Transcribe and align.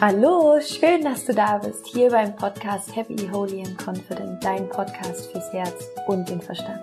Hallo, 0.00 0.58
schön, 0.62 1.04
dass 1.04 1.26
du 1.26 1.34
da 1.34 1.58
bist, 1.58 1.86
hier 1.86 2.08
beim 2.08 2.34
Podcast 2.34 2.96
Happy, 2.96 3.28
Holy 3.30 3.60
and 3.60 3.76
Confident, 3.76 4.42
dein 4.42 4.66
Podcast 4.70 5.30
fürs 5.30 5.52
Herz 5.52 5.74
und 6.06 6.26
den 6.26 6.40
Verstand. 6.40 6.80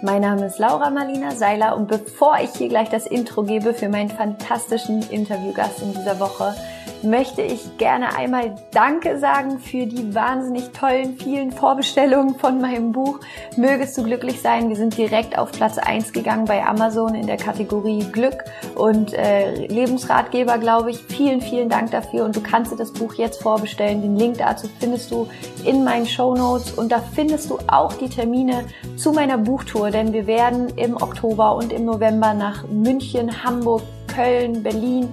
Mein 0.00 0.22
Name 0.22 0.46
ist 0.46 0.58
Laura 0.58 0.88
Marlina 0.88 1.32
Seiler 1.32 1.76
und 1.76 1.86
bevor 1.86 2.38
ich 2.42 2.48
hier 2.52 2.70
gleich 2.70 2.88
das 2.88 3.06
Intro 3.06 3.42
gebe 3.42 3.74
für 3.74 3.90
meinen 3.90 4.08
fantastischen 4.08 5.02
Interviewgast 5.10 5.82
in 5.82 5.92
dieser 5.92 6.18
Woche, 6.18 6.54
möchte 7.02 7.42
ich 7.42 7.78
gerne 7.78 8.16
einmal 8.16 8.54
Danke 8.72 9.18
sagen 9.18 9.58
für 9.58 9.86
die 9.86 10.14
wahnsinnig 10.14 10.70
tollen, 10.70 11.16
vielen 11.16 11.52
Vorbestellungen 11.52 12.34
von 12.36 12.60
meinem 12.60 12.92
Buch. 12.92 13.20
Mögest 13.56 13.96
du 13.96 14.02
glücklich 14.02 14.40
sein. 14.40 14.68
Wir 14.68 14.76
sind 14.76 14.96
direkt 14.96 15.38
auf 15.38 15.52
Platz 15.52 15.78
1 15.78 16.12
gegangen 16.12 16.44
bei 16.44 16.64
Amazon 16.64 17.14
in 17.14 17.26
der 17.26 17.36
Kategorie 17.36 18.04
Glück 18.12 18.44
und 18.74 19.14
äh, 19.14 19.66
Lebensratgeber, 19.66 20.58
glaube 20.58 20.90
ich. 20.90 20.98
Vielen, 21.04 21.40
vielen 21.40 21.68
Dank 21.68 21.90
dafür 21.90 22.24
und 22.24 22.36
du 22.36 22.40
kannst 22.40 22.72
dir 22.72 22.76
das 22.76 22.92
Buch 22.92 23.14
jetzt 23.14 23.42
vorbestellen. 23.42 24.02
Den 24.02 24.16
Link 24.16 24.38
dazu 24.38 24.68
findest 24.78 25.10
du 25.10 25.28
in 25.64 25.84
meinen 25.84 26.06
Show 26.06 26.34
Notes 26.34 26.72
und 26.72 26.92
da 26.92 27.00
findest 27.00 27.50
du 27.50 27.58
auch 27.66 27.92
die 27.94 28.08
Termine 28.08 28.64
zu 28.96 29.12
meiner 29.12 29.38
Buchtour, 29.38 29.90
denn 29.90 30.12
wir 30.12 30.26
werden 30.26 30.68
im 30.76 30.96
Oktober 30.96 31.56
und 31.56 31.72
im 31.72 31.84
November 31.84 32.34
nach 32.34 32.66
München, 32.68 33.44
Hamburg, 33.44 33.82
Köln, 34.06 34.62
Berlin, 34.62 35.08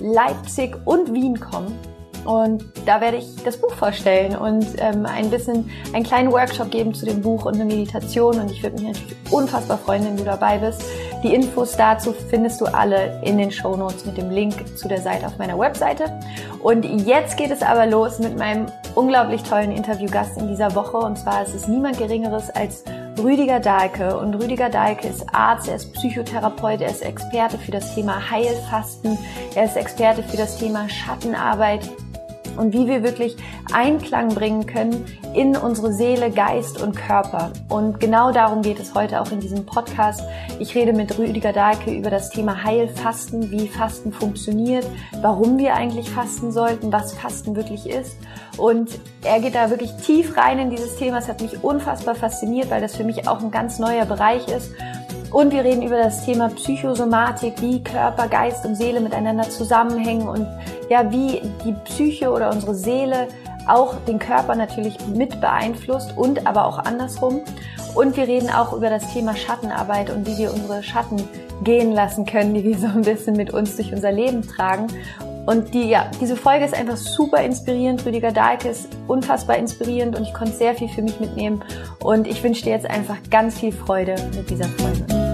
Leipzig 0.00 0.76
und 0.84 1.12
Wien 1.12 1.38
kommen. 1.38 1.78
Und 2.24 2.64
da 2.84 3.00
werde 3.00 3.16
ich 3.16 3.42
das 3.44 3.56
Buch 3.56 3.72
vorstellen 3.72 4.36
und 4.36 4.66
ähm, 4.78 5.06
ein 5.06 5.30
bisschen 5.30 5.70
einen 5.94 6.04
kleinen 6.04 6.30
Workshop 6.30 6.70
geben 6.70 6.92
zu 6.92 7.06
dem 7.06 7.22
Buch 7.22 7.46
und 7.46 7.54
eine 7.54 7.64
Meditation. 7.64 8.38
Und 8.38 8.50
ich 8.50 8.62
würde 8.62 8.76
mich 8.76 8.92
natürlich 8.92 9.16
unfassbar 9.30 9.78
freuen, 9.78 10.04
wenn 10.04 10.16
du 10.16 10.24
dabei 10.24 10.58
bist. 10.58 10.82
Die 11.22 11.34
Infos 11.34 11.76
dazu 11.76 12.12
findest 12.12 12.60
du 12.60 12.66
alle 12.66 13.20
in 13.24 13.38
den 13.38 13.50
Show 13.50 13.74
Notes 13.76 14.04
mit 14.04 14.18
dem 14.18 14.30
Link 14.30 14.54
zu 14.76 14.88
der 14.88 15.00
Seite 15.00 15.26
auf 15.26 15.38
meiner 15.38 15.58
Webseite. 15.58 16.20
Und 16.62 16.84
jetzt 17.06 17.36
geht 17.36 17.50
es 17.50 17.62
aber 17.62 17.86
los 17.86 18.18
mit 18.18 18.38
meinem 18.38 18.66
unglaublich 18.94 19.42
tollen 19.42 19.72
Interviewgast 19.72 20.36
in 20.38 20.48
dieser 20.48 20.74
Woche. 20.74 20.98
Und 20.98 21.18
zwar 21.18 21.42
ist 21.42 21.54
es 21.54 21.68
niemand 21.68 21.96
Geringeres 21.98 22.50
als 22.50 22.84
Rüdiger 23.22 23.60
Dahlke. 23.60 24.18
Und 24.18 24.34
Rüdiger 24.34 24.68
Dahlke 24.68 25.08
ist 25.08 25.26
Arzt, 25.32 25.68
er 25.68 25.76
ist 25.76 25.92
Psychotherapeut, 25.92 26.80
er 26.80 26.90
ist 26.90 27.02
Experte 27.02 27.58
für 27.58 27.70
das 27.70 27.94
Thema 27.94 28.30
Heilfasten, 28.30 29.18
er 29.54 29.64
ist 29.64 29.76
Experte 29.76 30.22
für 30.22 30.36
das 30.36 30.58
Thema 30.58 30.88
Schattenarbeit 30.88 31.88
und 32.60 32.74
wie 32.74 32.86
wir 32.86 33.02
wirklich 33.02 33.36
Einklang 33.72 34.34
bringen 34.34 34.66
können 34.66 35.06
in 35.34 35.56
unsere 35.56 35.94
Seele, 35.94 36.30
Geist 36.30 36.82
und 36.82 36.94
Körper. 36.94 37.52
Und 37.70 38.00
genau 38.00 38.32
darum 38.32 38.60
geht 38.60 38.78
es 38.78 38.94
heute 38.94 39.22
auch 39.22 39.32
in 39.32 39.40
diesem 39.40 39.64
Podcast. 39.64 40.22
Ich 40.58 40.74
rede 40.74 40.92
mit 40.92 41.18
Rüdiger 41.18 41.54
Dahlke 41.54 41.90
über 41.90 42.10
das 42.10 42.28
Thema 42.28 42.62
Heilfasten, 42.62 43.50
wie 43.50 43.66
Fasten 43.66 44.12
funktioniert, 44.12 44.86
warum 45.22 45.56
wir 45.56 45.74
eigentlich 45.74 46.10
fasten 46.10 46.52
sollten, 46.52 46.92
was 46.92 47.14
Fasten 47.14 47.56
wirklich 47.56 47.88
ist. 47.88 48.16
Und 48.58 48.90
er 49.24 49.40
geht 49.40 49.54
da 49.54 49.70
wirklich 49.70 49.92
tief 49.96 50.36
rein 50.36 50.58
in 50.58 50.68
dieses 50.68 50.96
Thema. 50.96 51.18
Es 51.18 51.28
hat 51.28 51.40
mich 51.40 51.64
unfassbar 51.64 52.14
fasziniert, 52.14 52.70
weil 52.70 52.82
das 52.82 52.94
für 52.94 53.04
mich 53.04 53.26
auch 53.26 53.40
ein 53.40 53.50
ganz 53.50 53.78
neuer 53.78 54.04
Bereich 54.04 54.48
ist. 54.48 54.72
Und 55.32 55.52
wir 55.52 55.62
reden 55.62 55.82
über 55.82 55.96
das 55.96 56.24
Thema 56.24 56.48
Psychosomatik, 56.48 57.60
wie 57.60 57.82
Körper, 57.82 58.26
Geist 58.26 58.66
und 58.66 58.74
Seele 58.74 59.00
miteinander 59.00 59.48
zusammenhängen 59.48 60.28
und 60.28 60.46
ja, 60.88 61.10
wie 61.12 61.40
die 61.64 61.74
Psyche 61.84 62.30
oder 62.30 62.50
unsere 62.50 62.74
Seele 62.74 63.28
auch 63.68 63.94
den 64.08 64.18
Körper 64.18 64.56
natürlich 64.56 64.96
mit 65.06 65.40
beeinflusst 65.40 66.16
und 66.16 66.46
aber 66.46 66.64
auch 66.64 66.78
andersrum. 66.78 67.42
Und 67.94 68.16
wir 68.16 68.26
reden 68.26 68.50
auch 68.50 68.72
über 68.72 68.90
das 68.90 69.12
Thema 69.12 69.36
Schattenarbeit 69.36 70.10
und 70.10 70.26
wie 70.26 70.36
wir 70.38 70.52
unsere 70.52 70.82
Schatten 70.82 71.28
gehen 71.62 71.92
lassen 71.92 72.24
können, 72.24 72.54
die 72.54 72.64
wir 72.64 72.78
so 72.78 72.86
ein 72.86 73.02
bisschen 73.02 73.36
mit 73.36 73.52
uns 73.52 73.76
durch 73.76 73.92
unser 73.92 74.10
Leben 74.10 74.42
tragen. 74.42 74.88
Und 75.46 75.74
die, 75.74 75.88
ja, 75.88 76.10
diese 76.20 76.36
Folge 76.36 76.64
ist 76.64 76.74
einfach 76.74 76.96
super 76.96 77.42
inspirierend. 77.42 78.04
Rüdiger 78.04 78.32
Dahlke 78.32 78.68
ist 78.68 78.88
unfassbar 79.08 79.56
inspirierend 79.56 80.16
und 80.16 80.24
ich 80.24 80.34
konnte 80.34 80.52
sehr 80.52 80.74
viel 80.74 80.88
für 80.88 81.02
mich 81.02 81.18
mitnehmen. 81.20 81.62
Und 82.02 82.26
ich 82.26 82.42
wünsche 82.42 82.62
dir 82.62 82.70
jetzt 82.70 82.88
einfach 82.88 83.16
ganz 83.30 83.58
viel 83.58 83.72
Freude 83.72 84.14
mit 84.34 84.48
dieser 84.50 84.68
Folge. 84.68 85.29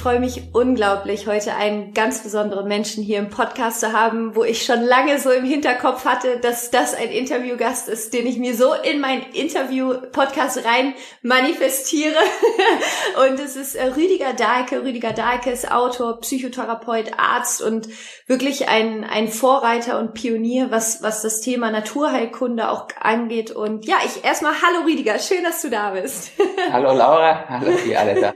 Freue 0.00 0.18
mich 0.18 0.54
unglaublich, 0.54 1.26
heute 1.26 1.54
einen 1.54 1.92
ganz 1.92 2.22
besonderen 2.22 2.66
Menschen 2.66 3.04
hier 3.04 3.18
im 3.18 3.28
Podcast 3.28 3.80
zu 3.80 3.92
haben, 3.92 4.34
wo 4.34 4.44
ich 4.44 4.64
schon 4.64 4.80
lange 4.80 5.18
so 5.18 5.30
im 5.30 5.44
Hinterkopf 5.44 6.06
hatte, 6.06 6.38
dass 6.38 6.70
das 6.70 6.94
ein 6.94 7.10
Interviewgast 7.10 7.86
ist, 7.88 8.14
den 8.14 8.26
ich 8.26 8.38
mir 8.38 8.56
so 8.56 8.72
in 8.72 9.00
mein 9.00 9.22
Interview-Podcast 9.34 10.64
rein 10.64 10.94
manifestiere. 11.22 12.16
und 13.28 13.38
es 13.40 13.56
ist 13.56 13.74
äh, 13.74 13.88
Rüdiger 13.88 14.32
Dahlke. 14.32 14.82
Rüdiger 14.82 15.12
Dahlke 15.12 15.50
ist 15.50 15.70
Autor, 15.70 16.18
Psychotherapeut, 16.20 17.12
Arzt 17.18 17.60
und 17.60 17.88
wirklich 18.26 18.68
ein, 18.68 19.04
ein 19.04 19.28
Vorreiter 19.28 19.98
und 19.98 20.14
Pionier, 20.14 20.70
was, 20.70 21.02
was 21.02 21.20
das 21.20 21.42
Thema 21.42 21.70
Naturheilkunde 21.70 22.70
auch 22.70 22.88
angeht. 22.98 23.50
Und 23.50 23.84
ja, 23.84 23.96
ich 24.06 24.24
erstmal, 24.24 24.54
hallo 24.54 24.86
Rüdiger, 24.86 25.18
schön, 25.18 25.44
dass 25.44 25.60
du 25.60 25.68
da 25.68 25.90
bist. 25.90 26.32
hallo 26.72 26.94
Laura, 26.94 27.44
hallo 27.48 27.72
ihr 27.86 28.00
alle 28.00 28.18
da. 28.18 28.34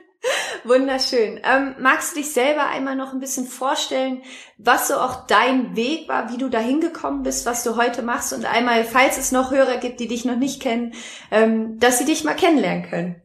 Wunderschön. 0.65 1.41
Ähm, 1.45 1.75
magst 1.79 2.15
du 2.15 2.21
dich 2.21 2.33
selber 2.33 2.69
einmal 2.69 2.97
noch 2.97 3.13
ein 3.13 3.21
bisschen 3.21 3.47
vorstellen, 3.47 4.23
was 4.57 4.89
so 4.89 4.95
auch 4.95 5.27
dein 5.27 5.77
Weg 5.77 6.09
war, 6.09 6.33
wie 6.33 6.39
du 6.39 6.49
da 6.49 6.59
hingekommen 6.59 7.23
bist, 7.23 7.47
was 7.47 7.65
du 7.65 7.77
heute 7.77 8.03
machst 8.03 8.33
und 8.33 8.47
einmal, 8.47 8.85
falls 8.85 9.19
es 9.19 9.33
noch 9.33 9.51
Hörer 9.51 9.77
gibt, 9.77 10.01
die 10.01 10.09
dich 10.09 10.25
noch 10.25 10.37
nicht 10.37 10.63
kennen, 10.63 10.95
ähm, 11.31 11.79
dass 11.79 11.99
sie 11.99 12.05
dich 12.05 12.25
mal 12.25 12.35
kennenlernen 12.35 12.85
können? 12.85 13.23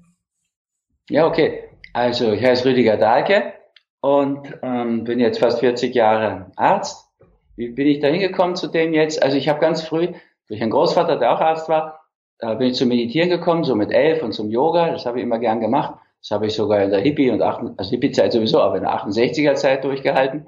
Ja, 1.09 1.25
okay. 1.25 1.63
Also 1.93 2.31
ich 2.33 2.43
heiße 2.43 2.65
Rüdiger 2.65 2.97
Dahlke 2.97 3.53
und 4.01 4.53
ähm, 4.61 5.05
bin 5.05 5.19
jetzt 5.19 5.39
fast 5.39 5.59
40 5.59 5.95
Jahre 5.95 6.51
Arzt. 6.55 7.07
Wie 7.55 7.69
bin 7.69 7.87
ich 7.87 7.99
da 7.99 8.07
hingekommen 8.07 8.55
zu 8.55 8.67
dem 8.67 8.93
jetzt? 8.93 9.21
Also 9.23 9.37
ich 9.37 9.49
habe 9.49 9.59
ganz 9.59 9.81
früh 9.81 10.09
durch 10.47 10.61
einen 10.61 10.71
Großvater, 10.71 11.17
der 11.17 11.33
auch 11.33 11.41
Arzt 11.41 11.69
war, 11.69 11.99
da 12.39 12.53
bin 12.53 12.69
ich 12.69 12.75
zum 12.75 12.87
Meditieren 12.87 13.29
gekommen, 13.29 13.65
so 13.65 13.75
mit 13.75 13.91
elf 13.91 14.23
und 14.23 14.31
zum 14.31 14.49
Yoga. 14.49 14.91
Das 14.91 15.05
habe 15.05 15.19
ich 15.19 15.23
immer 15.23 15.39
gern 15.39 15.59
gemacht. 15.59 15.98
Das 16.21 16.31
habe 16.31 16.47
ich 16.47 16.53
sogar 16.53 16.81
in 16.83 16.91
der 16.91 16.99
Hippie- 16.99 17.31
und 17.31 17.41
8, 17.41 17.77
also 17.77 17.91
Hippie-Zeit 17.91 18.33
sowieso, 18.33 18.61
aber 18.61 18.77
in 18.77 18.83
der 18.83 18.93
68er-Zeit 18.93 19.83
durchgehalten. 19.83 20.47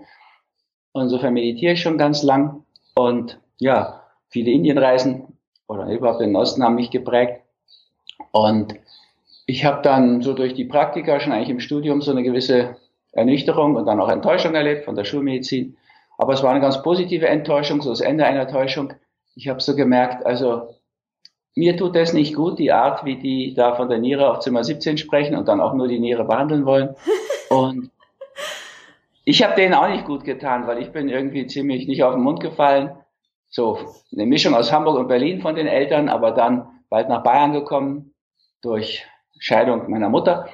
Und 0.91 1.03
insofern 1.03 1.33
meditiere 1.33 1.73
ich 1.73 1.81
schon 1.81 1.97
ganz 1.97 2.23
lang. 2.23 2.65
Und 2.95 3.39
ja, 3.59 4.03
viele 4.29 4.51
Indienreisen 4.51 5.37
oder 5.67 5.87
überhaupt 5.87 6.21
den 6.21 6.35
Osten 6.35 6.63
haben 6.63 6.75
mich 6.75 6.91
geprägt. 6.91 7.41
Und 8.31 8.75
ich 9.45 9.65
habe 9.65 9.81
dann 9.81 10.21
so 10.21 10.33
durch 10.33 10.53
die 10.53 10.65
Praktika 10.65 11.19
schon 11.19 11.33
eigentlich 11.33 11.49
im 11.49 11.59
Studium 11.59 12.01
so 12.01 12.11
eine 12.11 12.23
gewisse 12.23 12.75
Ernüchterung 13.13 13.75
und 13.75 13.85
dann 13.85 13.99
auch 13.99 14.09
Enttäuschung 14.09 14.55
erlebt 14.55 14.85
von 14.85 14.95
der 14.95 15.05
Schulmedizin. 15.05 15.77
Aber 16.17 16.33
es 16.33 16.43
war 16.43 16.51
eine 16.51 16.61
ganz 16.61 16.81
positive 16.83 17.27
Enttäuschung, 17.27 17.81
so 17.81 17.89
das 17.89 18.01
Ende 18.01 18.25
einer 18.25 18.47
Täuschung. 18.47 18.93
Ich 19.35 19.47
habe 19.47 19.61
so 19.61 19.75
gemerkt, 19.75 20.25
also 20.25 20.75
mir 21.55 21.75
tut 21.77 21.95
das 21.95 22.13
nicht 22.13 22.35
gut, 22.35 22.59
die 22.59 22.71
Art, 22.71 23.03
wie 23.03 23.17
die 23.17 23.53
da 23.53 23.75
von 23.75 23.89
der 23.89 23.99
Niere 23.99 24.29
auf 24.29 24.39
Zimmer 24.39 24.63
17 24.63 24.97
sprechen 24.97 25.35
und 25.35 25.47
dann 25.47 25.59
auch 25.59 25.73
nur 25.73 25.87
die 25.87 25.99
Niere 25.99 26.23
behandeln 26.23 26.65
wollen. 26.65 26.95
Und 27.49 27.91
ich 29.25 29.43
habe 29.43 29.55
denen 29.55 29.73
auch 29.73 29.89
nicht 29.89 30.05
gut 30.05 30.23
getan, 30.23 30.65
weil 30.65 30.81
ich 30.81 30.91
bin 30.93 31.09
irgendwie 31.09 31.47
ziemlich 31.47 31.85
nicht 31.85 32.03
auf 32.03 32.13
den 32.13 32.23
Mund 32.23 32.39
gefallen. 32.39 32.91
So 33.49 33.77
eine 34.13 34.25
Mischung 34.25 34.55
aus 34.55 34.71
Hamburg 34.71 34.97
und 34.97 35.09
Berlin 35.09 35.41
von 35.41 35.55
den 35.55 35.67
Eltern, 35.67 36.07
aber 36.07 36.31
dann 36.31 36.67
bald 36.89 37.09
nach 37.09 37.21
Bayern 37.21 37.51
gekommen 37.51 38.13
durch 38.61 39.05
Scheidung 39.37 39.91
meiner 39.91 40.07
Mutter. 40.07 40.47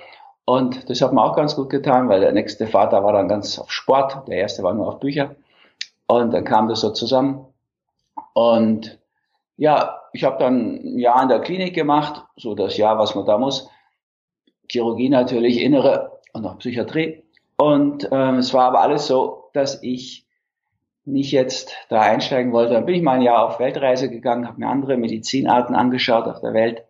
Und 0.46 0.90
das 0.90 1.02
hat 1.02 1.14
mir 1.14 1.22
auch 1.22 1.36
ganz 1.36 1.56
gut 1.56 1.70
getan, 1.70 2.10
weil 2.10 2.22
der 2.22 2.32
nächste 2.32 2.66
Vater 2.66 3.04
war 3.04 3.14
dann 3.14 3.28
ganz 3.28 3.60
auf 3.60 3.72
Sport, 3.72 4.28
der 4.28 4.38
erste 4.38 4.64
war 4.64 4.74
nur 4.74 4.88
auf 4.88 5.00
Bücher. 5.00 5.36
Und 6.08 6.34
dann 6.34 6.44
kam 6.44 6.68
das 6.68 6.82
so 6.82 6.90
zusammen. 6.92 7.46
Und 8.34 8.98
ja, 9.58 10.02
ich 10.18 10.24
habe 10.24 10.40
dann 10.40 10.80
ein 10.84 10.98
Jahr 10.98 11.22
in 11.22 11.30
der 11.30 11.42
Klinik 11.42 11.76
gemacht, 11.76 12.26
so 12.38 12.56
das 12.56 12.76
Jahr, 12.76 12.98
was 12.98 13.14
man 13.14 13.28
da 13.28 13.38
muss. 13.38 13.70
Chirurgie 14.68 15.10
natürlich, 15.10 15.62
Innere 15.62 16.20
und 16.34 16.44
auch 16.44 16.58
Psychiatrie. 16.58 17.22
Und 17.56 18.10
ähm, 18.12 18.40
es 18.40 18.52
war 18.52 18.66
aber 18.66 18.82
alles 18.82 19.06
so, 19.06 19.44
dass 19.54 19.84
ich 19.84 20.26
nicht 21.06 21.32
jetzt 21.32 21.72
da 21.90 22.02
einsteigen 22.02 22.52
wollte. 22.52 22.74
Dann 22.74 22.88
bin 22.88 22.96
ich 22.96 23.04
mal 23.04 23.18
ein 23.18 23.22
Jahr 23.22 23.46
auf 23.46 23.60
Weltreise 23.60 24.10
gegangen, 24.10 24.48
habe 24.48 24.60
mir 24.60 24.68
andere 24.68 24.98
Medizinarten 24.98 25.76
angeschaut 25.76 26.26
auf 26.26 26.42
der 26.42 26.56
Welt. 26.56 26.84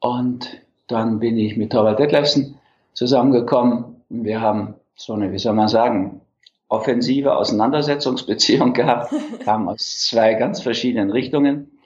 Und 0.00 0.62
dann 0.86 1.18
bin 1.18 1.36
ich 1.36 1.58
mit 1.58 1.72
Torvald 1.72 1.98
Detlefsen 1.98 2.58
zusammengekommen. 2.94 4.02
Wir 4.08 4.40
haben 4.40 4.74
so 4.94 5.12
eine, 5.12 5.32
wie 5.32 5.38
soll 5.38 5.52
man 5.52 5.68
sagen, 5.68 6.22
offensive 6.68 7.36
Auseinandersetzungsbeziehung 7.36 8.72
gehabt, 8.72 9.12
kamen 9.44 9.68
aus 9.68 10.06
zwei 10.08 10.32
ganz 10.32 10.62
verschiedenen 10.62 11.10
Richtungen. 11.10 11.77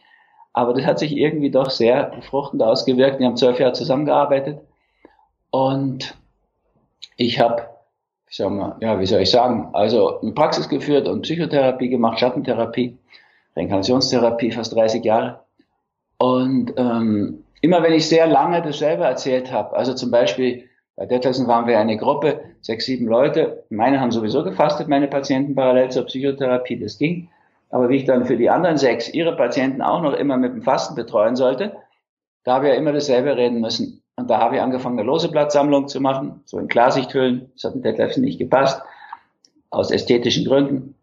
Aber 0.53 0.75
das 0.75 0.85
hat 0.85 0.99
sich 0.99 1.17
irgendwie 1.17 1.51
doch 1.51 1.71
sehr 1.71 2.05
befruchtend 2.05 2.63
ausgewirkt. 2.63 3.19
Wir 3.19 3.27
haben 3.27 3.37
zwölf 3.37 3.59
Jahre 3.59 3.73
zusammengearbeitet 3.73 4.61
und 5.51 6.15
ich 7.17 7.41
habe, 7.41 7.63
ja, 8.29 9.01
wie 9.01 9.07
soll 9.07 9.23
ich 9.23 9.31
sagen, 9.31 9.71
also 9.73 10.21
eine 10.21 10.33
Praxis 10.33 10.69
geführt 10.69 11.09
und 11.09 11.23
Psychotherapie 11.23 11.89
gemacht, 11.89 12.19
Schattentherapie, 12.19 12.99
Reinkarnationstherapie, 13.57 14.53
fast 14.53 14.75
30 14.75 15.05
Jahre. 15.05 15.41
Und 16.19 16.75
ähm, 16.77 17.45
immer 17.61 17.83
wenn 17.83 17.93
ich 17.93 18.09
sehr 18.09 18.27
lange 18.27 18.63
dasselbe 18.63 19.05
erzählt 19.05 19.53
habe, 19.53 19.77
also 19.77 19.95
zum 19.95 20.11
Beispiel 20.11 20.69
Bei 20.95 21.07
Detlefsen 21.07 21.47
waren 21.49 21.67
wir 21.67 21.79
eine 21.79 21.97
Gruppe, 21.97 22.41
sechs, 22.61 22.85
sieben 22.85 23.07
Leute. 23.07 23.65
Meine 23.71 24.01
haben 24.01 24.13
sowieso 24.13 24.45
gefastet, 24.45 24.89
meine 24.89 25.09
Patienten 25.09 25.55
parallel 25.55 25.91
zur 25.91 26.05
Psychotherapie, 26.05 26.79
das 26.79 26.99
ging. 26.99 27.29
Aber 27.73 27.89
wie 27.89 27.97
ich 27.97 28.05
dann 28.05 28.27
für 28.27 28.37
die 28.37 28.51
anderen 28.51 28.77
sechs 28.77 29.13
ihre 29.13 29.35
Patienten 29.35 29.81
auch 29.81 30.03
noch 30.03 30.13
immer 30.13 30.37
mit 30.37 30.53
dem 30.53 30.63
Fasten 30.63 30.95
betreuen 30.95 31.37
sollte, 31.37 31.75
da 32.45 32.55
habe 32.55 32.67
ich 32.67 32.75
ja 32.75 32.79
immer 32.79 32.93
dasselbe 32.93 33.37
reden 33.37 33.61
müssen. 33.61 34.03
Und 34.17 34.29
da 34.29 34.39
habe 34.39 34.57
ich 34.57 34.63
angefangen, 34.63 34.99
eine 34.99 35.07
lose 35.07 35.31
Blattsammlung 35.31 35.89
zu 35.89 36.01
machen, 36.01 36.43
so 36.45 36.59
in 36.59 36.69
Klarsichthüllen. 36.69 37.51
Das 37.55 37.65
hat 37.65 37.75
mit 37.75 37.85
Detlefsen 37.85 38.23
nicht 38.23 38.39
gepasst, 38.39 38.83
aus 39.71 39.91
ästhetischen 39.91 40.45
Gründen. 40.45 40.95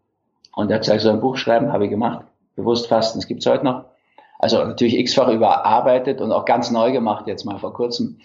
Und 0.54 0.70
er 0.70 0.76
hat 0.76 0.82
gesagt, 0.82 1.00
so 1.00 1.10
ein 1.10 1.20
Buch 1.20 1.36
schreiben, 1.36 1.72
habe 1.72 1.84
ich 1.84 1.90
gemacht. 1.90 2.24
Bewusst 2.54 2.86
Fasten, 2.86 3.18
das 3.18 3.26
gibt's 3.26 3.46
heute 3.46 3.64
noch. 3.64 3.86
Also 4.38 4.64
natürlich 4.64 4.96
x-fach 4.96 5.28
überarbeitet 5.28 6.20
und 6.20 6.30
auch 6.30 6.44
ganz 6.44 6.70
neu 6.70 6.92
gemacht, 6.92 7.26
jetzt 7.26 7.44
mal 7.44 7.58
vor 7.58 7.74
kurzem. 7.74 8.20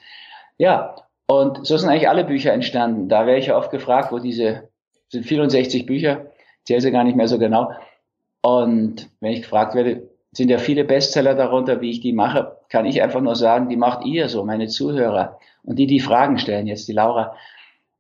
Ja, 0.58 0.96
und 1.26 1.66
so 1.66 1.78
sind 1.78 1.90
eigentlich 1.90 2.10
alle 2.10 2.24
Bücher 2.24 2.54
entstanden. 2.54 3.10
Da 3.10 3.26
wäre 3.26 3.40
ich 3.40 3.48
ja 3.48 3.58
oft 3.58 3.72
gefragt, 3.72 4.12
wo 4.12 4.20
diese, 4.20 4.70
sind 5.10 5.26
64 5.26 5.88
Bücher, 5.88 6.28
zähle 6.64 6.82
sie 6.82 6.92
gar 6.92 7.04
nicht 7.04 7.18
mehr 7.18 7.28
so 7.28 7.40
genau. 7.40 7.72
Und 8.46 9.10
wenn 9.22 9.32
ich 9.32 9.42
gefragt 9.42 9.74
werde, 9.74 10.08
sind 10.32 10.52
ja 10.52 10.60
viele 10.60 10.84
Bestseller 10.84 11.34
darunter, 11.34 11.82
wie 11.82 11.90
ich 11.90 12.02
die 12.02 12.14
mache, 12.14 12.58
kann 12.70 12.86
ich 12.86 13.02
einfach 13.02 13.20
nur 13.20 13.36
sagen, 13.36 13.70
die 13.70 13.76
macht 13.76 14.06
ihr 14.06 14.30
so, 14.30 14.46
meine 14.46 14.68
Zuhörer. 14.68 15.40
Und 15.64 15.80
die, 15.80 15.88
die 15.88 16.00
Fragen 16.00 16.38
stellen, 16.38 16.68
jetzt 16.68 16.88
die 16.88 16.94
Laura. 16.94 17.36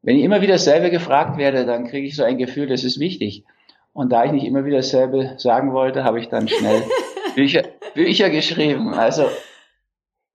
Wenn 0.03 0.17
ich 0.17 0.23
immer 0.23 0.43
wieder 0.43 0.53
dasselbe 0.53 0.91
gefragt 0.91 1.39
werde, 1.39 1.65
dann 1.65 1.87
kriege 1.87 2.05
ich 2.05 2.15
so 2.15 2.23
ein 2.23 2.37
Gefühl, 2.37 2.67
das 2.67 2.83
ist 2.83 2.99
wichtig. 2.99 3.43
Und 3.91 4.11
da 4.11 4.23
ich 4.23 4.33
nicht 4.33 4.45
immer 4.45 4.65
wieder 4.65 4.77
dasselbe 4.77 5.33
sagen 5.37 5.73
wollte, 5.73 6.03
habe 6.03 6.19
ich 6.19 6.29
dann 6.29 6.47
schnell 6.47 6.83
Bücher, 7.35 7.63
Bücher 7.95 8.29
geschrieben. 8.29 8.93
Also 8.93 9.25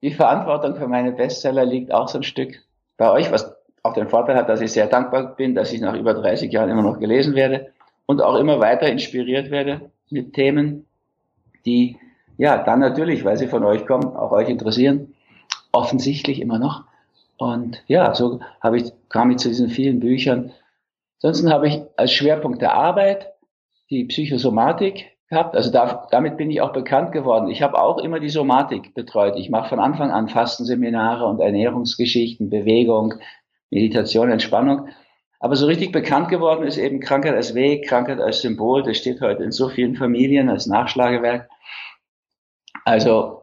die 0.02 0.10
Verantwortung 0.10 0.74
für 0.74 0.88
meine 0.88 1.12
Bestseller 1.12 1.64
liegt 1.64 1.94
auch 1.94 2.08
so 2.08 2.18
ein 2.18 2.24
Stück 2.24 2.64
bei 2.96 3.12
euch, 3.12 3.30
was 3.30 3.54
auch 3.84 3.94
den 3.94 4.08
Vorteil 4.08 4.34
hat, 4.34 4.48
dass 4.48 4.60
ich 4.60 4.72
sehr 4.72 4.88
dankbar 4.88 5.36
bin, 5.36 5.54
dass 5.54 5.72
ich 5.72 5.80
nach 5.80 5.94
über 5.94 6.14
30 6.14 6.50
Jahren 6.50 6.68
immer 6.68 6.82
noch 6.82 6.98
gelesen 6.98 7.36
werde 7.36 7.72
und 8.06 8.20
auch 8.20 8.34
immer 8.34 8.58
weiter 8.58 8.88
inspiriert 8.88 9.52
werde 9.52 9.92
mit 10.10 10.34
Themen, 10.34 10.86
die 11.64 11.96
ja 12.38 12.62
dann 12.62 12.80
natürlich, 12.80 13.24
weil 13.24 13.36
sie 13.36 13.48
von 13.48 13.64
euch 13.64 13.86
kommen, 13.86 14.16
auch 14.16 14.32
euch 14.32 14.48
interessieren, 14.48 15.14
offensichtlich 15.72 16.40
immer 16.40 16.58
noch. 16.58 16.84
Und 17.36 17.82
ja, 17.86 18.14
so 18.14 18.40
habe 18.60 18.78
ich, 18.78 18.92
kam 19.08 19.30
ich 19.30 19.38
zu 19.38 19.48
diesen 19.48 19.68
vielen 19.68 20.00
Büchern. 20.00 20.52
Ansonsten 21.16 21.52
habe 21.52 21.68
ich 21.68 21.82
als 21.96 22.12
Schwerpunkt 22.12 22.60
der 22.60 22.74
Arbeit 22.74 23.32
die 23.90 24.04
Psychosomatik 24.04 25.16
gehabt. 25.28 25.54
Also 25.54 25.70
da, 25.70 26.06
damit 26.10 26.36
bin 26.36 26.50
ich 26.50 26.60
auch 26.60 26.72
bekannt 26.72 27.12
geworden. 27.12 27.48
Ich 27.48 27.62
habe 27.62 27.80
auch 27.80 27.98
immer 27.98 28.20
die 28.20 28.28
Somatik 28.28 28.94
betreut. 28.94 29.36
Ich 29.36 29.48
mache 29.48 29.68
von 29.68 29.80
Anfang 29.80 30.10
an 30.10 30.28
Fastenseminare 30.28 31.26
und 31.26 31.40
Ernährungsgeschichten, 31.40 32.50
Bewegung, 32.50 33.14
Meditation, 33.70 34.30
Entspannung. 34.30 34.88
Aber 35.40 35.56
so 35.56 35.66
richtig 35.66 35.90
bekannt 35.90 36.28
geworden 36.28 36.66
ist 36.66 36.76
eben 36.76 37.00
Krankheit 37.00 37.34
als 37.34 37.54
Weg, 37.54 37.88
Krankheit 37.88 38.20
als 38.20 38.42
Symbol. 38.42 38.82
Das 38.82 38.98
steht 38.98 39.22
heute 39.22 39.42
in 39.42 39.52
so 39.52 39.70
vielen 39.70 39.96
Familien 39.96 40.50
als 40.50 40.66
Nachschlagewerk. 40.66 41.48
Also 42.84 43.42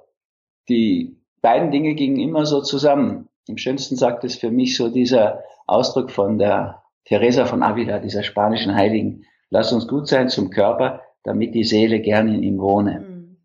die 0.70 1.18
beiden 1.42 1.72
Dinge 1.72 1.96
gingen 1.96 2.20
immer 2.20 2.46
so 2.46 2.62
zusammen. 2.62 3.30
Am 3.50 3.58
schönsten 3.58 3.96
sagt 3.96 4.24
es 4.24 4.36
für 4.36 4.52
mich 4.52 4.78
so 4.78 4.90
dieser 4.90 5.44
Ausdruck 5.66 6.12
von 6.12 6.38
der 6.38 6.84
Teresa 7.06 7.46
von 7.46 7.64
Avila, 7.64 7.98
dieser 7.98 8.22
spanischen 8.22 8.76
Heiligen. 8.76 9.26
Lass 9.50 9.74
uns 9.74 9.88
gut 9.88 10.08
sein 10.08 10.30
zum 10.30 10.52
Körper, 10.52 11.02
damit 11.24 11.56
die 11.56 11.64
Seele 11.64 12.00
gerne 12.00 12.36
in 12.36 12.44
ihm 12.44 12.60
wohne. 12.60 13.00
Mhm. 13.00 13.38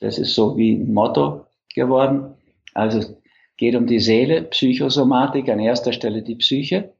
Das 0.00 0.18
ist 0.18 0.34
so 0.34 0.56
wie 0.56 0.72
ein 0.74 0.92
Motto 0.92 1.46
geworden. 1.72 2.34
Also 2.74 2.98
es 2.98 3.16
geht 3.58 3.76
um 3.76 3.86
die 3.86 4.00
Seele, 4.00 4.42
Psychosomatik, 4.42 5.48
an 5.48 5.60
erster 5.60 5.92
Stelle 5.92 6.22
die 6.22 6.36
Psyche 6.36 6.91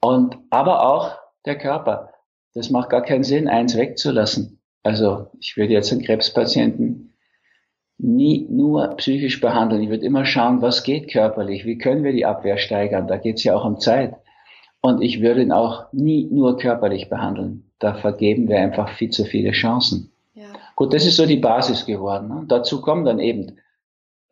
und 0.00 0.36
aber 0.50 0.86
auch 0.86 1.16
der 1.44 1.58
Körper. 1.58 2.12
Das 2.54 2.70
macht 2.70 2.90
gar 2.90 3.02
keinen 3.02 3.24
Sinn, 3.24 3.48
eins 3.48 3.76
wegzulassen. 3.76 4.60
Also 4.82 5.26
ich 5.38 5.56
würde 5.56 5.72
jetzt 5.72 5.92
einen 5.92 6.02
Krebspatienten 6.02 7.14
nie 7.98 8.46
nur 8.48 8.88
psychisch 8.96 9.40
behandeln. 9.40 9.82
Ich 9.82 9.90
würde 9.90 10.06
immer 10.06 10.24
schauen, 10.24 10.62
was 10.62 10.84
geht 10.84 11.10
körperlich, 11.10 11.66
wie 11.66 11.78
können 11.78 12.04
wir 12.04 12.12
die 12.12 12.26
Abwehr 12.26 12.58
steigern. 12.58 13.08
Da 13.08 13.16
geht 13.16 13.36
es 13.36 13.44
ja 13.44 13.56
auch 13.56 13.64
um 13.64 13.80
Zeit. 13.80 14.14
Und 14.80 15.02
ich 15.02 15.20
würde 15.20 15.42
ihn 15.42 15.52
auch 15.52 15.92
nie 15.92 16.28
nur 16.30 16.56
körperlich 16.56 17.08
behandeln. 17.08 17.70
Da 17.80 17.94
vergeben 17.94 18.48
wir 18.48 18.58
einfach 18.58 18.90
viel 18.90 19.10
zu 19.10 19.24
viele 19.24 19.50
Chancen. 19.50 20.12
Ja. 20.34 20.46
Gut, 20.76 20.94
das 20.94 21.04
ist 21.04 21.16
so 21.16 21.26
die 21.26 21.36
Basis 21.36 21.86
geworden. 21.86 22.28
Ne? 22.28 22.44
Dazu 22.46 22.80
kommen 22.80 23.04
dann 23.04 23.18
eben 23.18 23.58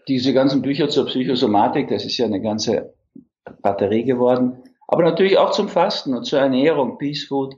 diese 0.06 0.32
ganzen 0.32 0.62
Bücher 0.62 0.88
zur 0.88 1.06
Psychosomatik. 1.06 1.88
Das 1.88 2.04
ist 2.04 2.16
ja 2.16 2.26
eine 2.26 2.40
ganze 2.40 2.94
Batterie 3.62 4.04
geworden. 4.04 4.62
Aber 4.88 5.02
natürlich 5.02 5.38
auch 5.38 5.50
zum 5.50 5.68
Fasten 5.68 6.14
und 6.14 6.24
zur 6.24 6.40
Ernährung, 6.40 6.98
Peace 6.98 7.24
Food 7.24 7.56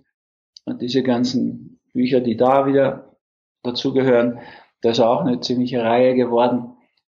und 0.64 0.80
diese 0.80 1.02
ganzen 1.02 1.80
Bücher, 1.92 2.20
die 2.20 2.36
da 2.36 2.66
wieder 2.66 3.16
dazugehören. 3.62 4.40
Das 4.80 4.98
ist 4.98 5.04
auch 5.04 5.22
eine 5.22 5.40
ziemliche 5.40 5.82
Reihe 5.82 6.14
geworden. 6.14 6.76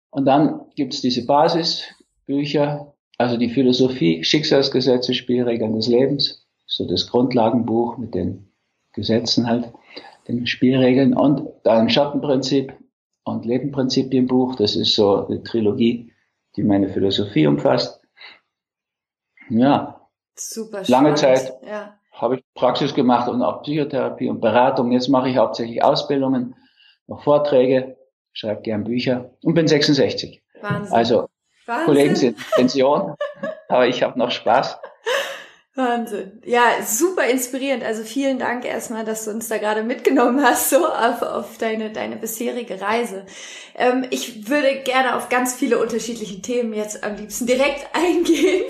Und 0.10 0.26
dann 0.26 0.62
gibt's 0.76 1.02
diese 1.02 1.26
Basisbücher, 1.26 2.94
also 3.18 3.38
die 3.38 3.50
Philosophie, 3.50 4.24
Schicksalsgesetze, 4.24 5.14
Spielregeln 5.14 5.76
des 5.76 5.88
Lebens, 5.88 6.46
so 6.66 6.88
das 6.88 7.08
Grundlagenbuch 7.08 7.98
mit 7.98 8.16
den 8.16 8.52
Gesetzen 8.94 9.48
halt, 9.48 9.72
den 10.28 10.48
Spielregeln 10.48 11.14
und 11.14 11.48
dann 11.64 11.90
Schattenprinzip 11.90 12.74
und 13.24 13.46
Lebenprinzipienbuch, 13.46 14.56
das 14.56 14.76
ist 14.76 14.96
so 14.96 15.28
eine 15.28 15.44
Trilogie, 15.44 16.12
die 16.56 16.64
meine 16.64 16.90
Philosophie 16.90 17.48
umfasst. 17.48 18.02
Ja. 19.50 20.01
Super 20.36 20.84
Lange 20.88 21.16
Zeit 21.16 21.54
ja. 21.66 21.96
habe 22.12 22.38
ich 22.38 22.44
Praxis 22.54 22.94
gemacht 22.94 23.28
und 23.28 23.42
auch 23.42 23.62
Psychotherapie 23.64 24.30
und 24.30 24.40
Beratung. 24.40 24.92
Jetzt 24.92 25.10
mache 25.10 25.30
ich 25.30 25.38
hauptsächlich 25.38 25.84
Ausbildungen, 25.84 26.56
noch 27.08 27.24
Vorträge, 27.24 27.98
schreibe 28.34 28.62
gern 28.62 28.84
Bücher 28.84 29.32
und 29.44 29.54
bin 29.54 29.68
66. 29.68 30.42
Wahnsinn. 30.62 30.94
Also 30.94 31.30
Wahnsinn. 31.66 31.86
Kollegen 31.86 32.16
sind 32.16 32.52
Pension, 32.52 33.16
aber 33.70 33.88
ich 33.88 34.04
habe 34.04 34.18
noch 34.18 34.32
Spaß. 34.32 34.80
Wahnsinn. 35.74 36.42
Ja, 36.44 36.84
super 36.86 37.26
inspirierend. 37.28 37.84
Also 37.86 38.04
vielen 38.04 38.40
Dank 38.40 38.66
erstmal, 38.66 39.06
dass 39.06 39.24
du 39.24 39.32
uns 39.32 39.48
da 39.48 39.58
gerade 39.58 39.84
mitgenommen 39.84 40.44
hast, 40.44 40.70
so 40.70 40.86
auf, 40.86 41.22
auf 41.22 41.58
deine, 41.58 41.92
deine 41.92 42.18
bisherige 42.18 42.82
Reise. 42.82 43.26
Ähm, 43.76 44.06
ich 44.10 44.50
würde 44.50 44.82
gerne 44.84 45.16
auf 45.16 45.30
ganz 45.30 45.56
viele 45.56 45.80
unterschiedliche 45.80 46.42
Themen 46.42 46.74
jetzt 46.74 47.06
am 47.06 47.16
liebsten 47.16 47.46
direkt 47.46 47.88
eingehen. 47.94 48.66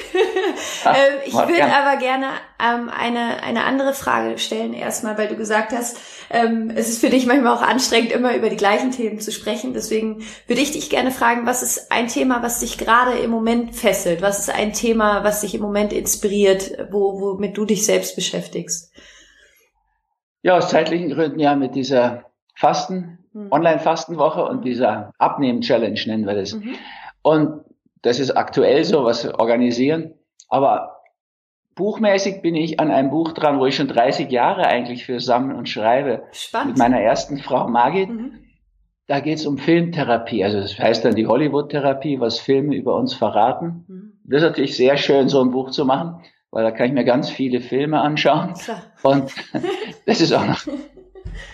ähm, 0.86 1.20
ich 1.26 1.34
würde 1.34 1.64
aber 1.64 1.98
gerne 1.98 2.28
ähm, 2.62 2.90
eine, 2.90 3.44
eine 3.44 3.64
andere 3.64 3.94
Frage 3.94 4.38
stellen 4.38 4.74
erstmal, 4.74 5.18
weil 5.18 5.28
du 5.28 5.36
gesagt 5.36 5.72
hast, 5.72 5.98
ähm, 6.30 6.72
es 6.76 6.90
ist 6.90 7.02
für 7.02 7.10
dich 7.10 7.26
manchmal 7.26 7.56
auch 7.56 7.62
anstrengend, 7.62 8.12
immer 8.12 8.36
über 8.36 8.50
die 8.50 8.58
gleichen 8.58 8.92
Themen 8.92 9.20
zu 9.20 9.32
sprechen. 9.32 9.74
Deswegen 9.74 10.24
würde 10.48 10.62
ich 10.62 10.72
dich 10.72 10.90
gerne 10.90 11.12
fragen, 11.12 11.46
was 11.46 11.64
ist 11.64 11.92
ein 11.92 12.08
Thema, 12.08 12.44
was 12.44 12.60
dich 12.60 12.78
gerade 12.78 13.18
im 13.18 13.32
Moment 13.32 13.76
fesselt? 13.76 14.22
Was 14.22 14.40
ist 14.40 14.50
ein 14.50 14.74
Thema, 14.74 15.24
was 15.24 15.42
dich 15.42 15.56
im 15.56 15.62
Moment 15.62 15.94
inspiriert, 15.94 16.72
wo, 16.92 17.20
womit 17.20 17.58
du 17.58 17.66
dich 17.66 17.86
selbst 17.86 18.16
beschäftigst? 18.16 18.94
Ja, 20.44 20.58
aus 20.58 20.70
zeitlichen 20.70 21.10
Gründen 21.10 21.40
ja 21.40 21.56
mit 21.56 21.76
dieser 21.76 22.26
Fasten, 22.56 23.20
mhm. 23.34 23.52
Online-Fastenwoche 23.52 24.44
und 24.46 24.66
dieser 24.66 25.14
Abnehmen-Challenge 25.18 26.00
nennen 26.06 26.26
wir 26.26 26.36
das. 26.36 26.54
Mhm. 26.54 26.76
Und 27.22 27.64
das 28.02 28.20
ist 28.20 28.32
aktuell 28.32 28.84
so, 28.84 29.04
was 29.04 29.24
wir 29.24 29.40
organisieren. 29.40 30.14
Aber 30.50 31.01
buchmäßig 31.76 32.42
bin 32.42 32.56
ich 32.56 32.80
an 32.80 32.92
einem 32.92 33.10
Buch 33.10 33.32
dran, 33.34 33.60
wo 33.60 33.66
ich 33.66 33.76
schon 33.76 33.88
30 33.88 34.30
Jahre 34.32 34.68
eigentlich 34.68 35.06
für 35.06 35.20
sammle 35.20 35.56
und 35.56 35.70
schreibe. 35.70 36.24
Spannend. 36.32 36.70
Mit 36.70 36.78
meiner 36.78 37.02
ersten 37.02 37.38
Frau 37.38 37.68
Margit. 37.68 38.10
Mhm. 38.10 38.40
Da 39.08 39.20
geht 39.20 39.40
es 39.40 39.46
um 39.46 39.58
Filmtherapie. 39.58 40.44
Also 40.44 40.60
das 40.60 40.78
heißt 40.78 41.04
dann 41.04 41.16
die 41.16 41.28
Hollywood-Therapie, 41.28 42.20
was 42.20 42.40
Filme 42.40 42.76
über 42.76 42.96
uns 42.96 43.14
verraten. 43.14 43.86
Mhm. 43.88 44.14
Das 44.24 44.42
ist 44.42 44.48
natürlich 44.48 44.78
sehr 44.78 44.98
schön, 44.98 45.28
so 45.28 45.42
ein 45.42 45.52
Buch 45.52 45.72
zu 45.72 45.86
machen, 45.86 46.24
weil 46.52 46.64
da 46.64 46.72
kann 46.72 46.88
ich 46.88 46.94
mir 46.94 47.04
ganz 47.04 47.30
viele 47.30 47.60
Filme 47.60 48.00
anschauen. 48.00 48.54
Klar. 48.54 48.84
Und 49.04 49.34
das 50.06 50.22
ist 50.22 50.34
auch 50.34 50.46
noch 50.46 50.62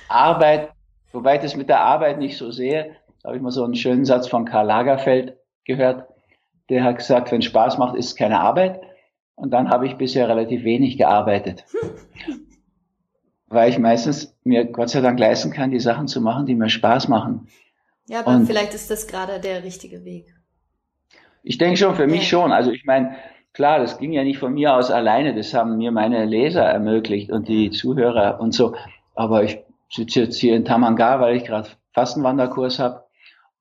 Arbeit, 0.07 0.69
wobei 1.11 1.35
ich 1.35 1.41
das 1.41 1.55
mit 1.55 1.69
der 1.69 1.81
Arbeit 1.81 2.19
nicht 2.19 2.37
so 2.37 2.51
sehe. 2.51 2.95
Da 3.23 3.29
habe 3.29 3.37
ich 3.37 3.43
mal 3.43 3.51
so 3.51 3.63
einen 3.63 3.75
schönen 3.75 4.05
Satz 4.05 4.27
von 4.27 4.45
Karl 4.45 4.67
Lagerfeld 4.67 5.37
gehört. 5.65 6.07
Der 6.69 6.83
hat 6.83 6.97
gesagt, 6.97 7.31
wenn 7.31 7.41
Spaß 7.41 7.77
macht, 7.77 7.95
ist 7.95 8.07
es 8.07 8.15
keine 8.15 8.39
Arbeit. 8.39 8.81
Und 9.37 9.51
dann 9.51 9.69
habe 9.69 9.85
ich 9.85 9.97
bisher 9.97 10.27
relativ 10.27 10.63
wenig 10.63 10.97
gearbeitet. 10.97 11.63
Weil 13.47 13.69
ich 13.69 13.77
meistens 13.77 14.35
mir 14.43 14.65
Gott 14.65 14.89
sei 14.89 14.99
Dank 14.99 15.19
leisten 15.19 15.51
kann, 15.51 15.71
die 15.71 15.79
Sachen 15.79 16.07
zu 16.07 16.19
machen, 16.21 16.47
die 16.47 16.55
mir 16.55 16.69
Spaß 16.69 17.07
machen. 17.07 17.47
Ja, 18.07 18.21
aber 18.21 18.31
Und 18.35 18.47
vielleicht 18.47 18.73
ist 18.73 18.89
das 18.89 19.07
gerade 19.07 19.39
der 19.39 19.63
richtige 19.63 20.03
Weg. 20.03 20.33
Ich 21.43 21.59
denke 21.59 21.77
schon, 21.77 21.95
für 21.95 22.07
mich 22.07 22.23
ja. 22.23 22.39
schon. 22.39 22.51
Also 22.51 22.71
ich 22.71 22.83
meine, 22.83 23.15
klar, 23.53 23.77
das 23.79 23.99
ging 23.99 24.11
ja 24.11 24.23
nicht 24.23 24.39
von 24.39 24.53
mir 24.53 24.73
aus 24.73 24.89
alleine. 24.89 25.35
Das 25.35 25.53
haben 25.53 25.77
mir 25.77 25.91
meine 25.91 26.25
Leser 26.25 26.63
ermöglicht 26.63 27.31
und 27.31 27.47
die 27.47 27.69
Zuhörer 27.69 28.41
und 28.41 28.53
so. 28.53 28.75
Aber 29.13 29.43
ich 29.43 29.59
sitze 29.89 30.21
jetzt 30.21 30.39
hier 30.39 30.55
in 30.55 30.65
Tamanga, 30.65 31.19
weil 31.19 31.37
ich 31.37 31.45
gerade 31.45 31.69
Fastenwanderkurs 31.93 32.79
habe. 32.79 33.06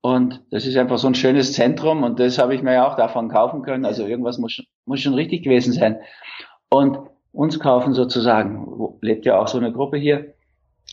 Und 0.01 0.43
das 0.51 0.65
ist 0.65 0.77
einfach 0.77 0.97
so 0.97 1.07
ein 1.07 1.15
schönes 1.15 1.53
Zentrum 1.53 2.03
und 2.03 2.19
das 2.19 2.37
habe 2.37 2.55
ich 2.55 2.61
mir 2.61 2.73
ja 2.73 2.87
auch 2.87 2.95
davon 2.95 3.29
kaufen 3.29 3.63
können. 3.63 3.85
Also 3.85 4.05
irgendwas 4.05 4.37
muss, 4.37 4.61
muss 4.85 5.01
schon 5.01 5.15
richtig 5.15 5.43
gewesen 5.43 5.73
sein. 5.73 5.99
Und 6.69 6.99
uns 7.31 7.59
kaufen 7.59 7.93
sozusagen, 7.93 8.67
lebt 9.01 9.25
ja 9.25 9.39
auch 9.39 9.47
so 9.47 9.57
eine 9.57 9.71
Gruppe 9.71 9.97
hier. 9.97 10.33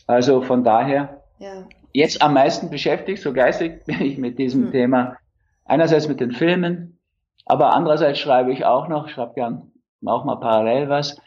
Also 0.07 0.41
von 0.41 0.63
daher, 0.63 1.23
ja. 1.39 1.67
jetzt 1.93 2.21
am 2.21 2.33
meisten 2.33 2.69
beschäftigt, 2.69 3.21
so 3.21 3.33
geistig 3.33 3.83
bin 3.85 4.01
ich 4.01 4.17
mit 4.17 4.37
diesem 4.37 4.65
hm. 4.65 4.71
Thema. 4.71 5.17
Einerseits 5.65 6.07
mit 6.07 6.19
den 6.19 6.31
Filmen, 6.31 6.99
aber 7.45 7.73
andererseits 7.73 8.19
schreibe 8.19 8.51
ich 8.51 8.65
auch 8.65 8.87
noch, 8.87 9.09
schreibe 9.09 9.33
gern 9.33 9.71
auch 10.05 10.25
mal 10.25 10.35
parallel 10.35 10.89
was. 10.89 11.19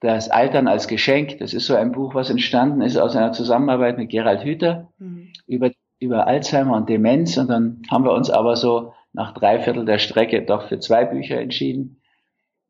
Das 0.00 0.28
Altern 0.28 0.66
als 0.66 0.88
Geschenk, 0.88 1.38
das 1.38 1.54
ist 1.54 1.66
so 1.66 1.76
ein 1.76 1.92
Buch, 1.92 2.14
was 2.14 2.28
entstanden 2.28 2.80
ist 2.80 2.96
aus 2.96 3.14
einer 3.14 3.32
Zusammenarbeit 3.32 3.98
mit 3.98 4.10
Gerald 4.10 4.42
Hüther 4.42 4.88
mhm. 4.98 5.32
über, 5.46 5.70
über 6.02 6.26
Alzheimer 6.26 6.76
und 6.76 6.88
Demenz. 6.88 7.36
Und 7.36 7.48
dann 7.48 7.82
haben 7.90 8.04
wir 8.04 8.12
uns 8.12 8.30
aber 8.30 8.56
so 8.56 8.92
nach 9.12 9.32
drei 9.32 9.60
Viertel 9.60 9.84
der 9.84 9.98
Strecke 9.98 10.42
doch 10.42 10.68
für 10.68 10.80
zwei 10.80 11.04
Bücher 11.04 11.40
entschieden. 11.40 12.00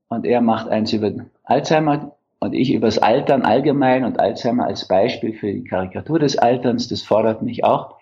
Und 0.09 0.27
er 0.27 0.41
macht 0.41 0.69
eins 0.69 0.93
über 0.93 1.13
Alzheimer 1.45 2.17
und 2.39 2.55
ich 2.55 2.73
über 2.73 2.89
das 2.89 2.99
Altern 2.99 3.43
allgemein 3.43 4.05
und 4.05 4.21
Alzheimer 4.21 4.67
als 4.67 4.87
Beispiel 4.89 5.33
für 5.33 5.53
die 5.53 5.65
Karikatur 5.65 6.19
des 6.19 6.37
Alterns. 6.37 6.89
Das 6.89 7.03
fordert 7.03 7.43
mich 7.43 7.65
auch. 7.65 7.97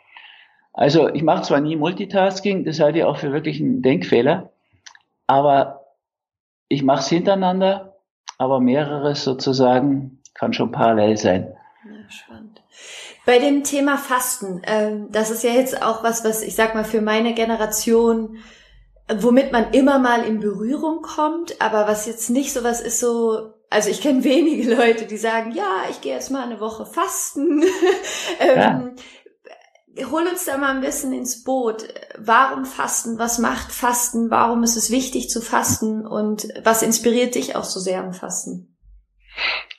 Also 0.72 1.08
ich 1.12 1.22
mache 1.22 1.42
zwar 1.42 1.60
nie 1.60 1.76
Multitasking, 1.76 2.64
das 2.64 2.80
halte 2.80 3.00
ich 3.00 3.04
auch 3.04 3.18
für 3.18 3.32
wirklich 3.32 3.60
einen 3.60 3.82
Denkfehler, 3.82 4.50
aber 5.26 5.84
ich 6.68 6.82
mache 6.82 7.00
es 7.00 7.08
hintereinander, 7.08 7.96
aber 8.38 8.60
mehreres 8.60 9.24
sozusagen 9.24 10.20
kann 10.34 10.52
schon 10.52 10.72
parallel 10.72 11.16
sein. 11.16 11.54
Ja, 11.84 12.10
spannend. 12.10 12.62
Bei 13.26 13.38
dem 13.38 13.64
Thema 13.64 13.98
Fasten, 13.98 14.62
ähm, 14.64 15.08
das 15.10 15.30
ist 15.30 15.44
ja 15.44 15.50
jetzt 15.50 15.82
auch 15.82 16.02
was, 16.02 16.24
was 16.24 16.42
ich 16.42 16.54
sag 16.54 16.74
mal 16.74 16.84
für 16.84 17.00
meine 17.00 17.34
Generation 17.34 18.38
womit 19.18 19.52
man 19.52 19.72
immer 19.72 19.98
mal 19.98 20.24
in 20.24 20.40
Berührung 20.40 21.02
kommt, 21.02 21.60
aber 21.60 21.86
was 21.86 22.06
jetzt 22.06 22.30
nicht 22.30 22.52
so 22.52 22.62
was 22.62 22.80
ist 22.80 23.00
so, 23.00 23.54
also 23.68 23.90
ich 23.90 24.00
kenne 24.00 24.24
wenige 24.24 24.74
Leute, 24.76 25.06
die 25.06 25.16
sagen, 25.16 25.52
ja, 25.52 25.84
ich 25.90 26.00
gehe 26.00 26.14
jetzt 26.14 26.30
mal 26.30 26.44
eine 26.44 26.60
Woche 26.60 26.86
fasten. 26.86 27.62
ähm, 28.40 28.96
ja. 29.96 30.08
Hol 30.10 30.26
uns 30.28 30.44
da 30.44 30.56
mal 30.56 30.70
ein 30.70 30.80
bisschen 30.80 31.12
ins 31.12 31.42
Boot. 31.42 31.88
Warum 32.16 32.64
Fasten? 32.64 33.18
Was 33.18 33.38
macht 33.38 33.72
Fasten? 33.72 34.30
Warum 34.30 34.62
ist 34.62 34.76
es 34.76 34.90
wichtig 34.90 35.28
zu 35.28 35.40
fasten? 35.40 36.06
Und 36.06 36.48
was 36.62 36.82
inspiriert 36.82 37.34
dich 37.34 37.56
auch 37.56 37.64
so 37.64 37.80
sehr 37.80 38.00
am 38.00 38.12
Fasten? 38.12 38.69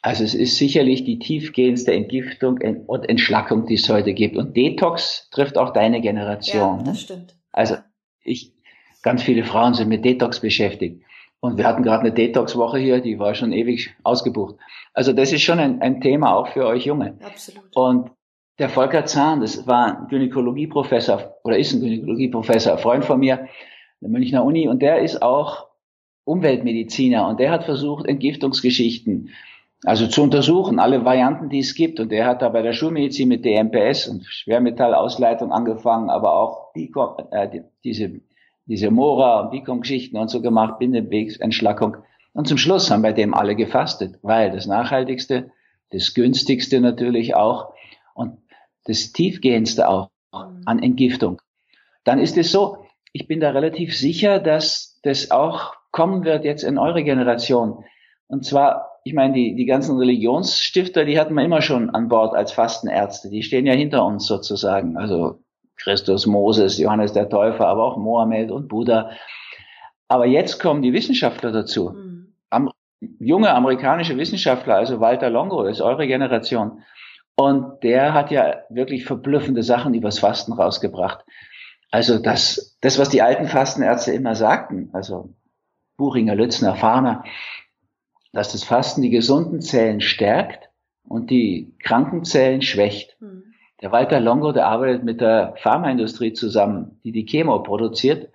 Also 0.02 0.24
es 0.24 0.34
ist 0.34 0.58
sicherlich 0.58 1.04
die 1.04 1.20
tiefgehendste 1.20 1.94
Entgiftung 1.94 2.60
und 2.88 3.08
Entschlackung, 3.08 3.68
die 3.68 3.76
es 3.76 3.88
heute 3.88 4.14
gibt. 4.14 4.36
Und 4.36 4.58
Detox 4.58 5.30
trifft 5.32 5.58
auch 5.58 5.74
deine 5.74 6.02
Generation. 6.02 6.80
Ja, 6.80 6.84
das 6.86 7.02
stimmt. 7.02 7.36
Also 7.52 7.76
ich, 8.24 8.54
Ganz 9.02 9.24
viele 9.24 9.44
Frauen 9.44 9.74
sind 9.74 9.90
mit 9.90 10.06
Detox 10.06 10.40
beschäftigt. 10.40 11.04
Und 11.40 11.58
wir 11.58 11.66
hatten 11.66 11.82
gerade 11.82 12.02
eine 12.02 12.12
Detox-Woche 12.12 12.78
hier, 12.78 13.02
die 13.02 13.18
war 13.18 13.34
schon 13.34 13.52
ewig 13.52 13.96
ausgebucht. 14.04 14.58
Also 14.94 15.12
das 15.12 15.34
ist 15.34 15.42
schon 15.42 15.60
ein, 15.60 15.82
ein 15.82 16.00
Thema 16.00 16.36
auch 16.36 16.48
für 16.50 16.68
euch 16.68 16.86
Junge. 16.86 17.18
Absolut. 17.24 17.76
Und 17.76 18.12
der 18.60 18.70
Volker 18.70 19.06
Zahn, 19.06 19.42
das 19.42 19.66
war 19.66 20.02
ein 20.02 20.08
Gynäkologieprofessor 20.08 21.38
oder 21.44 21.58
ist 21.58 21.74
ein 21.74 21.82
Gynäkologieprofessor, 21.82 22.78
Freund 22.78 23.06
von 23.06 23.20
mir, 23.20 23.48
der 24.02 24.10
Münchner 24.10 24.44
Uni, 24.44 24.68
und 24.68 24.84
der 24.84 25.02
ist 25.02 25.24
auch 25.24 25.68
Umweltmediziner 26.26 27.28
und 27.28 27.40
der 27.40 27.50
hat 27.50 27.64
versucht, 27.64 28.06
Entgiftungsgeschichten 28.06 29.32
also 29.84 30.08
zu 30.08 30.24
untersuchen, 30.24 30.80
alle 30.80 31.06
Varianten, 31.06 31.50
die 31.50 31.60
es 31.60 31.74
gibt. 31.74 32.00
Und 32.00 32.12
der 32.12 32.26
hat 32.26 32.42
da 32.42 32.50
bei 32.50 32.62
der 32.62 32.74
Schulmedizin 32.74 33.28
mit 33.28 33.46
DMPS 33.46 34.08
und 34.08 34.26
Schwermetallausleitung 34.26 35.52
angefangen, 35.52 36.10
aber 36.10 36.34
auch 36.36 36.74
die, 36.74 36.92
äh, 37.32 37.62
diese 37.84 38.22
diese 38.72 38.92
Mora 38.92 39.42
und 39.42 39.52
Bicom-Geschichten 39.52 40.18
und 40.18 40.30
so 40.30 40.42
gemacht, 40.42 40.80
Bindewegsentschlackung. 40.80 41.98
Und 42.34 42.48
zum 42.48 42.58
Schluss 42.58 42.90
haben 42.90 43.02
bei 43.02 43.12
dem 43.12 43.34
alle 43.34 43.56
gefastet, 43.56 44.18
weil 44.22 44.52
das 44.52 44.66
Nachhaltigste, 44.66 45.52
das 45.90 46.14
Günstigste 46.14 46.80
natürlich 46.80 47.36
auch 47.36 47.74
und 48.14 48.38
das 48.86 49.12
Tiefgehendste 49.12 49.90
auch 49.90 50.10
an 50.32 50.82
Entgiftung. 50.82 51.42
Dann 52.06 52.20
ist 52.20 52.38
es 52.38 52.52
so, 52.52 52.78
ich 53.12 53.28
bin 53.28 53.42
da 53.42 53.50
relativ 53.50 53.98
sicher, 53.98 54.40
dass 54.40 55.00
das 55.04 55.32
auch 55.32 55.74
kommen 55.92 56.24
wird 56.24 56.46
jetzt 56.46 56.64
in 56.64 56.78
eure 56.78 57.04
Generation. 57.04 57.84
Und 58.28 58.46
zwar, 58.46 58.91
ich 59.04 59.14
meine, 59.14 59.34
die, 59.34 59.56
die 59.56 59.66
ganzen 59.66 59.98
Religionsstifter, 59.98 61.06
die 61.06 61.20
hatten 61.20 61.34
wir 61.34 61.44
immer 61.44 61.62
schon 61.62 61.90
an 61.90 62.08
Bord 62.08 62.36
als 62.36 62.52
Fastenärzte. 62.52 63.30
Die 63.30 63.44
stehen 63.44 63.66
ja 63.66 63.74
hinter 63.74 64.06
uns 64.06 64.28
sozusagen. 64.28 64.98
Also 64.98 65.42
Christus, 65.76 66.28
Moses, 66.28 66.78
Johannes 66.78 67.14
der 67.14 67.30
Täufer, 67.30 67.68
aber 67.68 67.84
auch 67.84 67.98
Mohammed 67.98 68.52
und 68.52 68.68
Buddha. 68.68 69.12
Aber 70.08 70.28
jetzt 70.28 70.60
kommen 70.60 70.82
die 70.82 70.94
Wissenschaftler 70.94 71.52
dazu. 71.52 71.90
Mhm. 71.90 72.34
Am, 72.50 72.72
junge 73.20 73.52
amerikanische 73.54 74.18
Wissenschaftler, 74.18 74.76
also 74.76 75.00
Walter 75.00 75.30
Longo, 75.30 75.64
das 75.64 75.78
ist 75.78 75.82
eure 75.82 76.06
Generation. 76.06 76.84
Und 77.36 77.84
der 77.84 78.14
hat 78.14 78.30
ja 78.30 78.58
wirklich 78.70 79.06
verblüffende 79.06 79.64
Sachen 79.64 79.96
übers 79.96 80.20
Fasten 80.20 80.54
rausgebracht. 80.54 81.26
Also 81.90 82.20
das, 82.20 82.78
das, 82.82 83.00
was 83.00 83.10
die 83.10 83.22
alten 83.22 83.48
Fastenärzte 83.48 84.12
immer 84.12 84.36
sagten, 84.36 84.90
also 84.94 85.34
Buchinger, 85.98 86.36
Lützner, 86.36 86.76
Fahner, 86.76 87.24
dass 88.34 88.52
das 88.52 88.64
Fasten 88.64 89.02
die 89.02 89.10
gesunden 89.10 89.62
Zellen 89.62 90.02
stärkt 90.02 90.70
und 91.04 91.30
die 91.30 91.74
kranken 91.80 92.24
Zellen 92.24 92.62
schwächt. 92.62 93.18
Mhm. 93.20 93.44
Der 93.82 93.92
Walter 93.92 94.20
Longo, 94.20 94.52
der 94.52 94.68
arbeitet 94.68 95.04
mit 95.04 95.22
der 95.22 95.56
Pharmaindustrie 95.58 96.34
zusammen, 96.34 97.00
die 97.04 97.12
die 97.12 97.26
Chemo 97.26 97.60
produziert, 97.60 98.30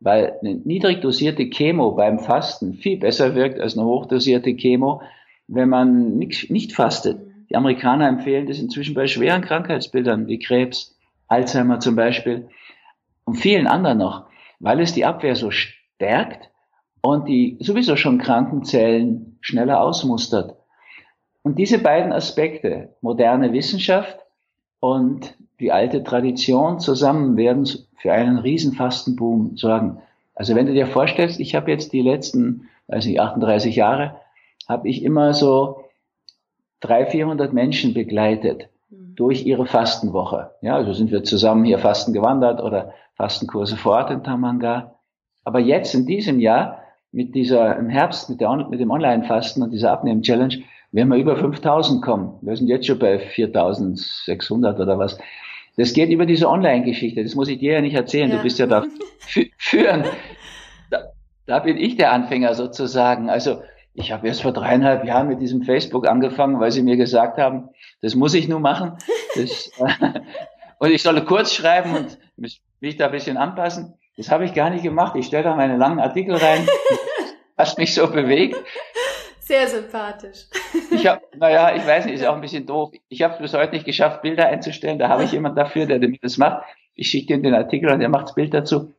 weil 0.00 0.36
eine 0.40 0.54
niedrig 0.54 1.00
dosierte 1.00 1.48
Chemo 1.48 1.92
beim 1.92 2.18
Fasten 2.18 2.74
viel 2.74 2.98
besser 2.98 3.34
wirkt 3.34 3.60
als 3.60 3.76
eine 3.76 3.86
hochdosierte 3.86 4.54
Chemo, 4.54 5.02
wenn 5.46 5.68
man 5.68 6.16
nicht, 6.16 6.50
nicht 6.50 6.72
fastet. 6.72 7.20
Die 7.48 7.56
Amerikaner 7.56 8.08
empfehlen 8.08 8.46
das 8.46 8.58
inzwischen 8.58 8.94
bei 8.94 9.06
schweren 9.06 9.42
Krankheitsbildern 9.42 10.26
wie 10.26 10.38
Krebs, 10.38 10.96
Alzheimer 11.28 11.80
zum 11.80 11.96
Beispiel 11.96 12.48
und 13.24 13.36
vielen 13.36 13.66
anderen 13.66 13.98
noch, 13.98 14.26
weil 14.58 14.80
es 14.80 14.92
die 14.92 15.04
Abwehr 15.04 15.36
so 15.36 15.50
stärkt 15.50 16.50
und 17.00 17.28
die 17.28 17.56
sowieso 17.60 17.96
schon 17.96 18.18
kranken 18.18 18.64
Zellen 18.64 19.38
schneller 19.40 19.80
ausmustert. 19.80 20.56
Und 21.42 21.58
diese 21.58 21.78
beiden 21.78 22.12
Aspekte, 22.12 22.94
moderne 23.00 23.52
Wissenschaft 23.52 24.18
und 24.80 25.34
die 25.60 25.72
alte 25.72 26.02
Tradition 26.02 26.78
zusammen 26.80 27.36
werden 27.36 27.66
für 27.96 28.12
einen 28.12 28.38
Riesenfastenboom 28.38 29.56
sorgen. 29.56 30.00
Also 30.34 30.54
wenn 30.54 30.66
du 30.66 30.74
dir 30.74 30.86
vorstellst, 30.86 31.40
ich 31.40 31.54
habe 31.54 31.70
jetzt 31.70 31.92
die 31.92 32.02
letzten, 32.02 32.68
weiß 32.86 33.06
nicht, 33.06 33.20
38 33.20 33.74
Jahre, 33.74 34.16
habe 34.68 34.88
ich 34.88 35.02
immer 35.02 35.34
so 35.34 35.84
300, 36.80 37.10
400 37.10 37.52
Menschen 37.52 37.94
begleitet 37.94 38.68
mhm. 38.90 39.14
durch 39.16 39.46
ihre 39.46 39.66
Fastenwoche. 39.66 40.52
Ja, 40.60 40.76
also 40.76 40.92
sind 40.92 41.10
wir 41.10 41.24
zusammen 41.24 41.64
hier 41.64 41.78
Fasten 41.78 42.12
gewandert 42.12 42.60
oder 42.62 42.92
Fastenkurse 43.14 43.76
vor 43.76 43.94
Ort 43.94 44.10
in 44.10 44.22
Tamanga. 44.22 44.94
Aber 45.42 45.58
jetzt 45.58 45.94
in 45.94 46.06
diesem 46.06 46.38
Jahr 46.38 46.82
mit 47.12 47.34
dieser, 47.34 47.76
im 47.76 47.88
Herbst 47.88 48.28
mit, 48.30 48.40
der, 48.40 48.54
mit 48.68 48.80
dem 48.80 48.90
Online-Fasten 48.90 49.62
und 49.62 49.70
dieser 49.70 49.92
Abnehmen-Challenge, 49.92 50.58
wenn 50.92 51.08
wir 51.08 51.16
über 51.16 51.36
5000 51.36 52.02
kommen, 52.02 52.38
wir 52.42 52.56
sind 52.56 52.68
jetzt 52.68 52.86
schon 52.86 52.98
bei 52.98 53.18
4600 53.18 54.80
oder 54.80 54.98
was, 54.98 55.18
das 55.78 55.92
geht 55.92 56.10
über 56.10 56.26
diese 56.26 56.48
Online-Geschichte. 56.48 57.22
Das 57.22 57.36
muss 57.36 57.48
ich 57.48 57.58
dir 57.58 57.74
ja 57.74 57.80
nicht 57.80 57.94
erzählen. 57.94 58.30
Ja. 58.30 58.36
Du 58.36 58.42
bist 58.42 58.58
ja 58.58 58.66
da 58.66 58.84
führen. 59.56 60.04
Da, 60.90 61.12
da 61.44 61.58
bin 61.58 61.76
ich 61.76 61.96
der 61.96 62.12
Anfänger 62.12 62.54
sozusagen. 62.54 63.28
Also 63.28 63.60
ich 63.92 64.10
habe 64.10 64.26
erst 64.26 64.40
vor 64.40 64.52
dreieinhalb 64.52 65.04
Jahren 65.04 65.28
mit 65.28 65.40
diesem 65.40 65.62
Facebook 65.64 66.08
angefangen, 66.08 66.60
weil 66.60 66.72
sie 66.72 66.82
mir 66.82 66.96
gesagt 66.96 67.36
haben, 67.36 67.68
das 68.00 68.14
muss 68.14 68.32
ich 68.34 68.48
nur 68.48 68.60
machen. 68.60 68.92
Das, 69.36 69.70
und 70.78 70.90
ich 70.90 71.02
solle 71.02 71.22
kurz 71.24 71.52
schreiben 71.52 71.94
und 71.94 72.18
mich 72.80 72.96
da 72.96 73.06
ein 73.06 73.12
bisschen 73.12 73.36
anpassen. 73.36 73.94
Das 74.18 74.32
habe 74.32 74.44
ich 74.44 74.52
gar 74.52 74.68
nicht 74.68 74.82
gemacht. 74.82 75.14
Ich 75.14 75.26
stelle 75.26 75.44
da 75.44 75.54
meine 75.54 75.76
langen 75.76 76.00
Artikel 76.00 76.34
rein, 76.34 76.66
was 77.56 77.78
mich 77.78 77.94
so 77.94 78.10
bewegt. 78.10 78.56
Sehr 79.38 79.68
sympathisch. 79.68 80.46
Ich 80.90 81.06
habe, 81.06 81.22
naja, 81.36 81.74
ich 81.76 81.86
weiß 81.86 82.04
nicht, 82.04 82.16
ist 82.16 82.26
auch 82.26 82.34
ein 82.34 82.40
bisschen 82.40 82.66
doof. 82.66 82.90
Ich 83.08 83.22
habe 83.22 83.34
es 83.34 83.40
bis 83.40 83.54
heute 83.54 83.72
nicht 83.74 83.86
geschafft, 83.86 84.22
Bilder 84.22 84.48
einzustellen. 84.48 84.98
Da 84.98 85.08
habe 85.08 85.22
ich 85.22 85.30
jemand 85.30 85.56
dafür, 85.56 85.86
der 85.86 86.00
mir 86.00 86.18
das 86.20 86.36
macht. 86.36 86.64
Ich 86.96 87.08
schicke 87.08 87.32
ihm 87.32 87.44
den 87.44 87.54
Artikel 87.54 87.90
und 87.90 88.00
er 88.00 88.08
macht 88.08 88.24
das 88.24 88.34
Bild 88.34 88.52
dazu. 88.52 88.92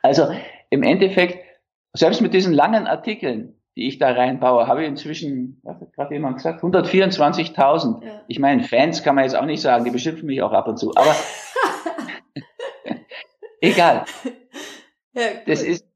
Also 0.00 0.26
im 0.70 0.82
Endeffekt, 0.82 1.38
selbst 1.92 2.22
mit 2.22 2.32
diesen 2.32 2.54
langen 2.54 2.86
Artikeln, 2.86 3.60
die 3.76 3.88
ich 3.88 3.98
da 3.98 4.10
reinbaue, 4.10 4.66
habe 4.66 4.82
ich 4.82 4.88
inzwischen, 4.88 5.60
was 5.64 5.78
hat 5.82 5.92
gerade 5.92 6.14
jemand 6.14 6.36
gesagt, 6.36 6.64
124.000. 6.64 8.02
Ja. 8.02 8.22
Ich 8.26 8.38
meine, 8.38 8.62
Fans 8.62 9.02
kann 9.02 9.14
man 9.14 9.24
jetzt 9.24 9.36
auch 9.36 9.44
nicht 9.44 9.60
sagen, 9.60 9.84
die 9.84 9.90
beschimpfen 9.90 10.26
mich 10.26 10.40
auch 10.40 10.52
ab 10.52 10.66
und 10.66 10.78
zu. 10.78 10.92
Aber 10.96 11.14
egal. 13.60 14.06
Ja, 15.16 15.22
das 15.46 15.62
ist 15.62 15.86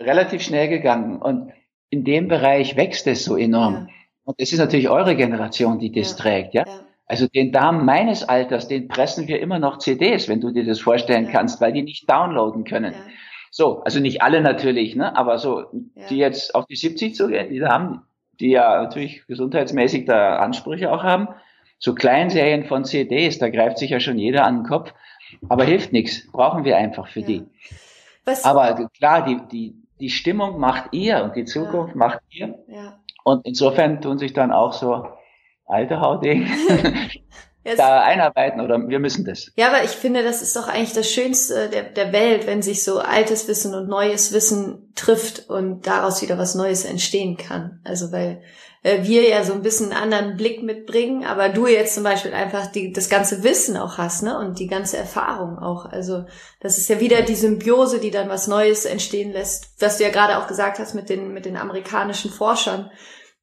relativ 0.00 0.42
schnell 0.42 0.68
gegangen. 0.68 1.20
Und 1.20 1.52
in 1.90 2.04
dem 2.04 2.28
Bereich 2.28 2.76
wächst 2.76 3.06
es 3.06 3.24
so 3.24 3.36
enorm. 3.36 3.74
Ja. 3.74 3.94
Und 4.24 4.36
es 4.38 4.52
ist 4.52 4.58
natürlich 4.58 4.88
eure 4.88 5.14
Generation, 5.14 5.78
die 5.78 5.92
das 5.92 6.12
ja. 6.12 6.16
trägt, 6.16 6.54
ja? 6.54 6.64
Also 7.04 7.26
den 7.28 7.52
Damen 7.52 7.84
meines 7.84 8.26
Alters, 8.26 8.68
den 8.68 8.88
pressen 8.88 9.28
wir 9.28 9.40
immer 9.40 9.58
noch 9.58 9.78
CDs, 9.78 10.28
wenn 10.28 10.40
du 10.40 10.50
dir 10.50 10.64
das 10.64 10.80
vorstellen 10.80 11.28
kannst, 11.30 11.60
weil 11.60 11.74
die 11.74 11.82
nicht 11.82 12.08
downloaden 12.08 12.64
können. 12.64 12.94
So, 13.50 13.82
also 13.82 14.00
nicht 14.00 14.22
alle 14.22 14.40
natürlich, 14.40 14.96
ne? 14.96 15.14
aber 15.14 15.38
so, 15.38 15.66
die 16.08 16.16
jetzt 16.16 16.54
auf 16.54 16.64
die 16.64 16.76
70 16.76 17.14
zugehen, 17.14 17.50
die 17.50 17.62
haben, 17.62 18.00
die 18.40 18.50
ja 18.50 18.82
natürlich 18.82 19.26
gesundheitsmäßig 19.26 20.06
da 20.06 20.36
Ansprüche 20.36 20.90
auch 20.90 21.02
haben, 21.02 21.28
so 21.78 21.94
Kleinserien 21.94 22.64
von 22.64 22.86
CDs, 22.86 23.38
da 23.38 23.50
greift 23.50 23.76
sich 23.76 23.90
ja 23.90 24.00
schon 24.00 24.18
jeder 24.18 24.46
an 24.46 24.60
den 24.60 24.64
Kopf, 24.64 24.94
aber 25.50 25.64
hilft 25.64 25.92
nichts, 25.92 26.30
brauchen 26.32 26.64
wir 26.64 26.78
einfach 26.78 27.08
für 27.08 27.20
die. 27.20 27.42
Was? 28.24 28.44
Aber 28.44 28.88
klar, 28.96 29.24
die, 29.24 29.40
die, 29.50 29.82
die 30.00 30.10
Stimmung 30.10 30.58
macht 30.58 30.92
ihr 30.92 31.22
und 31.24 31.36
die 31.36 31.44
Zukunft 31.44 31.94
macht 31.94 32.20
ihr. 32.30 32.58
Ja. 32.68 32.98
Und 33.24 33.46
insofern 33.46 34.00
tun 34.00 34.18
sich 34.18 34.32
dann 34.32 34.52
auch 34.52 34.72
so 34.72 35.06
alte 35.66 36.00
Hauding 36.00 36.46
da 37.76 38.02
einarbeiten 38.02 38.60
oder 38.60 38.78
wir 38.88 38.98
müssen 38.98 39.24
das. 39.24 39.52
Ja, 39.56 39.68
aber 39.68 39.84
ich 39.84 39.90
finde, 39.90 40.22
das 40.22 40.42
ist 40.42 40.56
doch 40.56 40.68
eigentlich 40.68 40.92
das 40.92 41.10
Schönste 41.10 41.68
der, 41.68 41.84
der 41.84 42.12
Welt, 42.12 42.46
wenn 42.46 42.62
sich 42.62 42.82
so 42.82 42.98
altes 42.98 43.46
Wissen 43.48 43.74
und 43.74 43.88
neues 43.88 44.32
Wissen 44.32 44.92
trifft 44.94 45.48
und 45.48 45.86
daraus 45.86 46.22
wieder 46.22 46.38
was 46.38 46.54
Neues 46.54 46.84
entstehen 46.84 47.36
kann. 47.36 47.80
Also 47.84 48.10
weil 48.12 48.42
wir 48.82 49.28
ja 49.28 49.44
so 49.44 49.52
ein 49.52 49.62
bisschen 49.62 49.92
einen 49.92 50.02
anderen 50.02 50.36
Blick 50.36 50.62
mitbringen, 50.62 51.24
aber 51.24 51.48
du 51.48 51.68
jetzt 51.68 51.94
zum 51.94 52.02
Beispiel 52.02 52.34
einfach 52.34 52.66
die, 52.66 52.92
das 52.92 53.08
ganze 53.08 53.44
Wissen 53.44 53.76
auch 53.76 53.96
hast, 53.96 54.24
ne? 54.24 54.36
Und 54.36 54.58
die 54.58 54.66
ganze 54.66 54.96
Erfahrung 54.96 55.58
auch. 55.58 55.86
Also 55.86 56.24
das 56.60 56.78
ist 56.78 56.88
ja 56.88 56.98
wieder 56.98 57.22
die 57.22 57.36
Symbiose, 57.36 58.00
die 58.00 58.10
dann 58.10 58.28
was 58.28 58.48
Neues 58.48 58.84
entstehen 58.84 59.32
lässt, 59.32 59.70
was 59.78 59.98
du 59.98 60.04
ja 60.04 60.10
gerade 60.10 60.38
auch 60.38 60.48
gesagt 60.48 60.80
hast 60.80 60.94
mit 60.94 61.08
den, 61.08 61.32
mit 61.32 61.44
den 61.44 61.56
amerikanischen 61.56 62.32
Forschern, 62.32 62.90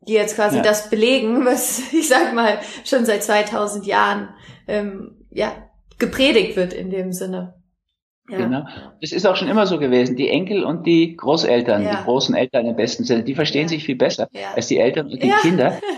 die 0.02 0.14
jetzt 0.14 0.36
quasi 0.36 0.58
ja. 0.58 0.62
das 0.62 0.90
belegen, 0.90 1.46
was 1.46 1.82
ich 1.94 2.10
sag 2.10 2.34
mal 2.34 2.60
schon 2.84 3.06
seit 3.06 3.24
2000 3.24 3.86
Jahren 3.86 4.34
ähm, 4.68 5.26
ja 5.32 5.54
gepredigt 6.00 6.58
wird 6.58 6.74
in 6.74 6.90
dem 6.90 7.14
Sinne. 7.14 7.59
Ja. 8.30 8.38
Genau. 8.38 8.66
Das 9.02 9.12
ist 9.12 9.26
auch 9.26 9.36
schon 9.36 9.48
immer 9.48 9.66
so 9.66 9.80
gewesen. 9.80 10.16
Die 10.16 10.30
Enkel 10.30 10.64
und 10.64 10.86
die 10.86 11.16
Großeltern, 11.16 11.84
ja. 11.84 11.92
die 11.92 12.04
großen 12.04 12.36
Eltern 12.36 12.66
im 12.66 12.76
besten 12.76 13.04
Sinne, 13.04 13.24
die 13.24 13.36
verstehen 13.36 13.64
ja. 13.64 13.68
sich 13.70 13.84
viel 13.84 13.96
besser 13.96 14.30
als 14.56 14.68
die 14.68 14.78
Eltern 14.78 15.08
und 15.12 15.22
die 15.22 15.32
Kinder. 15.42 15.80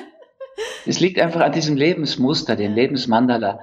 Es 0.86 1.00
liegt 1.00 1.20
einfach 1.20 1.42
an 1.42 1.52
diesem 1.52 1.76
Lebensmuster, 1.76 2.56
dem 2.56 2.74
Lebensmandala. 2.74 3.60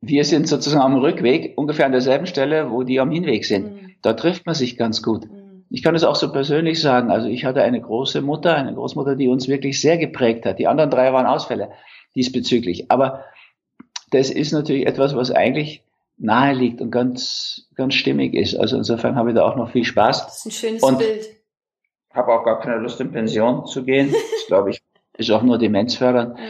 Wir 0.00 0.24
sind 0.24 0.48
sozusagen 0.48 0.82
am 0.82 0.96
Rückweg, 0.96 1.54
ungefähr 1.56 1.86
an 1.86 1.92
derselben 1.92 2.26
Stelle, 2.26 2.70
wo 2.70 2.82
die 2.82 3.00
am 3.00 3.10
Hinweg 3.10 3.44
sind. 3.44 3.72
Mhm. 3.72 3.94
Da 4.02 4.12
trifft 4.14 4.46
man 4.46 4.54
sich 4.54 4.76
ganz 4.76 5.02
gut. 5.02 5.24
Mhm. 5.30 5.64
Ich 5.70 5.82
kann 5.82 5.94
es 5.94 6.04
auch 6.04 6.16
so 6.16 6.32
persönlich 6.32 6.80
sagen. 6.80 7.10
Also 7.10 7.28
ich 7.28 7.44
hatte 7.44 7.62
eine 7.62 7.80
große 7.80 8.20
Mutter, 8.20 8.56
eine 8.56 8.74
Großmutter, 8.74 9.16
die 9.16 9.28
uns 9.28 9.48
wirklich 9.48 9.80
sehr 9.80 9.96
geprägt 9.96 10.44
hat. 10.44 10.58
Die 10.58 10.66
anderen 10.66 10.90
drei 10.90 11.12
waren 11.12 11.26
Ausfälle 11.26 11.70
diesbezüglich. 12.14 12.90
Aber 12.90 13.24
das 14.10 14.30
ist 14.30 14.52
natürlich 14.52 14.86
etwas, 14.86 15.16
was 15.16 15.30
eigentlich 15.30 15.82
nahe 16.22 16.54
liegt 16.54 16.80
und 16.80 16.90
ganz, 16.90 17.68
ganz 17.74 17.94
stimmig 17.94 18.34
ist. 18.34 18.54
Also 18.54 18.76
insofern 18.76 19.16
habe 19.16 19.30
ich 19.30 19.36
da 19.36 19.44
auch 19.44 19.56
noch 19.56 19.70
viel 19.70 19.84
Spaß. 19.84 20.26
Das 20.26 20.38
ist 20.38 20.46
ein 20.46 20.50
schönes 20.52 20.82
und 20.82 20.98
Bild. 20.98 21.28
Habe 22.14 22.32
auch 22.32 22.44
gar 22.44 22.60
keine 22.60 22.76
Lust, 22.76 23.00
in 23.00 23.10
Pension 23.10 23.66
zu 23.66 23.84
gehen. 23.84 24.12
Das 24.12 24.46
glaube 24.46 24.70
ich, 24.70 24.80
ist 25.18 25.30
auch 25.30 25.42
nur 25.42 25.58
demenzfördernd. 25.58 26.38
Ja. 26.38 26.44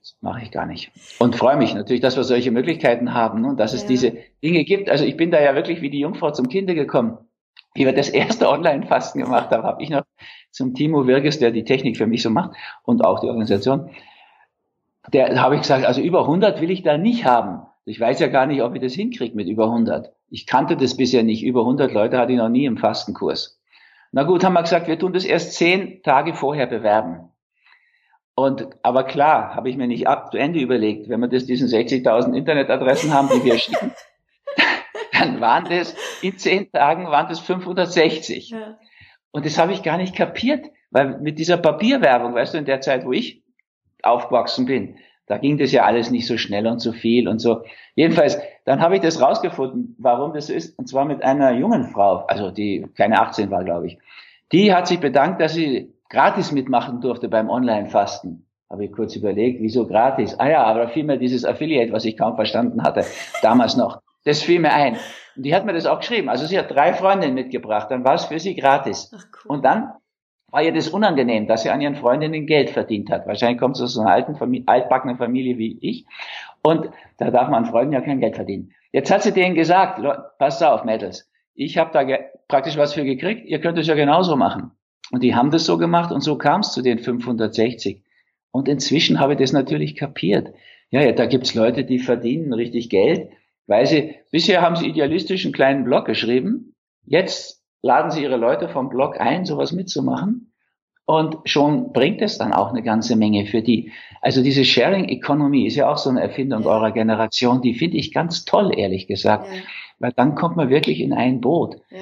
Das 0.00 0.16
mache 0.20 0.42
ich 0.42 0.50
gar 0.50 0.66
nicht. 0.66 0.90
Und 1.18 1.36
freue 1.36 1.56
mich 1.56 1.74
natürlich, 1.74 2.00
dass 2.00 2.16
wir 2.16 2.24
solche 2.24 2.50
Möglichkeiten 2.50 3.12
haben 3.12 3.42
ne, 3.42 3.48
und 3.48 3.60
dass 3.60 3.72
es 3.72 3.82
ja. 3.82 3.88
diese 3.88 4.16
Dinge 4.42 4.64
gibt. 4.64 4.88
Also 4.88 5.04
ich 5.04 5.16
bin 5.16 5.30
da 5.30 5.40
ja 5.40 5.54
wirklich 5.54 5.82
wie 5.82 5.90
die 5.90 6.00
Jungfrau 6.00 6.30
zum 6.30 6.48
Kinde 6.48 6.74
gekommen. 6.74 7.18
Wie 7.74 7.84
wir 7.86 7.94
das 7.94 8.08
erste 8.08 8.48
Online-Fasten 8.48 9.20
gemacht 9.22 9.50
haben, 9.50 9.62
habe 9.62 9.82
ich 9.82 9.90
noch 9.90 10.02
zum 10.50 10.74
Timo 10.74 11.06
Wirges, 11.06 11.38
der 11.38 11.50
die 11.50 11.64
Technik 11.64 11.96
für 11.96 12.06
mich 12.06 12.22
so 12.22 12.30
macht 12.30 12.52
und 12.82 13.04
auch 13.04 13.20
die 13.20 13.26
Organisation, 13.26 13.90
der 15.12 15.40
habe 15.40 15.54
ich 15.54 15.62
gesagt, 15.62 15.84
also 15.84 16.00
über 16.00 16.20
100 16.22 16.60
will 16.60 16.70
ich 16.70 16.82
da 16.82 16.98
nicht 16.98 17.24
haben. 17.24 17.62
Ich 17.84 17.98
weiß 17.98 18.20
ja 18.20 18.28
gar 18.28 18.46
nicht, 18.46 18.62
ob 18.62 18.74
ich 18.74 18.80
das 18.80 18.92
hinkriege 18.92 19.34
mit 19.34 19.48
über 19.48 19.64
100. 19.64 20.12
Ich 20.30 20.46
kannte 20.46 20.76
das 20.76 20.96
bisher 20.96 21.22
nicht. 21.22 21.42
Über 21.42 21.60
100 21.60 21.92
Leute 21.92 22.18
hatte 22.18 22.32
ich 22.32 22.38
noch 22.38 22.48
nie 22.48 22.64
im 22.64 22.78
Fastenkurs. 22.78 23.60
Na 24.12 24.22
gut, 24.22 24.44
haben 24.44 24.52
wir 24.52 24.62
gesagt, 24.62 24.88
wir 24.88 24.98
tun 24.98 25.12
das 25.12 25.24
erst 25.24 25.54
zehn 25.54 26.02
Tage 26.02 26.34
vorher 26.34 26.66
bewerben. 26.66 27.30
Und, 28.34 28.68
aber 28.82 29.04
klar, 29.04 29.54
habe 29.54 29.68
ich 29.68 29.76
mir 29.76 29.86
nicht 29.86 30.06
ab 30.06 30.30
zu 30.30 30.38
Ende 30.38 30.60
überlegt, 30.60 31.08
wenn 31.08 31.20
wir 31.20 31.28
das 31.28 31.44
diesen 31.44 31.68
60.000 31.68 32.34
Internetadressen 32.34 33.12
haben, 33.12 33.28
die 33.28 33.44
wir 33.44 33.58
schicken, 33.58 33.92
dann 35.12 35.40
waren 35.40 35.64
das, 35.68 35.94
in 36.22 36.38
zehn 36.38 36.70
Tagen 36.70 37.06
waren 37.06 37.28
das 37.28 37.40
560. 37.40 38.50
Ja. 38.50 38.78
Und 39.32 39.44
das 39.44 39.58
habe 39.58 39.72
ich 39.72 39.82
gar 39.82 39.96
nicht 39.96 40.14
kapiert, 40.14 40.66
weil 40.90 41.18
mit 41.20 41.38
dieser 41.38 41.56
Papierwerbung, 41.56 42.34
weißt 42.34 42.54
du, 42.54 42.58
in 42.58 42.64
der 42.64 42.80
Zeit, 42.80 43.04
wo 43.04 43.12
ich 43.12 43.42
aufgewachsen 44.02 44.66
bin, 44.66 44.98
da 45.26 45.38
ging 45.38 45.58
das 45.58 45.72
ja 45.72 45.84
alles 45.84 46.10
nicht 46.10 46.26
so 46.26 46.36
schnell 46.36 46.66
und 46.66 46.80
so 46.80 46.92
viel 46.92 47.28
und 47.28 47.38
so. 47.38 47.62
Jedenfalls, 47.94 48.38
dann 48.64 48.80
habe 48.80 48.96
ich 48.96 49.00
das 49.00 49.20
rausgefunden, 49.20 49.96
warum 49.98 50.34
das 50.34 50.50
ist, 50.50 50.78
und 50.78 50.88
zwar 50.88 51.04
mit 51.04 51.22
einer 51.22 51.52
jungen 51.52 51.84
Frau, 51.84 52.24
also 52.26 52.50
die 52.50 52.86
keine 52.96 53.20
18 53.20 53.50
war, 53.50 53.64
glaube 53.64 53.86
ich. 53.86 53.98
Die 54.52 54.74
hat 54.74 54.86
sich 54.86 55.00
bedankt, 55.00 55.40
dass 55.40 55.54
sie 55.54 55.94
gratis 56.10 56.52
mitmachen 56.52 57.00
durfte 57.00 57.28
beim 57.28 57.48
Online-Fasten. 57.48 58.46
Habe 58.68 58.84
ich 58.84 58.92
kurz 58.92 59.16
überlegt, 59.16 59.60
wieso 59.60 59.86
gratis? 59.86 60.38
Ah 60.38 60.48
ja, 60.48 60.64
aber 60.64 60.88
vielmehr 60.88 61.16
dieses 61.16 61.44
Affiliate, 61.44 61.92
was 61.92 62.04
ich 62.04 62.16
kaum 62.16 62.36
verstanden 62.36 62.82
hatte, 62.82 63.04
damals 63.42 63.76
noch. 63.76 64.00
Das 64.24 64.42
fiel 64.42 64.60
mir 64.60 64.72
ein. 64.72 64.96
Und 65.36 65.44
die 65.44 65.54
hat 65.54 65.64
mir 65.64 65.72
das 65.72 65.86
auch 65.86 65.98
geschrieben. 65.98 66.28
Also 66.28 66.46
sie 66.46 66.58
hat 66.58 66.70
drei 66.70 66.92
Freundinnen 66.92 67.34
mitgebracht, 67.34 67.90
dann 67.90 68.04
war 68.04 68.14
es 68.14 68.26
für 68.26 68.38
sie 68.38 68.54
gratis. 68.54 69.10
Ach, 69.16 69.24
cool. 69.44 69.56
Und 69.56 69.64
dann 69.64 69.92
war 70.52 70.62
ihr 70.62 70.72
das 70.72 70.88
unangenehm, 70.88 71.48
dass 71.48 71.62
sie 71.62 71.70
an 71.70 71.80
ihren 71.80 71.96
Freundinnen 71.96 72.46
Geld 72.46 72.70
verdient 72.70 73.10
hat. 73.10 73.26
Wahrscheinlich 73.26 73.58
kommt 73.58 73.76
sie 73.76 73.84
aus 73.84 73.98
einer 73.98 74.10
alten 74.10 74.36
Familie, 74.36 74.68
altbackenen 74.68 75.16
Familie 75.16 75.56
wie 75.58 75.78
ich. 75.80 76.04
Und 76.62 76.90
da 77.16 77.30
darf 77.30 77.48
man 77.48 77.64
an 77.64 77.70
Freunden 77.70 77.94
ja 77.94 78.02
kein 78.02 78.20
Geld 78.20 78.36
verdienen. 78.36 78.72
Jetzt 78.92 79.10
hat 79.10 79.22
sie 79.22 79.32
denen 79.32 79.54
gesagt, 79.54 80.00
passt 80.38 80.62
auf, 80.62 80.84
Mädels, 80.84 81.30
ich 81.54 81.78
habe 81.78 81.90
da 81.92 82.06
praktisch 82.48 82.76
was 82.76 82.92
für 82.92 83.04
gekriegt, 83.04 83.48
ihr 83.48 83.60
könnt 83.60 83.78
es 83.78 83.86
ja 83.86 83.94
genauso 83.94 84.36
machen. 84.36 84.72
Und 85.10 85.22
die 85.22 85.34
haben 85.34 85.50
das 85.50 85.64
so 85.64 85.78
gemacht 85.78 86.12
und 86.12 86.20
so 86.20 86.36
kam 86.36 86.60
es 86.60 86.72
zu 86.72 86.82
den 86.82 86.98
560. 86.98 88.04
Und 88.50 88.68
inzwischen 88.68 89.20
habe 89.20 89.32
ich 89.32 89.38
das 89.38 89.52
natürlich 89.52 89.96
kapiert. 89.96 90.52
Ja, 90.90 91.00
ja, 91.00 91.12
da 91.12 91.24
gibt's 91.24 91.54
Leute, 91.54 91.84
die 91.84 91.98
verdienen 91.98 92.52
richtig 92.52 92.90
Geld, 92.90 93.30
weil 93.66 93.86
sie, 93.86 94.16
bisher 94.30 94.60
haben 94.60 94.76
sie 94.76 94.86
idealistisch 94.86 95.46
einen 95.46 95.54
kleinen 95.54 95.84
Blog 95.84 96.04
geschrieben, 96.04 96.74
jetzt 97.06 97.61
laden 97.82 98.10
Sie 98.10 98.22
Ihre 98.22 98.36
Leute 98.36 98.68
vom 98.68 98.88
Blog 98.88 99.20
ein, 99.20 99.44
sowas 99.44 99.72
mitzumachen. 99.72 100.52
Und 101.04 101.38
schon 101.44 101.92
bringt 101.92 102.22
es 102.22 102.38
dann 102.38 102.52
auch 102.52 102.70
eine 102.70 102.82
ganze 102.82 103.16
Menge 103.16 103.46
für 103.46 103.60
die. 103.60 103.92
Also 104.20 104.42
diese 104.42 104.64
Sharing 104.64 105.08
Economy 105.08 105.66
ist 105.66 105.74
ja 105.74 105.90
auch 105.90 105.98
so 105.98 106.08
eine 106.08 106.20
Erfindung 106.20 106.62
ja. 106.62 106.68
eurer 106.68 106.92
Generation, 106.92 107.60
die 107.60 107.74
finde 107.74 107.96
ich 107.96 108.14
ganz 108.14 108.44
toll, 108.44 108.72
ehrlich 108.78 109.08
gesagt. 109.08 109.46
Ja. 109.52 109.60
Weil 109.98 110.12
dann 110.12 110.36
kommt 110.36 110.56
man 110.56 110.70
wirklich 110.70 111.00
in 111.00 111.12
ein 111.12 111.40
Boot. 111.40 111.76
Ja, 111.90 111.98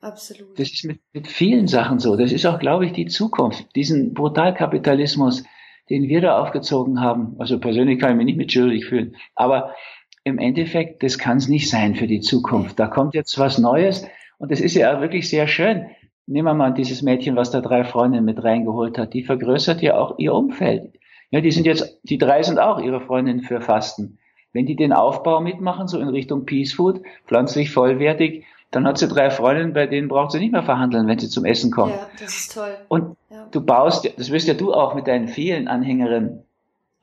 absolut. 0.00 0.58
Das 0.58 0.70
ist 0.70 0.84
mit, 0.84 1.00
mit 1.12 1.28
vielen 1.28 1.66
Sachen 1.66 1.98
so. 1.98 2.16
Das 2.16 2.30
ist 2.30 2.44
auch, 2.44 2.58
glaube 2.58 2.84
ich, 2.84 2.92
die 2.92 3.06
Zukunft. 3.06 3.74
Diesen 3.74 4.12
Brutalkapitalismus, 4.12 5.44
den 5.88 6.08
wir 6.08 6.20
da 6.20 6.38
aufgezogen 6.38 7.00
haben. 7.00 7.36
Also 7.38 7.58
persönlich 7.58 7.98
kann 7.98 8.10
ich 8.10 8.16
mich 8.16 8.26
nicht 8.26 8.38
mit 8.38 8.52
schuldig 8.52 8.84
fühlen. 8.84 9.16
Aber 9.34 9.74
im 10.24 10.38
Endeffekt, 10.38 11.02
das 11.02 11.18
kann 11.18 11.38
es 11.38 11.48
nicht 11.48 11.70
sein 11.70 11.94
für 11.94 12.06
die 12.06 12.20
Zukunft. 12.20 12.78
Da 12.78 12.86
kommt 12.86 13.14
jetzt 13.14 13.38
was 13.38 13.58
Neues 13.58 14.06
und 14.42 14.50
das 14.50 14.60
ist 14.60 14.74
ja 14.74 14.92
auch 14.92 15.00
wirklich 15.00 15.30
sehr 15.30 15.46
schön. 15.46 15.86
Nehmen 16.26 16.48
wir 16.48 16.54
mal 16.54 16.74
dieses 16.74 17.00
Mädchen, 17.00 17.36
was 17.36 17.52
da 17.52 17.60
drei 17.60 17.84
Freundinnen 17.84 18.24
mit 18.24 18.42
reingeholt 18.42 18.98
hat. 18.98 19.14
Die 19.14 19.22
vergrößert 19.22 19.80
ja 19.82 19.96
auch 19.96 20.18
ihr 20.18 20.34
Umfeld. 20.34 20.94
Ja, 21.30 21.40
die 21.40 21.52
sind 21.52 21.64
jetzt, 21.64 22.00
die 22.02 22.18
drei 22.18 22.42
sind 22.42 22.58
auch 22.58 22.80
ihre 22.80 23.00
Freundinnen 23.00 23.42
für 23.42 23.60
Fasten. 23.60 24.18
Wenn 24.52 24.66
die 24.66 24.74
den 24.74 24.92
Aufbau 24.92 25.40
mitmachen, 25.40 25.86
so 25.86 26.00
in 26.00 26.08
Richtung 26.08 26.44
Peace 26.44 26.72
Food, 26.72 27.02
pflanzlich 27.28 27.70
vollwertig, 27.70 28.44
dann 28.72 28.84
hat 28.84 28.98
sie 28.98 29.06
drei 29.06 29.30
Freundinnen, 29.30 29.74
bei 29.74 29.86
denen 29.86 30.08
braucht 30.08 30.32
sie 30.32 30.40
nicht 30.40 30.50
mehr 30.50 30.64
verhandeln, 30.64 31.06
wenn 31.06 31.20
sie 31.20 31.28
zum 31.28 31.44
Essen 31.44 31.70
kommen. 31.70 31.92
Ja, 31.92 32.08
das 32.18 32.34
ist 32.34 32.54
toll. 32.54 32.74
Und 32.88 33.16
ja. 33.30 33.46
du 33.52 33.64
baust, 33.64 34.12
das 34.16 34.32
wirst 34.32 34.48
ja 34.48 34.54
du 34.54 34.74
auch 34.74 34.96
mit 34.96 35.06
deinen 35.06 35.28
vielen 35.28 35.68
Anhängerinnen 35.68 36.42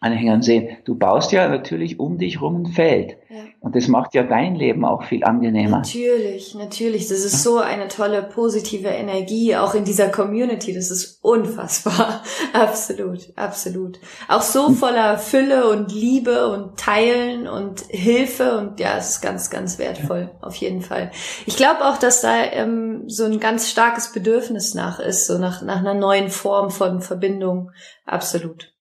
Anhängern 0.01 0.41
sehen. 0.41 0.77
Du 0.85 0.95
baust 0.95 1.31
ja 1.31 1.47
natürlich 1.47 1.99
um 1.99 2.17
dich 2.17 2.41
rum 2.41 2.63
ein 2.63 2.65
Feld. 2.67 3.17
Ja. 3.29 3.43
Und 3.61 3.75
das 3.75 3.89
macht 3.89 4.13
ja 4.13 4.23
dein 4.23 4.55
Leben 4.55 4.85
auch 4.85 5.03
viel 5.03 5.25
angenehmer. 5.25 5.79
Natürlich, 5.79 6.55
natürlich. 6.55 7.09
Das 7.09 7.19
ist 7.19 7.43
so 7.43 7.57
eine 7.57 7.89
tolle 7.89 8.23
positive 8.23 8.87
Energie, 8.87 9.53
auch 9.57 9.73
in 9.73 9.83
dieser 9.83 10.07
Community. 10.07 10.73
Das 10.73 10.89
ist 10.89 11.19
unfassbar. 11.21 12.23
absolut, 12.53 13.33
absolut. 13.35 13.99
Auch 14.29 14.43
so 14.43 14.67
hm. 14.67 14.75
voller 14.75 15.17
Fülle 15.17 15.69
und 15.69 15.91
Liebe 15.91 16.47
und 16.47 16.79
Teilen 16.79 17.49
und 17.49 17.81
Hilfe. 17.89 18.57
Und 18.57 18.79
ja, 18.79 18.97
es 18.97 19.09
ist 19.09 19.21
ganz, 19.21 19.49
ganz 19.49 19.77
wertvoll. 19.77 20.31
Auf 20.41 20.55
jeden 20.55 20.81
Fall. 20.81 21.11
Ich 21.45 21.57
glaube 21.57 21.83
auch, 21.85 21.97
dass 21.97 22.21
da 22.21 22.41
ähm, 22.53 23.09
so 23.09 23.25
ein 23.25 23.41
ganz 23.41 23.69
starkes 23.69 24.13
Bedürfnis 24.13 24.73
nach 24.73 24.99
ist, 24.99 25.27
so 25.27 25.37
nach, 25.37 25.61
nach 25.61 25.79
einer 25.79 25.95
neuen 25.95 26.29
Form 26.29 26.71
von 26.71 27.01
Verbindung. 27.01 27.71
Absolut. 28.05 28.73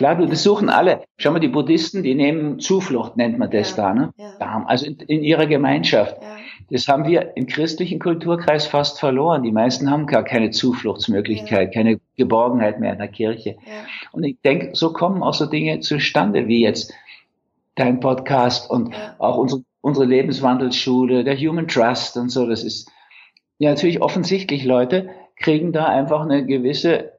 Klar, 0.00 0.16
du, 0.16 0.24
das 0.24 0.42
suchen 0.42 0.70
alle. 0.70 1.02
Schau 1.18 1.30
mal, 1.30 1.40
die 1.40 1.48
Buddhisten, 1.48 2.02
die 2.02 2.14
nehmen 2.14 2.58
Zuflucht, 2.58 3.18
nennt 3.18 3.38
man 3.38 3.50
das 3.50 3.76
ja, 3.76 3.76
da, 3.76 3.92
ne? 3.92 4.14
Ja. 4.16 4.64
Also 4.66 4.86
in, 4.86 4.96
in, 4.96 5.22
ihrer 5.22 5.44
Gemeinschaft. 5.44 6.16
Ja. 6.22 6.38
Das 6.70 6.88
haben 6.88 7.06
wir 7.06 7.36
im 7.36 7.46
christlichen 7.46 7.98
Kulturkreis 7.98 8.66
fast 8.66 8.98
verloren. 8.98 9.42
Die 9.42 9.52
meisten 9.52 9.90
haben 9.90 10.06
gar 10.06 10.24
keine 10.24 10.52
Zufluchtsmöglichkeit, 10.52 11.74
keine 11.74 12.00
Geborgenheit 12.16 12.80
mehr 12.80 12.94
in 12.94 12.98
der 12.98 13.08
Kirche. 13.08 13.58
Und 14.12 14.24
ich 14.24 14.40
denke, 14.42 14.70
so 14.72 14.94
kommen 14.94 15.22
auch 15.22 15.34
so 15.34 15.44
Dinge 15.44 15.80
zustande 15.80 16.48
wie 16.48 16.62
jetzt 16.62 16.94
dein 17.74 18.00
Podcast 18.00 18.70
und 18.70 18.94
auch 19.18 19.36
unsere, 19.36 19.64
unsere 19.82 20.06
Lebenswandelsschule, 20.06 21.24
der 21.24 21.36
Human 21.36 21.68
Trust 21.68 22.16
und 22.16 22.30
so. 22.30 22.46
Das 22.46 22.64
ist 22.64 22.90
ja 23.58 23.68
natürlich 23.68 24.00
offensichtlich, 24.00 24.64
Leute 24.64 25.10
kriegen 25.36 25.72
da 25.72 25.84
einfach 25.84 26.22
eine 26.22 26.46
gewisse, 26.46 27.12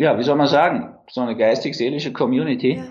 ja, 0.00 0.18
wie 0.18 0.22
soll 0.22 0.36
man 0.36 0.46
sagen, 0.46 0.94
so 1.10 1.20
eine 1.20 1.36
geistig-seelische 1.36 2.14
Community, 2.14 2.82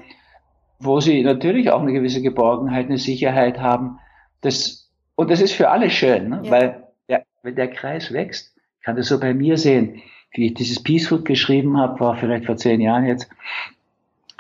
wo 0.79 0.99
sie 0.99 1.23
natürlich 1.23 1.71
auch 1.71 1.81
eine 1.81 1.91
gewisse 1.91 2.21
Geborgenheit, 2.21 2.85
eine 2.85 2.99
Sicherheit 2.99 3.59
haben. 3.59 3.99
Das 4.41 4.91
und 5.15 5.31
das 5.31 5.41
ist 5.41 5.53
für 5.53 5.69
alle 5.69 5.89
schön, 5.89 6.29
ne? 6.29 6.41
ja. 6.43 6.51
weil 6.51 6.83
der, 7.09 7.25
wenn 7.41 7.55
der 7.55 7.69
Kreis 7.69 8.13
wächst, 8.13 8.55
kann 8.83 8.95
das 8.95 9.07
so 9.07 9.19
bei 9.19 9.33
mir 9.33 9.57
sehen, 9.57 10.03
wie 10.31 10.45
ich 10.45 10.53
dieses 10.53 10.83
Peacefood 10.83 11.25
geschrieben 11.25 11.77
habe, 11.77 11.99
war 11.99 12.15
vielleicht 12.15 12.45
vor 12.45 12.57
zehn 12.57 12.79
Jahren 12.79 13.05
jetzt, 13.05 13.27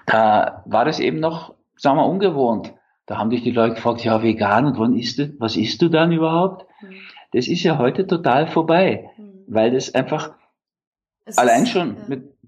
da 0.05 0.63
war 0.65 0.85
das 0.85 0.99
eben 0.99 1.19
noch, 1.19 1.55
sagen 1.75 1.97
wir, 1.97 2.05
ungewohnt. 2.05 2.73
Da 3.07 3.17
haben 3.17 3.31
dich 3.31 3.41
die 3.41 3.51
Leute 3.51 3.75
gefragt, 3.75 4.03
ja, 4.03 4.21
vegan 4.21 4.65
und 4.65 4.77
wann 4.77 4.95
isst 4.95 5.17
du, 5.17 5.33
was 5.39 5.57
isst 5.57 5.81
du 5.81 5.89
dann 5.89 6.11
überhaupt? 6.11 6.67
Mhm. 6.81 6.93
Das 7.33 7.47
ist 7.47 7.63
ja 7.63 7.79
heute 7.79 8.05
total 8.05 8.45
vorbei, 8.45 9.09
mhm. 9.17 9.43
weil 9.47 9.71
das 9.71 9.95
einfach 9.95 10.33
es 11.25 11.37
allein 11.39 11.63
ist, 11.63 11.69
schon 11.69 11.97
ja. 11.97 12.03
mit 12.07 12.38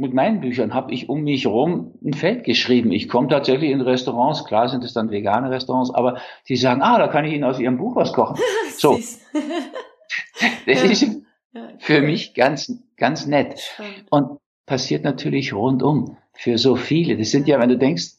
mit 0.00 0.14
meinen 0.14 0.40
Büchern 0.40 0.72
habe 0.72 0.92
ich 0.92 1.08
um 1.08 1.22
mich 1.22 1.44
herum 1.44 1.92
ein 2.02 2.14
Feld 2.14 2.44
geschrieben. 2.44 2.90
Ich 2.90 3.08
komme 3.08 3.28
tatsächlich 3.28 3.70
in 3.70 3.82
Restaurants, 3.82 4.46
klar 4.46 4.68
sind 4.68 4.82
es 4.82 4.94
dann 4.94 5.10
vegane 5.10 5.50
Restaurants, 5.50 5.94
aber 5.94 6.18
sie 6.44 6.56
sagen, 6.56 6.80
ah, 6.80 6.98
da 6.98 7.08
kann 7.08 7.26
ich 7.26 7.34
Ihnen 7.34 7.44
aus 7.44 7.60
Ihrem 7.60 7.76
Buch 7.76 7.96
was 7.96 8.12
kochen. 8.12 8.38
so. 8.76 8.98
das 10.66 10.82
ist 10.82 11.22
für 11.78 12.00
mich 12.00 12.34
ganz, 12.34 12.72
ganz 12.96 13.26
nett. 13.26 13.60
Und 14.10 14.38
passiert 14.64 15.04
natürlich 15.04 15.52
rundum 15.52 16.16
für 16.32 16.56
so 16.56 16.76
viele. 16.76 17.18
Das 17.18 17.30
sind 17.30 17.46
ja, 17.46 17.60
wenn 17.60 17.68
du 17.68 17.76
denkst, 17.76 18.12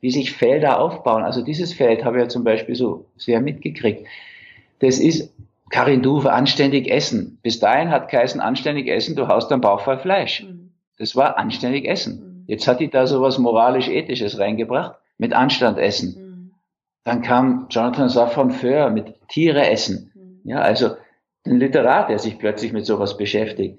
wie 0.00 0.10
sich 0.10 0.32
Felder 0.32 0.80
aufbauen. 0.80 1.22
Also 1.22 1.42
dieses 1.42 1.74
Feld 1.74 2.04
habe 2.04 2.16
ich 2.16 2.22
ja 2.22 2.28
zum 2.28 2.44
Beispiel 2.44 2.76
so 2.76 3.10
sehr 3.16 3.40
mitgekriegt. 3.40 4.06
Das 4.78 4.98
ist 4.98 5.34
Karin 5.68 6.02
Duve, 6.02 6.32
anständig 6.32 6.88
essen. 6.90 7.38
Bis 7.42 7.58
dahin 7.58 7.90
hat 7.90 8.08
Kaisen 8.08 8.40
anständig 8.40 8.88
essen, 8.88 9.16
du 9.16 9.28
haust 9.28 9.50
deinen 9.50 9.60
Bauch 9.60 9.80
voll 9.80 9.98
Fleisch. 9.98 10.46
Das 10.98 11.16
war 11.16 11.38
anständig 11.38 11.86
essen. 11.86 12.20
Mhm. 12.20 12.44
Jetzt 12.46 12.66
hat 12.68 12.80
die 12.80 12.90
da 12.90 13.06
so 13.06 13.20
was 13.20 13.38
moralisch-ethisches 13.38 14.38
reingebracht, 14.38 14.96
mit 15.18 15.32
Anstand 15.32 15.78
essen. 15.78 16.16
Mhm. 16.18 16.50
Dann 17.04 17.22
kam 17.22 17.66
Jonathan 17.70 18.08
Safran 18.08 18.50
Foer 18.50 18.90
mit 18.90 19.14
Tiere 19.28 19.68
essen. 19.68 20.12
Mhm. 20.14 20.40
Ja, 20.44 20.60
also 20.60 20.96
ein 21.44 21.58
Literat, 21.58 22.08
der 22.08 22.18
sich 22.18 22.38
plötzlich 22.38 22.72
mit 22.72 22.86
sowas 22.86 23.16
beschäftigt. 23.16 23.78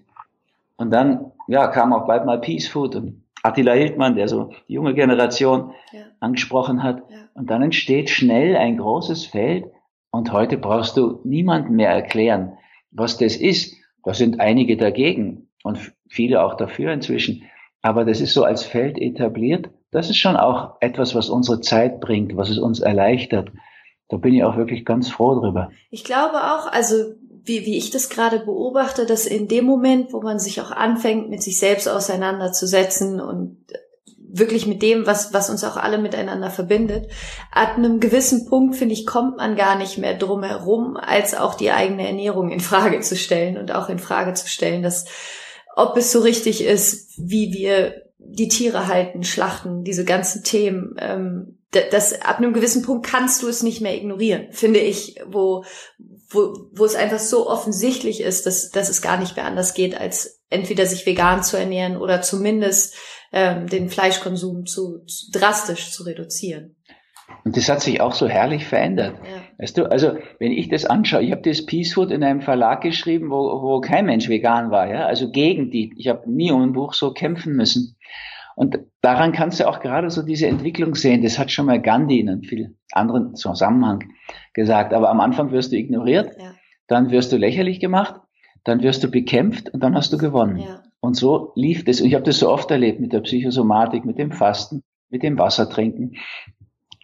Und 0.77 0.91
dann, 0.91 1.31
ja, 1.47 1.67
kam 1.67 1.93
auch 1.93 2.07
bald 2.07 2.25
mal 2.25 2.39
Peace 2.39 2.67
Food 2.67 2.95
und 2.95 3.23
Attila 3.43 3.73
Hildmann, 3.73 4.15
der 4.15 4.27
so 4.27 4.51
die 4.67 4.73
junge 4.73 4.93
Generation 4.93 5.73
ja. 5.91 6.01
angesprochen 6.19 6.83
hat. 6.83 7.03
Ja. 7.09 7.17
Und 7.33 7.49
dann 7.49 7.61
entsteht 7.61 8.09
schnell 8.09 8.55
ein 8.55 8.77
großes 8.77 9.25
Feld. 9.25 9.65
Und 10.11 10.31
heute 10.31 10.57
brauchst 10.57 10.97
du 10.97 11.19
niemandem 11.23 11.75
mehr 11.75 11.89
erklären, 11.89 12.57
was 12.91 13.17
das 13.17 13.35
ist. 13.35 13.75
Da 14.03 14.13
sind 14.13 14.39
einige 14.39 14.77
dagegen 14.77 15.49
und 15.63 15.93
viele 16.07 16.43
auch 16.43 16.55
dafür 16.55 16.91
inzwischen. 16.91 17.43
Aber 17.81 18.05
das 18.05 18.21
ist 18.21 18.33
so 18.33 18.43
als 18.43 18.63
Feld 18.63 18.97
etabliert. 18.97 19.69
Das 19.91 20.09
ist 20.09 20.17
schon 20.17 20.35
auch 20.35 20.75
etwas, 20.81 21.15
was 21.15 21.29
unsere 21.29 21.61
Zeit 21.61 22.01
bringt, 22.01 22.35
was 22.35 22.49
es 22.49 22.57
uns 22.57 22.79
erleichtert. 22.79 23.49
Da 24.09 24.17
bin 24.17 24.33
ich 24.33 24.43
auch 24.43 24.57
wirklich 24.57 24.85
ganz 24.85 25.09
froh 25.09 25.39
drüber. 25.39 25.71
Ich 25.89 26.03
glaube 26.03 26.37
auch, 26.37 26.71
also 26.71 26.95
wie, 27.43 27.65
wie 27.65 27.77
ich 27.77 27.91
das 27.91 28.09
gerade 28.09 28.39
beobachte, 28.39 29.05
dass 29.05 29.25
in 29.25 29.47
dem 29.47 29.65
Moment, 29.65 30.11
wo 30.11 30.21
man 30.21 30.39
sich 30.39 30.59
auch 30.61 30.71
anfängt, 30.71 31.29
mit 31.29 31.41
sich 31.41 31.59
selbst 31.59 31.87
auseinanderzusetzen 31.87 33.21
und 33.21 33.57
wirklich 34.29 34.67
mit 34.67 34.81
dem, 34.81 35.07
was, 35.07 35.33
was 35.33 35.49
uns 35.49 35.63
auch 35.63 35.77
alle 35.77 35.97
miteinander 35.97 36.49
verbindet. 36.49 37.09
Ab 37.51 37.77
einem 37.77 37.99
gewissen 37.99 38.47
Punkt, 38.47 38.75
finde 38.75 38.93
ich, 38.93 39.05
kommt 39.05 39.37
man 39.37 39.55
gar 39.55 39.77
nicht 39.77 39.97
mehr 39.97 40.13
drum 40.13 40.43
herum, 40.43 40.97
als 40.97 41.33
auch 41.33 41.55
die 41.55 41.71
eigene 41.71 42.05
Ernährung 42.05 42.51
in 42.51 42.59
Frage 42.59 42.99
zu 42.99 43.15
stellen 43.15 43.57
und 43.57 43.73
auch 43.73 43.89
in 43.89 43.99
Frage 43.99 44.33
zu 44.33 44.47
stellen, 44.47 44.83
dass 44.83 45.05
ob 45.77 45.95
es 45.95 46.11
so 46.11 46.19
richtig 46.19 46.63
ist, 46.63 47.13
wie 47.17 47.53
wir 47.53 48.01
die 48.17 48.47
Tiere 48.47 48.87
halten, 48.87 49.23
schlachten, 49.23 49.83
diese 49.83 50.05
ganzen 50.05 50.43
Themen. 50.43 50.95
Ähm, 50.99 51.59
das 51.91 52.21
ab 52.21 52.37
einem 52.37 52.53
gewissen 52.53 52.81
Punkt 52.81 53.05
kannst 53.05 53.43
du 53.43 53.47
es 53.47 53.61
nicht 53.61 53.81
mehr 53.81 53.95
ignorieren, 53.95 54.47
finde 54.51 54.79
ich, 54.79 55.19
wo, 55.27 55.63
wo, 56.29 56.53
wo 56.71 56.85
es 56.85 56.95
einfach 56.95 57.19
so 57.19 57.47
offensichtlich 57.47 58.21
ist, 58.21 58.45
dass, 58.45 58.71
dass 58.71 58.89
es 58.89 59.01
gar 59.01 59.17
nicht 59.17 59.35
mehr 59.35 59.45
anders 59.45 59.73
geht, 59.73 59.99
als 59.99 60.41
entweder 60.49 60.85
sich 60.85 61.05
vegan 61.05 61.43
zu 61.43 61.57
ernähren 61.57 61.97
oder 61.97 62.21
zumindest 62.21 62.95
ähm, 63.31 63.67
den 63.67 63.89
Fleischkonsum 63.89 64.65
zu, 64.65 65.03
zu 65.05 65.31
drastisch 65.31 65.91
zu 65.91 66.03
reduzieren. 66.03 66.75
Und 67.43 67.55
das 67.55 67.69
hat 67.69 67.81
sich 67.81 68.01
auch 68.01 68.15
so 68.15 68.27
herrlich 68.27 68.65
verändert. 68.65 69.15
Ja. 69.23 69.36
Weißt 69.59 69.77
du, 69.77 69.89
also 69.89 70.17
wenn 70.39 70.51
ich 70.51 70.69
das 70.69 70.85
anschaue, 70.85 71.23
ich 71.23 71.31
habe 71.31 71.41
das 71.41 71.65
Peace 71.65 71.93
Food 71.93 72.11
in 72.11 72.23
einem 72.23 72.41
Verlag 72.41 72.81
geschrieben, 72.81 73.31
wo, 73.31 73.61
wo 73.61 73.81
kein 73.81 74.05
Mensch 74.05 74.29
vegan 74.29 74.69
war, 74.69 74.87
ja, 74.87 75.05
also 75.05 75.31
gegen 75.31 75.71
die. 75.71 75.93
Ich 75.97 76.07
habe 76.07 76.31
nie 76.31 76.51
um 76.51 76.61
ein 76.61 76.73
Buch 76.73 76.93
so 76.93 77.11
kämpfen 77.11 77.55
müssen. 77.55 77.97
Und 78.55 78.79
daran 79.01 79.33
kannst 79.33 79.59
du 79.59 79.67
auch 79.67 79.79
gerade 79.79 80.09
so 80.09 80.23
diese 80.23 80.47
Entwicklung 80.47 80.95
sehen. 80.95 81.21
Das 81.21 81.37
hat 81.37 81.51
schon 81.51 81.67
mal 81.67 81.81
Gandhi 81.81 82.19
in 82.19 82.29
einem 82.29 82.43
viel 82.43 82.75
anderen 82.91 83.35
Zusammenhang 83.35 84.03
gesagt. 84.53 84.93
Aber 84.93 85.09
am 85.09 85.19
Anfang 85.19 85.51
wirst 85.51 85.71
du 85.71 85.75
ignoriert, 85.75 86.31
ja. 86.39 86.53
dann 86.87 87.11
wirst 87.11 87.31
du 87.31 87.37
lächerlich 87.37 87.79
gemacht, 87.79 88.15
dann 88.63 88.81
wirst 88.81 89.03
du 89.03 89.09
bekämpft 89.09 89.69
und 89.69 89.81
dann 89.81 89.95
hast 89.95 90.11
du 90.11 90.17
gewonnen. 90.17 90.57
Ja. 90.57 90.83
Und 90.99 91.15
so 91.15 91.51
lief 91.55 91.85
das. 91.85 92.01
Und 92.01 92.07
ich 92.07 92.15
habe 92.15 92.25
das 92.25 92.39
so 92.39 92.49
oft 92.49 92.69
erlebt 92.71 92.99
mit 92.99 93.13
der 93.13 93.21
Psychosomatik, 93.21 94.05
mit 94.05 94.17
dem 94.17 94.31
Fasten, 94.31 94.83
mit 95.09 95.23
dem 95.23 95.37
Wassertrinken. 95.37 96.17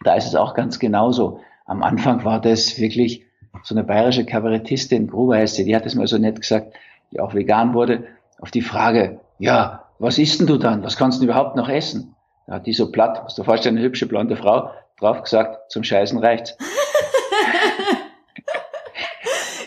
Da 0.04 0.14
ist 0.14 0.26
es 0.26 0.34
auch 0.34 0.54
ganz 0.54 0.78
genauso. 0.78 1.40
Am 1.64 1.82
Anfang 1.82 2.24
war 2.24 2.40
das 2.40 2.78
wirklich 2.78 3.24
so 3.62 3.74
eine 3.74 3.84
bayerische 3.84 4.26
Kabarettistin, 4.26 5.06
Gruber 5.06 5.36
heißt 5.36 5.56
sie, 5.56 5.64
die 5.64 5.74
hat 5.74 5.86
es 5.86 5.94
mal 5.94 6.06
so 6.06 6.18
nett 6.18 6.40
gesagt, 6.40 6.74
die 7.10 7.20
auch 7.20 7.34
vegan 7.34 7.72
wurde, 7.72 8.06
auf 8.38 8.50
die 8.50 8.62
Frage, 8.62 9.20
ja, 9.38 9.86
was 9.98 10.18
isst 10.18 10.40
denn 10.40 10.46
du 10.46 10.58
dann? 10.58 10.82
Was 10.82 10.96
kannst 10.96 11.20
du 11.20 11.24
überhaupt 11.24 11.56
noch 11.56 11.68
essen? 11.68 12.14
Da 12.46 12.54
hat 12.54 12.66
die 12.66 12.74
so 12.74 12.92
platt, 12.92 13.22
musst 13.22 13.38
du 13.38 13.44
vorstellen, 13.44 13.76
eine 13.76 13.86
hübsche 13.86 14.06
blonde 14.06 14.36
Frau, 14.36 14.70
drauf 14.98 15.22
gesagt, 15.22 15.70
zum 15.70 15.82
Scheißen 15.84 16.18
reicht's. 16.18 16.56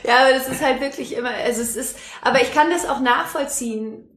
ja, 0.03 0.17
aber 0.19 0.33
das 0.33 0.47
ist 0.47 0.63
halt 0.63 0.79
wirklich 0.81 1.15
immer, 1.15 1.31
also 1.43 1.61
es 1.61 1.75
ist, 1.75 1.97
aber 2.21 2.41
ich 2.41 2.53
kann 2.53 2.69
das 2.69 2.87
auch 2.87 2.99
nachvollziehen, 2.99 4.07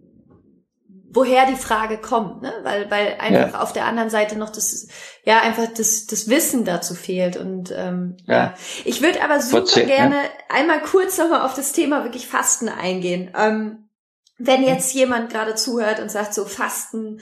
woher 1.13 1.47
die 1.47 1.57
Frage 1.57 1.99
kommt, 1.99 2.43
ne? 2.43 2.53
weil, 2.63 2.91
weil 2.91 3.17
einfach 3.19 3.53
ja. 3.55 3.61
auf 3.61 3.73
der 3.73 3.85
anderen 3.85 4.11
Seite 4.11 4.39
noch 4.39 4.51
das, 4.51 4.87
ja, 5.25 5.41
einfach 5.41 5.67
das, 5.77 6.07
das 6.07 6.29
Wissen 6.29 6.65
dazu 6.65 6.95
fehlt. 6.95 7.37
Und 7.37 7.73
ähm, 7.77 8.17
ja. 8.27 8.35
ja. 8.35 8.55
Ich 8.85 9.03
würde 9.03 9.23
aber 9.23 9.41
super 9.41 9.67
Verzeih, 9.67 9.85
gerne 9.85 10.17
ja. 10.17 10.31
einmal 10.49 10.81
kurz 10.81 11.19
nochmal 11.19 11.43
auf 11.43 11.55
das 11.55 11.73
Thema 11.73 12.05
wirklich 12.05 12.27
Fasten 12.27 12.69
eingehen. 12.69 13.31
Ähm, 13.37 13.89
wenn 14.39 14.63
jetzt 14.63 14.95
jemand 14.95 15.31
gerade 15.31 15.55
zuhört 15.55 16.01
und 16.01 16.11
sagt 16.11 16.33
so 16.33 16.47
Fasten, 16.47 17.21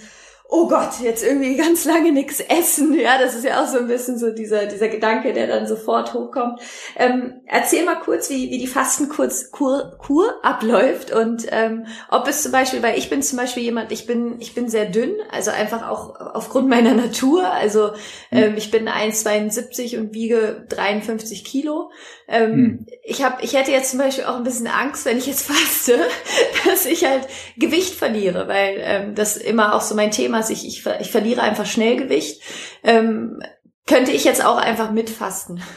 oh 0.50 0.66
Gott, 0.66 1.00
jetzt 1.02 1.22
irgendwie 1.22 1.56
ganz 1.56 1.84
lange 1.84 2.11
nichts 2.11 2.40
essen. 2.40 2.94
Ja, 2.98 3.18
das 3.18 3.34
ist 3.34 3.44
ja 3.44 3.62
auch 3.62 3.68
so 3.68 3.78
ein 3.78 3.87
bisschen 3.87 4.18
so 4.18 4.30
dieser, 4.30 4.64
dieser 4.64 4.88
Gedanke, 4.88 5.34
der 5.34 5.46
dann 5.46 5.66
sofort 5.66 6.14
hochkommt. 6.14 6.61
Ähm, 6.96 7.42
erzähl 7.46 7.84
mal 7.84 8.00
kurz, 8.00 8.30
wie, 8.30 8.50
wie 8.50 8.58
die 8.58 8.66
Fastenkur 8.66 9.28
Kur, 9.52 9.98
Kur 9.98 10.34
abläuft 10.42 11.12
und 11.12 11.46
ähm, 11.50 11.87
ob 12.08 12.26
es 12.28 12.42
zum 12.42 12.52
Beispiel, 12.52 12.82
weil 12.82 12.96
ich 12.96 13.11
bin 13.11 13.22
zum 13.22 13.37
Beispiel 13.37 13.62
jemand, 13.62 13.92
ich 13.92 14.06
bin, 14.06 14.37
ich 14.40 14.54
bin 14.54 14.70
sehr 14.70 14.87
dünn, 14.87 15.12
also 15.30 15.50
einfach 15.50 15.87
auch 15.87 16.18
aufgrund 16.18 16.68
meiner 16.68 16.94
Natur. 16.94 17.50
Also 17.52 17.90
ähm, 18.30 18.54
ich 18.56 18.70
bin 18.70 18.88
1,72 18.88 19.98
und 19.98 20.14
wiege 20.14 20.64
53 20.70 21.44
Kilo. 21.44 21.90
Ähm, 22.26 22.52
hm. 22.52 22.87
Ich 23.02 23.22
habe, 23.22 23.42
ich 23.42 23.54
hätte 23.54 23.70
jetzt 23.70 23.90
zum 23.90 23.98
Beispiel 23.98 24.24
auch 24.24 24.37
ein 24.37 24.44
bisschen 24.44 24.66
Angst, 24.66 25.04
wenn 25.04 25.18
ich 25.18 25.26
jetzt 25.26 25.46
faste, 25.46 25.98
dass 26.64 26.87
ich 26.87 27.04
halt 27.04 27.26
Gewicht 27.56 27.94
verliere, 27.94 28.48
weil 28.48 28.76
ähm, 28.80 29.14
das 29.14 29.37
immer 29.37 29.74
auch 29.74 29.80
so 29.80 29.94
mein 29.94 30.11
Thema 30.11 30.38
ist. 30.38 30.51
Ich, 30.51 30.66
ich, 30.66 30.87
ich 31.01 31.11
verliere 31.11 31.42
einfach 31.42 31.66
schnell 31.66 31.96
Gewicht. 31.96 32.42
Ähm, 32.83 33.40
könnte 33.87 34.12
ich 34.12 34.24
jetzt 34.24 34.44
auch 34.44 34.59
einfach 34.59 34.90
mitfasten? 34.90 35.61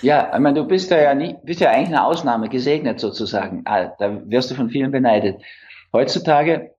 Ja, 0.00 0.30
ich 0.32 0.38
meine, 0.38 0.60
du 0.60 0.64
bist 0.64 0.92
da 0.92 1.00
ja 1.00 1.12
nicht, 1.12 1.42
bist 1.42 1.58
ja 1.58 1.70
eigentlich 1.70 1.88
eine 1.88 2.04
Ausnahme, 2.04 2.48
gesegnet 2.48 3.00
sozusagen. 3.00 3.62
Ah, 3.64 3.92
da 3.98 4.22
wirst 4.26 4.48
du 4.48 4.54
von 4.54 4.70
vielen 4.70 4.92
beneidet. 4.92 5.42
Heutzutage 5.92 6.70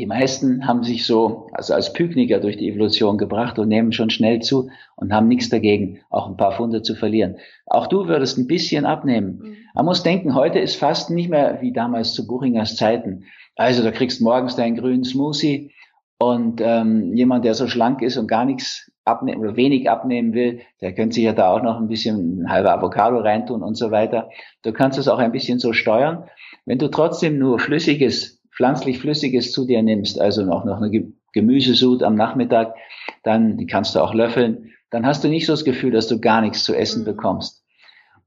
die 0.00 0.06
meisten 0.06 0.66
haben 0.66 0.82
sich 0.82 1.04
so, 1.04 1.48
also 1.52 1.74
als 1.74 1.92
Pykniker 1.92 2.40
durch 2.40 2.56
die 2.56 2.70
Evolution 2.70 3.18
gebracht 3.18 3.58
und 3.58 3.68
nehmen 3.68 3.92
schon 3.92 4.08
schnell 4.08 4.40
zu 4.40 4.70
und 4.96 5.12
haben 5.12 5.28
nichts 5.28 5.50
dagegen, 5.50 6.00
auch 6.08 6.26
ein 6.26 6.38
paar 6.38 6.52
Funde 6.52 6.80
zu 6.80 6.94
verlieren. 6.94 7.36
Auch 7.66 7.86
du 7.86 8.06
würdest 8.08 8.38
ein 8.38 8.46
bisschen 8.46 8.86
abnehmen. 8.86 9.40
Mhm. 9.42 9.56
Man 9.74 9.84
muss 9.84 10.02
denken, 10.02 10.34
heute 10.34 10.58
ist 10.58 10.76
Fasten 10.76 11.14
nicht 11.14 11.28
mehr 11.28 11.60
wie 11.60 11.74
damals 11.74 12.14
zu 12.14 12.26
Buchingers 12.26 12.76
Zeiten. 12.76 13.24
Also 13.56 13.82
da 13.82 13.90
kriegst 13.90 14.22
morgens 14.22 14.56
deinen 14.56 14.76
grünen 14.76 15.04
Smoothie 15.04 15.72
und 16.22 16.60
ähm, 16.62 17.14
jemand, 17.14 17.46
der 17.46 17.54
so 17.54 17.66
schlank 17.66 18.02
ist 18.02 18.18
und 18.18 18.26
gar 18.26 18.44
nichts 18.44 18.92
abnehmen 19.06 19.40
oder 19.40 19.56
wenig 19.56 19.88
abnehmen 19.88 20.34
will, 20.34 20.60
der 20.82 20.94
könnte 20.94 21.14
sich 21.14 21.24
ja 21.24 21.32
da 21.32 21.50
auch 21.50 21.62
noch 21.62 21.78
ein 21.78 21.88
bisschen 21.88 22.42
ein 22.42 22.50
halber 22.50 22.74
Avocado 22.74 23.20
reintun 23.20 23.62
und 23.62 23.74
so 23.74 23.90
weiter. 23.90 24.28
Du 24.62 24.72
kannst 24.74 24.98
es 24.98 25.08
auch 25.08 25.18
ein 25.18 25.32
bisschen 25.32 25.58
so 25.58 25.72
steuern. 25.72 26.28
Wenn 26.66 26.76
du 26.76 26.88
trotzdem 26.88 27.38
nur 27.38 27.58
flüssiges, 27.58 28.42
pflanzlich 28.54 28.98
flüssiges 28.98 29.50
zu 29.50 29.66
dir 29.66 29.82
nimmst, 29.82 30.20
also 30.20 30.44
noch, 30.44 30.66
noch 30.66 30.82
eine 30.82 31.10
Gemüsesud 31.32 32.02
am 32.02 32.16
Nachmittag, 32.16 32.74
dann 33.22 33.56
die 33.56 33.66
kannst 33.66 33.94
du 33.94 34.00
auch 34.00 34.12
löffeln, 34.12 34.72
dann 34.90 35.06
hast 35.06 35.24
du 35.24 35.28
nicht 35.28 35.46
so 35.46 35.54
das 35.54 35.64
Gefühl, 35.64 35.92
dass 35.92 36.06
du 36.06 36.20
gar 36.20 36.42
nichts 36.42 36.64
zu 36.64 36.74
essen 36.74 37.00
mhm. 37.00 37.06
bekommst. 37.06 37.64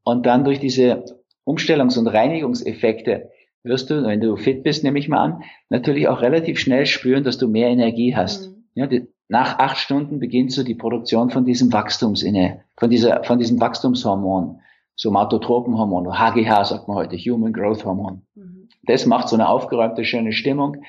Und 0.03 0.25
dann 0.25 0.43
durch 0.43 0.59
diese 0.59 1.05
Umstellungs- 1.45 1.99
und 1.99 2.07
Reinigungseffekte 2.07 3.29
wirst 3.63 3.89
du, 3.89 4.03
wenn 4.03 4.21
du 4.21 4.35
fit 4.35 4.63
bist, 4.63 4.83
nehme 4.83 4.99
ich 4.99 5.09
mal 5.09 5.23
an, 5.23 5.43
natürlich 5.69 6.07
auch 6.07 6.21
relativ 6.21 6.59
schnell 6.59 6.85
spüren, 6.85 7.23
dass 7.23 7.37
du 7.37 7.47
mehr 7.47 7.69
Energie 7.69 8.15
hast. 8.15 8.49
Mhm. 8.49 8.63
Ja, 8.75 8.87
die, 8.87 9.07
nach 9.29 9.59
acht 9.59 9.77
Stunden 9.77 10.19
beginnt 10.19 10.51
so 10.51 10.63
die 10.63 10.75
Produktion 10.75 11.29
von 11.29 11.45
diesem 11.45 11.71
Wachstumsinne, 11.71 12.61
von 12.77 12.89
dieser, 12.89 13.23
von 13.23 13.39
diesem 13.39 13.59
Wachstumshormon, 13.59 14.59
Somatotropenhormon, 14.95 16.19
HGH 16.19 16.65
sagt 16.65 16.87
man 16.87 16.97
heute, 16.97 17.17
Human 17.17 17.53
Growth 17.53 17.85
Hormon. 17.85 18.21
Mhm. 18.35 18.69
Das 18.83 19.05
macht 19.05 19.29
so 19.29 19.35
eine 19.35 19.47
aufgeräumte, 19.47 20.05
schöne 20.05 20.33
Stimmung. 20.33 20.83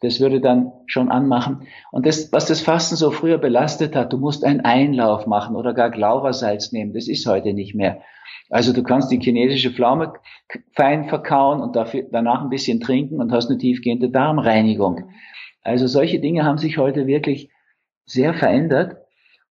Das 0.00 0.20
würde 0.20 0.40
dann 0.40 0.72
schon 0.86 1.10
anmachen. 1.10 1.66
Und 1.90 2.06
das, 2.06 2.32
was 2.32 2.46
das 2.46 2.60
Fasten 2.60 2.94
so 2.96 3.10
früher 3.10 3.38
belastet 3.38 3.96
hat, 3.96 4.12
du 4.12 4.18
musst 4.18 4.44
einen 4.44 4.60
Einlauf 4.60 5.26
machen 5.26 5.56
oder 5.56 5.74
gar 5.74 5.90
Glaubersalz 5.90 6.72
nehmen, 6.72 6.92
das 6.92 7.08
ist 7.08 7.26
heute 7.26 7.52
nicht 7.52 7.74
mehr. 7.74 8.00
Also 8.50 8.72
du 8.72 8.82
kannst 8.82 9.10
die 9.10 9.20
chinesische 9.20 9.70
Pflaume 9.70 10.14
fein 10.72 11.08
verkauen 11.08 11.60
und 11.60 11.76
dafür, 11.76 12.04
danach 12.10 12.42
ein 12.42 12.48
bisschen 12.48 12.80
trinken 12.80 13.20
und 13.20 13.32
hast 13.32 13.50
eine 13.50 13.58
tiefgehende 13.58 14.08
Darmreinigung. 14.08 15.10
Also 15.62 15.86
solche 15.86 16.20
Dinge 16.20 16.44
haben 16.44 16.58
sich 16.58 16.78
heute 16.78 17.06
wirklich 17.06 17.50
sehr 18.06 18.32
verändert 18.32 18.96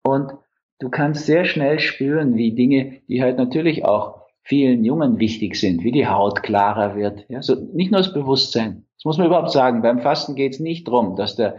und 0.04 0.32
du 0.80 0.90
kannst 0.90 1.26
sehr 1.26 1.46
schnell 1.46 1.80
spüren, 1.80 2.36
wie 2.36 2.56
Dinge, 2.56 3.02
die 3.08 3.22
halt 3.22 3.38
natürlich 3.38 3.86
auch 3.86 4.19
vielen 4.50 4.84
Jungen 4.84 5.20
wichtig 5.20 5.56
sind, 5.56 5.84
wie 5.84 5.92
die 5.92 6.08
Haut 6.08 6.42
klarer 6.42 6.96
wird. 6.96 7.24
Ja, 7.30 7.44
so 7.44 7.54
nicht 7.72 7.92
nur 7.92 8.02
das 8.02 8.14
Bewusstsein. 8.14 8.86
Das 8.98 9.06
muss 9.06 9.20
man 9.20 9.28
überhaupt 9.28 9.52
sagen. 9.52 9.84
Beim 9.84 10.00
Fasten 10.00 10.34
geht 10.34 10.54
es 10.54 10.60
nicht 10.60 10.88
drum, 10.88 11.16
dass 11.16 11.36
der, 11.36 11.58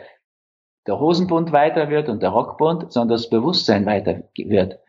der 0.89 0.99
Hosenbund 0.99 1.53
weiter 1.53 1.89
wird 1.89 2.09
und 2.09 2.21
der 2.21 2.31
Rockbund, 2.31 2.93
sondern 2.93 3.17
das 3.17 3.31
Bewusstsein 3.31 3.87
weiter 3.87 4.25
wird. 4.37 4.81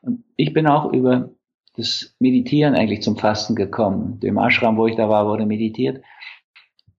Und 0.00 0.24
ich 0.36 0.54
bin 0.54 0.66
auch 0.66 0.90
über 0.90 1.30
das 1.76 2.16
Meditieren 2.18 2.74
eigentlich 2.74 3.02
zum 3.02 3.16
Fasten 3.16 3.54
gekommen. 3.54 4.20
Dem 4.20 4.38
Ashram, 4.38 4.78
wo 4.78 4.86
ich 4.86 4.96
da 4.96 5.10
war, 5.10 5.26
wurde 5.26 5.44
meditiert 5.44 6.02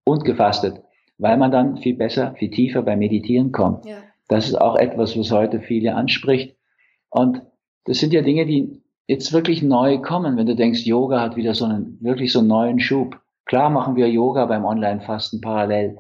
und 0.04 0.26
gefastet, 0.26 0.80
weil 1.18 1.38
man 1.38 1.52
dann 1.52 1.78
viel 1.78 1.96
besser, 1.96 2.36
viel 2.36 2.52
tiefer 2.52 2.84
beim 2.84 3.00
Meditieren 3.00 3.52
kommt. 3.52 3.86
Ja. 3.88 3.98
Das 4.28 4.48
ist 4.48 4.56
auch 4.56 4.76
etwas, 4.76 5.18
was 5.18 5.32
heute 5.32 5.60
viele 5.60 5.96
anspricht. 5.96 6.56
Und 7.10 7.42
das 7.86 7.98
sind 7.98 8.14
ja 8.14 8.22
Dinge, 8.22 8.46
die 8.46 8.85
jetzt 9.08 9.34
wirklich 9.34 9.62
neu 9.62 10.00
kommen, 10.00 10.38
wenn 10.38 10.48
du 10.48 10.56
denkst, 10.56 10.86
Yoga 10.86 11.22
hat 11.22 11.36
wieder 11.36 11.54
so 11.54 11.66
einen, 11.66 11.98
wirklich 12.02 12.32
so 12.32 12.40
einen 12.40 12.48
neuen 12.48 12.80
Schub. 12.80 13.20
Klar 13.46 13.70
machen 13.70 13.96
wir 13.96 14.10
Yoga 14.10 14.46
beim 14.46 14.66
Online-Fasten 14.66 15.42
parallel 15.42 15.98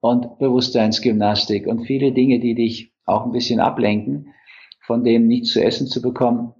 und 0.00 0.38
Bewusstseinsgymnastik 0.38 1.66
und 1.66 1.86
viele 1.86 2.12
Dinge, 2.12 2.40
die 2.40 2.54
dich 2.54 2.92
auch 3.06 3.24
ein 3.24 3.32
bisschen 3.32 3.60
ablenken, 3.60 4.34
von 4.82 5.02
dem 5.02 5.26
nichts 5.26 5.52
zu 5.52 5.64
essen 5.64 5.86
zu 5.86 6.02
bekommen. 6.02 6.52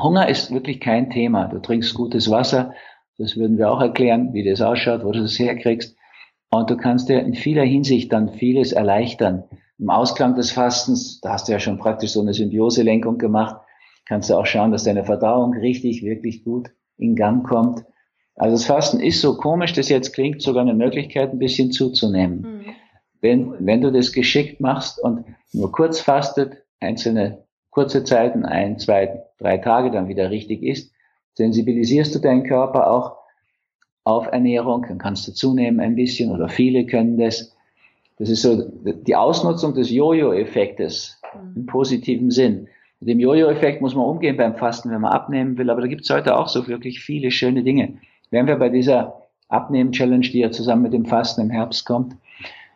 Hunger 0.00 0.28
ist 0.28 0.52
wirklich 0.52 0.80
kein 0.80 1.10
Thema. 1.10 1.48
Du 1.48 1.58
trinkst 1.58 1.94
gutes 1.94 2.30
Wasser. 2.30 2.72
Das 3.18 3.36
würden 3.36 3.58
wir 3.58 3.70
auch 3.70 3.80
erklären, 3.80 4.32
wie 4.32 4.42
das 4.42 4.62
ausschaut, 4.62 5.04
wo 5.04 5.12
du 5.12 5.20
das 5.20 5.38
herkriegst. 5.38 5.96
Und 6.50 6.70
du 6.70 6.76
kannst 6.76 7.10
dir 7.10 7.20
in 7.20 7.34
vieler 7.34 7.64
Hinsicht 7.64 8.10
dann 8.12 8.30
vieles 8.30 8.72
erleichtern. 8.72 9.44
Im 9.78 9.90
Ausklang 9.90 10.34
des 10.34 10.50
Fastens, 10.52 11.20
da 11.20 11.32
hast 11.32 11.48
du 11.48 11.52
ja 11.52 11.58
schon 11.58 11.78
praktisch 11.78 12.12
so 12.12 12.20
eine 12.20 12.32
Symbioselenkung 12.32 13.18
gemacht, 13.18 13.56
kannst 14.06 14.30
du 14.30 14.34
auch 14.34 14.46
schauen, 14.46 14.72
dass 14.72 14.84
deine 14.84 15.04
Verdauung 15.04 15.54
richtig, 15.54 16.02
wirklich 16.02 16.44
gut 16.44 16.70
in 16.98 17.16
Gang 17.16 17.46
kommt. 17.46 17.84
Also 18.34 18.56
das 18.56 18.64
Fasten 18.64 19.00
ist 19.00 19.20
so 19.20 19.36
komisch, 19.36 19.72
das 19.72 19.88
jetzt 19.88 20.12
klingt, 20.12 20.42
sogar 20.42 20.62
eine 20.62 20.74
Möglichkeit, 20.74 21.32
ein 21.32 21.38
bisschen 21.38 21.70
zuzunehmen. 21.70 22.40
Mhm. 22.40 22.64
Wenn, 23.20 23.66
wenn 23.66 23.80
du 23.80 23.92
das 23.92 24.12
geschickt 24.12 24.60
machst 24.60 24.98
und 24.98 25.24
nur 25.52 25.70
kurz 25.70 26.00
fastet, 26.00 26.64
einzelne 26.80 27.44
kurze 27.70 28.04
Zeiten, 28.04 28.44
ein, 28.44 28.78
zwei, 28.78 29.22
drei 29.38 29.58
Tage 29.58 29.90
dann 29.90 30.08
wieder 30.08 30.30
richtig 30.30 30.62
isst, 30.62 30.92
sensibilisierst 31.34 32.14
du 32.14 32.18
deinen 32.18 32.44
Körper 32.44 32.90
auch 32.90 33.16
auf 34.04 34.26
Ernährung, 34.26 34.84
dann 34.88 34.98
kannst 34.98 35.26
du 35.28 35.32
zunehmen 35.32 35.80
ein 35.80 35.94
bisschen 35.94 36.30
oder 36.30 36.48
viele 36.48 36.86
können 36.86 37.18
das. 37.18 37.56
Das 38.18 38.28
ist 38.28 38.42
so 38.42 38.70
die 38.82 39.16
Ausnutzung 39.16 39.74
des 39.74 39.90
Jojo-Effektes 39.90 41.20
mhm. 41.34 41.52
im 41.56 41.66
positiven 41.66 42.30
Sinn. 42.30 42.68
Mit 43.02 43.08
dem 43.08 43.18
Jojo-Effekt 43.18 43.82
muss 43.82 43.96
man 43.96 44.04
umgehen 44.04 44.36
beim 44.36 44.54
Fasten, 44.54 44.88
wenn 44.92 45.00
man 45.00 45.10
abnehmen 45.10 45.58
will, 45.58 45.70
aber 45.70 45.80
da 45.80 45.88
gibt 45.88 46.02
es 46.02 46.10
heute 46.10 46.36
auch 46.36 46.46
so 46.46 46.68
wirklich 46.68 47.00
viele 47.00 47.32
schöne 47.32 47.64
Dinge. 47.64 47.94
Werden 48.30 48.46
wir 48.46 48.54
bei 48.54 48.68
dieser 48.68 49.22
Abnehmen-Challenge, 49.48 50.20
die 50.20 50.38
ja 50.38 50.52
zusammen 50.52 50.82
mit 50.82 50.92
dem 50.92 51.04
Fasten 51.04 51.40
im 51.40 51.50
Herbst 51.50 51.84
kommt, 51.84 52.14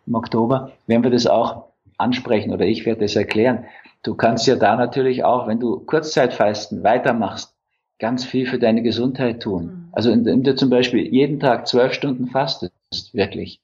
im 0.05 0.17
Oktober, 0.17 0.73
werden 0.89 1.05
wir 1.05 1.13
das 1.13 1.29
auch 1.29 1.67
ansprechen 1.97 2.53
oder 2.53 2.67
ich 2.67 2.85
werde 2.87 3.03
das 3.03 3.15
erklären. 3.15 3.67
Du 4.03 4.17
kannst 4.17 4.49
ja 4.49 4.57
da 4.57 4.75
natürlich 4.75 5.23
auch, 5.23 5.47
wenn 5.47 5.61
du 5.61 5.79
Kurzzeitfasten 5.79 6.83
weitermachst, 6.83 7.55
ganz 8.01 8.25
viel 8.25 8.49
für 8.49 8.59
deine 8.59 8.83
Gesundheit 8.83 9.41
tun. 9.45 9.65
Mhm. 9.65 9.89
Also 9.93 10.11
indem 10.11 10.43
du 10.43 10.57
zum 10.57 10.71
Beispiel 10.71 11.07
jeden 11.07 11.39
Tag 11.39 11.69
zwölf 11.69 11.93
Stunden 11.93 12.27
fastest, 12.27 12.75
wirklich. 13.13 13.61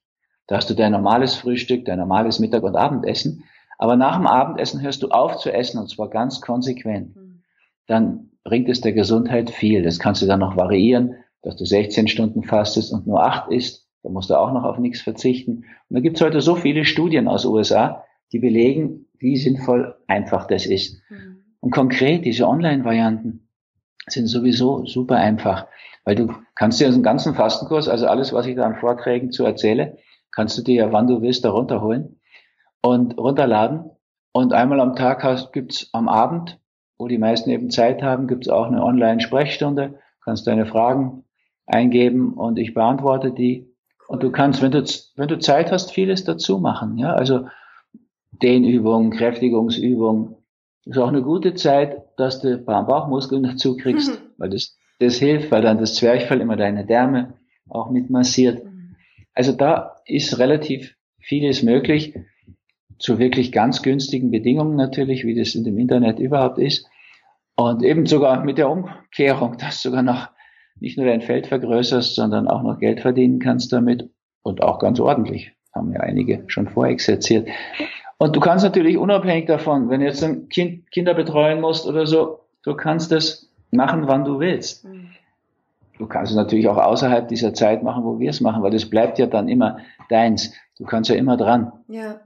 Da 0.47 0.59
hast 0.59 0.71
du 0.71 0.75
dein 0.75 0.93
normales 0.93 1.35
Frühstück, 1.35 1.87
dein 1.87 1.99
normales 1.99 2.39
Mittag- 2.39 2.63
und 2.63 2.77
Abendessen. 2.77 3.43
Aber 3.83 3.97
nach 3.97 4.17
dem 4.17 4.29
Abendessen 4.29 4.81
hörst 4.81 5.03
du 5.03 5.09
auf 5.09 5.39
zu 5.39 5.53
essen 5.53 5.81
und 5.81 5.91
zwar 5.91 6.09
ganz 6.09 6.41
konsequent. 6.41 7.17
Mhm. 7.17 7.43
Dann 7.89 8.31
bringt 8.45 8.69
es 8.69 8.81
der 8.81 8.93
Gesundheit 8.93 9.51
viel. 9.51 9.83
Das 9.83 9.99
kannst 9.99 10.23
du 10.23 10.27
dann 10.27 10.39
noch 10.39 10.57
variieren, 10.57 11.17
dass 11.43 11.57
du 11.57 11.65
16 11.65 12.07
Stunden 12.07 12.45
fastest 12.45 12.93
und 12.93 13.09
nur 13.09 13.25
acht 13.25 13.51
isst. 13.51 13.89
Da 14.05 14.09
musst 14.11 14.31
du 14.31 14.39
auch 14.39 14.53
noch 14.53 14.63
auf 14.63 14.79
nichts 14.79 15.01
verzichten. 15.01 15.65
Und 15.89 15.97
da 15.97 15.99
gibt 15.99 16.17
es 16.17 16.23
heute 16.23 16.41
so 16.41 16.55
viele 16.55 16.85
Studien 16.85 17.27
aus 17.27 17.45
USA, 17.45 18.05
die 18.31 18.39
belegen, 18.39 19.07
wie 19.19 19.37
sinnvoll 19.37 19.97
einfach 20.07 20.47
das 20.47 20.65
ist. 20.65 21.03
Mhm. 21.11 21.43
Und 21.59 21.73
konkret, 21.73 22.25
diese 22.25 22.47
Online-Varianten 22.47 23.49
sind 24.07 24.29
sowieso 24.29 24.87
super 24.87 25.17
einfach, 25.17 25.67
weil 26.05 26.15
du 26.15 26.33
kannst 26.55 26.81
dir 26.81 26.87
einen 26.87 27.03
ganzen 27.03 27.35
Fastenkurs, 27.35 27.89
also 27.89 28.07
alles, 28.07 28.33
was 28.33 28.47
ich 28.47 28.55
da 28.55 28.63
an 28.63 28.77
Vorträgen 28.77 29.33
zu 29.33 29.45
erzähle, 29.45 29.99
kannst 30.31 30.57
du 30.57 30.63
dir 30.63 30.75
ja, 30.77 30.93
wann 30.93 31.09
du 31.09 31.21
willst, 31.21 31.45
da 31.45 31.51
runterholen 31.51 32.21
und 32.83 33.17
runterladen. 33.17 33.91
Und 34.33 34.53
einmal 34.53 34.81
am 34.81 34.97
Tag 34.97 35.25
hast, 35.25 35.53
gibt's 35.53 35.89
am 35.93 36.09
Abend, 36.09 36.61
wo 36.99 37.09
die 37.09 37.19
meisten 37.19 37.51
eben 37.51 37.71
Zeit 37.71 38.03
haben, 38.03 38.27
gibt's 38.27 38.49
auch 38.49 38.67
eine 38.67 38.83
Online-Sprechstunde, 38.83 39.99
kannst 40.25 40.47
deine 40.47 40.67
Fragen 40.67 41.25
eingeben 41.67 42.35
und 42.35 42.59
ich 42.59 42.75
beantworte 42.75 43.33
die. 43.33 43.73
Und 44.09 44.23
du 44.23 44.31
kannst, 44.31 44.63
wenn 44.63 44.73
du, 44.73 44.85
wenn 45.17 45.29
du 45.29 45.39
Zeit 45.39 45.73
hast, 45.73 45.93
vieles 45.93 46.25
dazu 46.25 46.59
machen. 46.59 46.99
Ja, 46.99 47.15
also 47.15 47.47
Dehnübungen, 48.43 49.11
Kräftigungsübungen. 49.11 50.37
Ist 50.85 50.99
auch 50.99 51.09
eine 51.09 51.23
gute 51.23 51.55
Zeit, 51.55 52.03
dass 52.17 52.41
du 52.41 52.55
ein 52.55 52.65
paar 52.65 52.87
Bauchmuskeln 52.87 53.43
dazu 53.51 53.77
kriegst, 53.77 54.11
mhm. 54.11 54.27
weil 54.39 54.51
das, 54.51 54.77
das 54.99 55.17
hilft, 55.17 55.51
weil 55.51 55.63
dann 55.63 55.79
das 55.79 55.95
Zwerchfell 55.95 56.41
immer 56.41 56.57
deine 56.57 56.85
Därme 56.85 57.35
auch 57.69 57.91
mit 57.91 58.11
massiert. 58.11 58.65
Mhm. 58.65 58.97
Also 59.35 59.53
da 59.53 59.97
ist 60.07 60.39
relativ 60.39 60.97
vieles 61.19 61.63
möglich, 61.63 62.15
zu 63.03 63.19
wirklich 63.19 63.51
ganz 63.51 63.83
günstigen 63.83 64.31
Bedingungen 64.31 64.77
natürlich, 64.77 65.25
wie 65.25 65.35
das 65.35 65.57
in 65.57 65.65
dem 65.65 65.77
Internet 65.77 66.21
überhaupt 66.21 66.59
ist. 66.59 66.87
Und 67.57 67.83
eben 67.83 68.07
sogar 68.07 68.45
mit 68.45 68.59
der 68.59 68.71
Umkehrung, 68.71 69.57
dass 69.59 69.83
du 69.83 69.89
sogar 69.89 70.03
noch 70.03 70.29
nicht 70.79 70.97
nur 70.97 71.07
dein 71.07 71.21
Feld 71.21 71.49
vergrößerst, 71.49 72.15
sondern 72.15 72.49
auch 72.49 72.63
noch 72.63 72.79
Geld 72.79 73.01
verdienen 73.01 73.41
kannst 73.41 73.73
damit 73.73 74.09
und 74.43 74.63
auch 74.63 74.79
ganz 74.79 75.01
ordentlich. 75.01 75.53
Haben 75.75 75.93
ja 75.93 76.01
einige 76.01 76.45
schon 76.47 76.69
vorexerziert. 76.69 77.49
Und 78.19 78.37
du 78.37 78.41
kannst 78.41 78.65
natürlich 78.65 78.97
unabhängig 78.97 79.47
davon, 79.47 79.91
wenn 79.91 80.01
du 80.01 80.07
jetzt 80.07 80.23
ein 80.23 80.49
Kind, 80.49 80.91
Kinder 80.93 81.15
betreuen 81.15 81.61
musst 81.61 81.87
oder 81.87 82.07
so, 82.07 82.41
du 82.63 82.75
kannst 82.75 83.11
das 83.11 83.51
machen, 83.73 84.07
wann 84.07 84.25
du 84.25 84.39
willst. 84.39 84.85
Mhm. 84.85 85.09
Du 85.99 86.07
kannst 86.07 86.31
es 86.31 86.37
natürlich 86.37 86.69
auch 86.69 86.79
außerhalb 86.79 87.29
dieser 87.29 87.53
Zeit 87.53 87.83
machen, 87.83 88.05
wo 88.05 88.19
wir 88.19 88.31
es 88.31 88.41
machen, 88.41 88.63
weil 88.63 88.71
das 88.71 88.89
bleibt 88.89 89.19
ja 89.19 89.27
dann 89.27 89.49
immer 89.49 89.79
deins. 90.09 90.55
Du 90.79 90.85
kannst 90.85 91.11
ja 91.11 91.17
immer 91.17 91.37
dran. 91.37 91.73
Ja. 91.89 92.21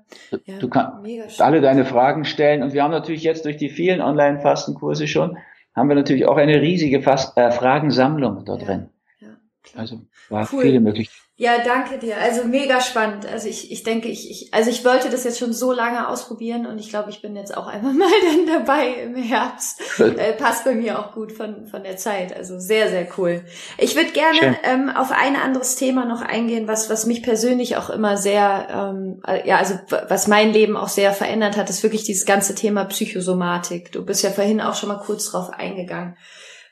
ja 0.45 0.59
du 0.59 0.69
kannst 0.69 1.41
alle 1.41 1.61
deine 1.61 1.85
Fragen 1.85 2.25
stellen. 2.25 2.63
Und 2.63 2.73
wir 2.73 2.83
haben 2.83 2.93
natürlich 2.93 3.23
jetzt 3.23 3.45
durch 3.45 3.57
die 3.57 3.69
vielen 3.69 4.01
Online-Fastenkurse 4.01 5.09
schon, 5.09 5.37
haben 5.75 5.89
wir 5.89 5.97
natürlich 5.97 6.27
auch 6.27 6.37
eine 6.37 6.61
riesige 6.61 7.03
Fast 7.03 7.37
äh, 7.37 7.51
Fragensammlung 7.51 8.45
da 8.45 8.57
drin. 8.57 8.89
Ja, 9.21 9.29
ja, 9.29 9.35
also 9.75 10.01
war 10.31 10.49
cool. 10.53 10.63
viele 10.63 10.81
Möglichkeiten. 10.81 11.26
Ja, 11.39 11.59
danke 11.63 11.99
dir. 11.99 12.17
Also 12.17 12.45
mega 12.45 12.81
spannend. 12.81 13.27
Also 13.27 13.47
ich, 13.47 13.71
ich 13.71 13.83
denke, 13.83 14.09
ich, 14.09 14.31
ich, 14.31 14.55
also 14.55 14.71
ich 14.71 14.87
wollte 14.87 15.11
das 15.11 15.25
jetzt 15.25 15.39
schon 15.39 15.53
so 15.53 15.71
lange 15.71 16.09
ausprobieren 16.09 16.65
und 16.65 16.79
ich 16.79 16.89
glaube, 16.89 17.11
ich 17.11 17.21
bin 17.21 17.37
jetzt 17.37 17.55
auch 17.55 17.67
einfach 17.67 17.93
mal 17.93 18.09
dann 18.23 18.47
dabei 18.47 18.89
im 19.03 19.17
Herbst. 19.17 19.83
Äh, 20.17 20.33
passt 20.33 20.65
bei 20.65 20.75
mir 20.75 20.99
auch 20.99 21.13
gut 21.13 21.33
von, 21.33 21.67
von 21.67 21.83
der 21.83 21.97
Zeit. 21.97 22.35
Also 22.35 22.59
sehr, 22.59 22.89
sehr 22.89 23.07
cool. 23.19 23.45
Ich 23.77 23.97
würde 23.97 24.13
gerne 24.13 24.57
ähm, 24.63 24.89
auf 24.89 25.11
ein 25.11 25.37
anderes 25.37 25.77
Thema 25.77 26.05
noch 26.05 26.23
eingehen, 26.23 26.69
was, 26.69 26.89
was 26.89 27.07
mich 27.07 27.23
persönlich 27.23 27.77
auch 27.77 27.91
immer 27.91 28.17
sehr, 28.17 28.69
ähm, 28.71 29.21
äh, 29.27 29.47
ja, 29.47 29.57
also 29.57 29.75
was 30.09 30.29
mein 30.29 30.53
Leben 30.53 30.77
auch 30.77 30.89
sehr 30.89 31.13
verändert 31.13 31.57
hat, 31.57 31.69
ist 31.69 31.83
wirklich 31.83 32.05
dieses 32.05 32.25
ganze 32.25 32.55
Thema 32.55 32.85
Psychosomatik. 32.85 33.93
Du 33.93 34.05
bist 34.05 34.23
ja 34.23 34.31
vorhin 34.31 34.61
auch 34.61 34.75
schon 34.75 34.89
mal 34.89 35.01
kurz 35.01 35.31
drauf 35.31 35.51
eingegangen. 35.51 36.17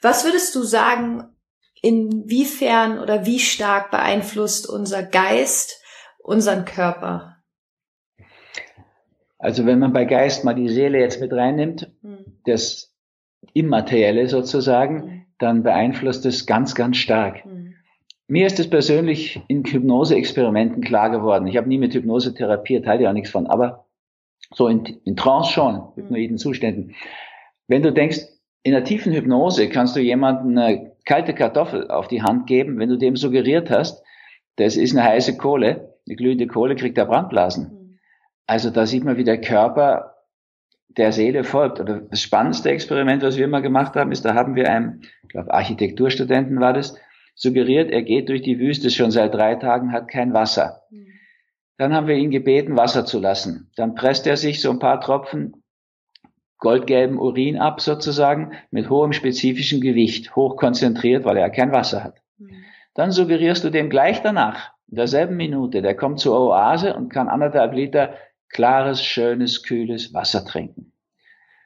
Was 0.00 0.24
würdest 0.24 0.54
du 0.54 0.62
sagen, 0.62 1.33
inwiefern 1.84 2.98
oder 2.98 3.26
wie 3.26 3.38
stark 3.38 3.90
beeinflusst 3.90 4.68
unser 4.68 5.02
Geist 5.02 5.82
unseren 6.18 6.64
Körper? 6.64 7.36
Also 9.38 9.66
wenn 9.66 9.78
man 9.78 9.92
bei 9.92 10.06
Geist 10.06 10.44
mal 10.44 10.54
die 10.54 10.70
Seele 10.70 10.98
jetzt 10.98 11.20
mit 11.20 11.32
reinnimmt, 11.32 11.92
hm. 12.00 12.40
das 12.46 12.94
Immaterielle 13.52 14.26
sozusagen, 14.28 15.02
hm. 15.02 15.26
dann 15.38 15.62
beeinflusst 15.62 16.24
es 16.24 16.46
ganz, 16.46 16.74
ganz 16.74 16.96
stark. 16.96 17.44
Hm. 17.44 17.74
Mir 18.26 18.46
ist 18.46 18.58
es 18.58 18.70
persönlich 18.70 19.42
in 19.48 19.62
Hypnose-Experimenten 19.64 20.82
klar 20.82 21.10
geworden. 21.10 21.46
Ich 21.46 21.58
habe 21.58 21.68
nie 21.68 21.76
mit 21.76 21.92
Hypnose 21.92 22.32
therapiert, 22.32 22.86
halte 22.86 23.04
ja 23.04 23.10
auch 23.10 23.14
nichts 23.14 23.30
von, 23.30 23.46
aber 23.46 23.84
so 24.54 24.68
in, 24.68 24.86
in 25.04 25.16
Trance 25.16 25.52
schon, 25.52 25.94
hypnoiden 25.96 26.38
Zuständen. 26.38 26.94
Wenn 27.68 27.82
du 27.82 27.92
denkst, 27.92 28.20
in 28.62 28.72
der 28.72 28.84
tiefen 28.84 29.12
Hypnose 29.12 29.68
kannst 29.68 29.94
du 29.94 30.00
jemanden 30.00 30.56
eine 30.56 30.93
kalte 31.04 31.34
Kartoffel 31.34 31.90
auf 31.90 32.08
die 32.08 32.22
Hand 32.22 32.46
geben, 32.46 32.78
wenn 32.78 32.88
du 32.88 32.96
dem 32.96 33.16
suggeriert 33.16 33.70
hast, 33.70 34.02
das 34.56 34.76
ist 34.76 34.96
eine 34.96 35.04
heiße 35.04 35.36
Kohle, 35.36 35.94
eine 36.06 36.16
glühende 36.16 36.46
Kohle 36.46 36.76
kriegt 36.76 36.98
er 36.98 37.06
Brandblasen. 37.06 37.64
Mhm. 37.64 37.98
Also 38.46 38.70
da 38.70 38.86
sieht 38.86 39.04
man, 39.04 39.16
wie 39.16 39.24
der 39.24 39.40
Körper 39.40 40.14
der 40.88 41.12
Seele 41.12 41.44
folgt. 41.44 41.80
Oder 41.80 42.00
das 42.00 42.20
spannendste 42.20 42.70
Experiment, 42.70 43.22
was 43.22 43.36
wir 43.36 43.44
immer 43.44 43.62
gemacht 43.62 43.96
haben, 43.96 44.12
ist, 44.12 44.24
da 44.24 44.34
haben 44.34 44.54
wir 44.54 44.70
einem, 44.70 45.00
ich 45.22 45.28
glaube 45.30 45.52
Architekturstudenten 45.52 46.60
war 46.60 46.72
das, 46.72 46.96
suggeriert, 47.34 47.90
er 47.90 48.02
geht 48.02 48.28
durch 48.28 48.42
die 48.42 48.60
Wüste 48.60 48.90
schon 48.90 49.10
seit 49.10 49.34
drei 49.34 49.56
Tagen, 49.56 49.92
hat 49.92 50.08
kein 50.08 50.32
Wasser. 50.34 50.82
Mhm. 50.90 51.06
Dann 51.78 51.92
haben 51.92 52.06
wir 52.06 52.14
ihn 52.14 52.30
gebeten, 52.30 52.76
Wasser 52.76 53.04
zu 53.04 53.18
lassen. 53.18 53.72
Dann 53.76 53.96
presst 53.96 54.26
er 54.28 54.36
sich 54.36 54.60
so 54.60 54.70
ein 54.70 54.78
paar 54.78 55.00
Tropfen 55.00 55.63
goldgelben 56.64 57.18
Urin 57.18 57.58
ab 57.58 57.82
sozusagen 57.82 58.52
mit 58.70 58.88
hohem 58.88 59.12
spezifischen 59.12 59.82
Gewicht, 59.82 60.34
hochkonzentriert, 60.34 61.24
weil 61.24 61.36
er 61.36 61.50
kein 61.50 61.72
Wasser 61.72 62.02
hat. 62.02 62.16
Mhm. 62.38 62.64
Dann 62.94 63.12
suggerierst 63.12 63.62
du 63.62 63.70
dem 63.70 63.90
gleich 63.90 64.22
danach, 64.22 64.70
in 64.88 64.96
derselben 64.96 65.36
Minute, 65.36 65.82
der 65.82 65.94
kommt 65.94 66.20
zur 66.20 66.40
Oase 66.40 66.94
und 66.94 67.10
kann 67.10 67.28
anderthalb 67.28 67.74
Liter 67.74 68.14
klares, 68.48 69.04
schönes, 69.04 69.62
kühles 69.62 70.14
Wasser 70.14 70.46
trinken. 70.46 70.92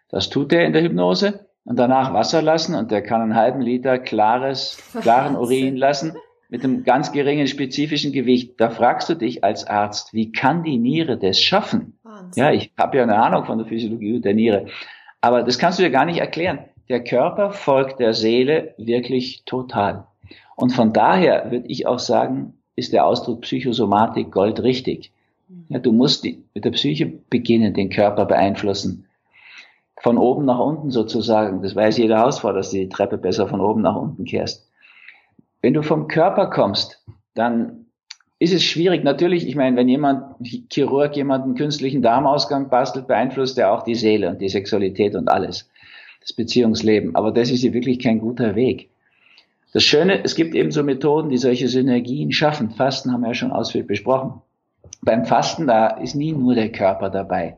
Das 0.08 0.30
tut 0.30 0.52
er 0.52 0.66
in 0.66 0.72
der 0.72 0.82
Hypnose 0.82 1.46
und 1.64 1.78
danach 1.78 2.12
Wasser 2.12 2.42
lassen 2.42 2.74
und 2.74 2.90
der 2.90 3.02
kann 3.02 3.20
einen 3.20 3.36
halben 3.36 3.60
Liter 3.60 3.98
klares, 3.98 4.82
klaren 5.00 5.36
Urin 5.36 5.76
lassen 5.76 6.16
mit 6.48 6.64
einem 6.64 6.82
ganz 6.82 7.12
geringen 7.12 7.46
spezifischen 7.46 8.12
Gewicht. 8.12 8.60
Da 8.60 8.70
fragst 8.70 9.08
du 9.08 9.14
dich 9.14 9.44
als 9.44 9.64
Arzt, 9.64 10.12
wie 10.12 10.32
kann 10.32 10.64
die 10.64 10.78
Niere 10.78 11.18
das 11.18 11.40
schaffen? 11.40 11.97
Wahnsinn. 12.28 12.42
Ja, 12.42 12.52
ich 12.52 12.72
habe 12.78 12.96
ja 12.96 13.02
eine 13.02 13.16
Ahnung 13.16 13.44
von 13.44 13.58
der 13.58 13.66
Physiologie 13.66 14.20
der 14.20 14.34
Niere. 14.34 14.66
Aber 15.20 15.42
das 15.42 15.58
kannst 15.58 15.78
du 15.78 15.82
dir 15.82 15.90
gar 15.90 16.04
nicht 16.04 16.18
erklären. 16.18 16.60
Der 16.88 17.04
Körper 17.04 17.52
folgt 17.52 18.00
der 18.00 18.14
Seele 18.14 18.74
wirklich 18.78 19.44
total. 19.44 20.06
Und 20.56 20.70
von 20.70 20.92
daher 20.92 21.50
würde 21.50 21.66
ich 21.68 21.86
auch 21.86 21.98
sagen, 21.98 22.54
ist 22.76 22.92
der 22.92 23.06
Ausdruck 23.06 23.42
Psychosomatik 23.42 24.30
goldrichtig. 24.30 25.12
Mhm. 25.48 25.66
Ja, 25.68 25.78
du 25.78 25.92
musst 25.92 26.24
die, 26.24 26.42
mit 26.54 26.64
der 26.64 26.70
Psyche 26.70 27.06
beginnen, 27.06 27.74
den 27.74 27.90
Körper 27.90 28.24
beeinflussen. 28.24 29.06
Von 30.00 30.16
oben 30.16 30.44
nach 30.44 30.60
unten 30.60 30.90
sozusagen. 30.90 31.62
Das 31.62 31.74
weiß 31.74 31.98
jeder 31.98 32.20
Hausfrau, 32.20 32.52
dass 32.52 32.70
du 32.70 32.76
die 32.78 32.88
Treppe 32.88 33.18
besser 33.18 33.48
von 33.48 33.60
oben 33.60 33.82
nach 33.82 33.96
unten 33.96 34.24
kehrst. 34.24 34.70
Wenn 35.60 35.74
du 35.74 35.82
vom 35.82 36.06
Körper 36.06 36.50
kommst, 36.50 37.04
dann 37.34 37.87
ist 38.38 38.52
es 38.52 38.62
schwierig. 38.62 39.04
Natürlich, 39.04 39.46
ich 39.46 39.56
meine, 39.56 39.76
wenn 39.76 39.88
jemand, 39.88 40.36
Chirurg, 40.70 41.16
jemanden 41.16 41.54
künstlichen 41.54 42.02
Darmausgang 42.02 42.68
bastelt, 42.68 43.08
beeinflusst 43.08 43.58
er 43.58 43.72
auch 43.72 43.82
die 43.82 43.96
Seele 43.96 44.30
und 44.30 44.40
die 44.40 44.48
Sexualität 44.48 45.14
und 45.16 45.28
alles. 45.28 45.68
Das 46.20 46.32
Beziehungsleben. 46.32 47.16
Aber 47.16 47.32
das 47.32 47.50
ist 47.50 47.62
ja 47.62 47.72
wirklich 47.72 47.98
kein 47.98 48.20
guter 48.20 48.54
Weg. 48.54 48.90
Das 49.72 49.82
Schöne, 49.82 50.22
es 50.24 50.34
gibt 50.34 50.54
eben 50.54 50.70
so 50.70 50.82
Methoden, 50.82 51.30
die 51.30 51.36
solche 51.36 51.68
Synergien 51.68 52.32
schaffen. 52.32 52.70
Fasten 52.70 53.12
haben 53.12 53.22
wir 53.22 53.28
ja 53.28 53.34
schon 53.34 53.52
ausführlich 53.52 53.88
besprochen. 53.88 54.40
Beim 55.02 55.24
Fasten, 55.24 55.66
da 55.66 55.88
ist 55.88 56.14
nie 56.14 56.32
nur 56.32 56.54
der 56.54 56.72
Körper 56.72 57.10
dabei. 57.10 57.56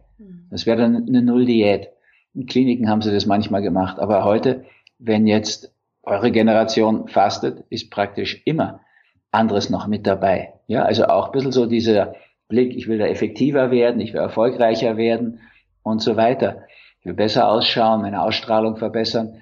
Das 0.51 0.67
wäre 0.67 0.79
dann 0.79 1.07
eine 1.09 1.23
Nulldiät. 1.23 1.89
In 2.35 2.47
Kliniken 2.47 2.89
haben 2.89 3.03
sie 3.03 3.13
das 3.13 3.27
manchmal 3.27 3.63
gemacht. 3.63 3.99
Aber 3.99 4.25
heute, 4.25 4.65
wenn 4.99 5.27
jetzt 5.27 5.73
eure 6.03 6.31
Generation 6.33 7.09
fastet, 7.09 7.65
ist 7.71 7.91
praktisch 7.91 8.43
immer 8.45 8.81
anderes 9.33 9.71
noch 9.71 9.87
mit 9.87 10.07
dabei. 10.07 10.55
Ja, 10.67 10.85
also 10.85 11.07
auch 11.07 11.27
ein 11.27 11.33
bisschen 11.33 11.53
so 11.53 11.67
dieser 11.67 12.15
Blick, 12.49 12.75
ich 12.77 12.89
will 12.89 12.99
da 12.99 13.07
effektiver 13.07 13.71
werden, 13.71 14.01
ich 14.01 14.13
will 14.13 14.21
erfolgreicher 14.21 14.97
werden 14.97 15.41
und 15.83 16.03
so 16.03 16.17
weiter. 16.17 16.63
Ich 17.01 17.07
will 17.07 17.15
besser 17.15 17.49
ausschauen, 17.49 18.03
meine 18.03 18.23
Ausstrahlung 18.23 18.77
verbessern. 18.77 19.41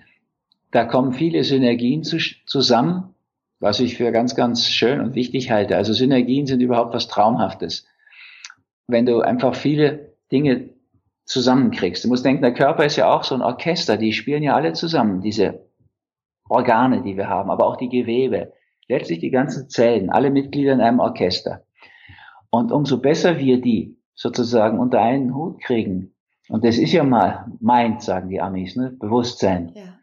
Da 0.70 0.84
kommen 0.84 1.12
viele 1.12 1.42
Synergien 1.44 2.04
zu, 2.04 2.18
zusammen, 2.46 3.14
was 3.60 3.80
ich 3.80 3.96
für 3.96 4.12
ganz, 4.12 4.34
ganz 4.36 4.68
schön 4.68 5.00
und 5.00 5.14
wichtig 5.14 5.50
halte. 5.50 5.76
Also 5.76 5.92
Synergien 5.92 6.46
sind 6.46 6.60
überhaupt 6.60 6.94
was 6.94 7.08
Traumhaftes. 7.08 7.86
Wenn 8.86 9.06
du 9.06 9.20
einfach 9.20 9.54
viele 9.54 10.12
Dinge 10.30 10.70
zusammenkriegst. 11.28 12.04
Du 12.04 12.08
musst 12.08 12.24
denken, 12.24 12.42
der 12.42 12.54
Körper 12.54 12.84
ist 12.86 12.96
ja 12.96 13.12
auch 13.12 13.22
so 13.22 13.34
ein 13.34 13.42
Orchester, 13.42 13.96
die 13.96 14.12
spielen 14.12 14.42
ja 14.42 14.54
alle 14.54 14.72
zusammen, 14.72 15.20
diese 15.20 15.66
Organe, 16.48 17.02
die 17.02 17.16
wir 17.16 17.28
haben, 17.28 17.50
aber 17.50 17.66
auch 17.66 17.76
die 17.76 17.90
Gewebe, 17.90 18.52
letztlich 18.88 19.20
die 19.20 19.30
ganzen 19.30 19.68
Zellen, 19.68 20.10
alle 20.10 20.30
Mitglieder 20.30 20.72
in 20.72 20.80
einem 20.80 21.00
Orchester. 21.00 21.62
Und 22.50 22.72
umso 22.72 22.98
besser 22.98 23.38
wir 23.38 23.60
die 23.60 23.96
sozusagen 24.14 24.78
unter 24.78 25.00
einen 25.00 25.34
Hut 25.34 25.60
kriegen, 25.60 26.14
und 26.48 26.64
das 26.64 26.78
ist 26.78 26.92
ja 26.92 27.04
mal 27.04 27.46
Mind, 27.60 28.02
sagen 28.02 28.30
die 28.30 28.40
Amis, 28.40 28.74
ne? 28.74 28.96
Bewusstsein, 28.98 29.72
ja. 29.74 29.98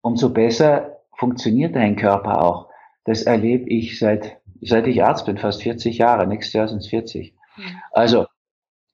umso 0.00 0.30
besser 0.30 0.96
funktioniert 1.14 1.76
dein 1.76 1.96
Körper 1.96 2.42
auch. 2.42 2.70
Das 3.04 3.22
erlebe 3.22 3.68
ich 3.68 3.98
seit, 3.98 4.40
seit 4.62 4.86
ich 4.86 5.04
Arzt 5.04 5.26
bin, 5.26 5.36
fast 5.36 5.62
40 5.62 5.98
Jahre. 5.98 6.26
Nächstes 6.26 6.54
Jahr 6.54 6.68
sind 6.68 6.78
es 6.78 6.88
40. 6.88 7.34
Ja. 7.56 7.64
Also, 7.92 8.26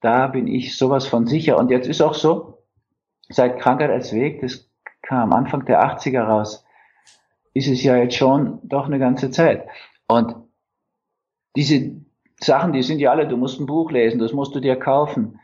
da 0.00 0.26
bin 0.26 0.48
ich 0.48 0.76
sowas 0.76 1.06
von 1.06 1.26
sicher. 1.26 1.56
Und 1.56 1.70
jetzt 1.70 1.88
ist 1.88 2.02
auch 2.02 2.14
so, 2.14 2.64
seit 3.28 3.60
Krankheit 3.60 3.90
als 3.90 4.12
Weg, 4.12 4.40
das 4.40 4.68
kam 5.02 5.32
Anfang 5.32 5.64
der 5.64 5.82
80er 5.84 6.22
raus, 6.22 6.64
ist 7.54 7.68
es 7.68 7.82
ja 7.82 7.96
jetzt 7.96 8.16
schon 8.16 8.58
doch 8.62 8.86
eine 8.86 8.98
ganze 8.98 9.30
Zeit. 9.30 9.66
Und 10.08 10.34
diese 11.56 11.92
Sachen, 12.40 12.72
die 12.72 12.82
sind 12.82 12.98
ja 12.98 13.10
alle, 13.10 13.28
du 13.28 13.36
musst 13.36 13.60
ein 13.60 13.66
Buch 13.66 13.90
lesen, 13.90 14.18
das 14.18 14.32
musst 14.32 14.54
du 14.54 14.60
dir 14.60 14.76
kaufen. 14.76 15.38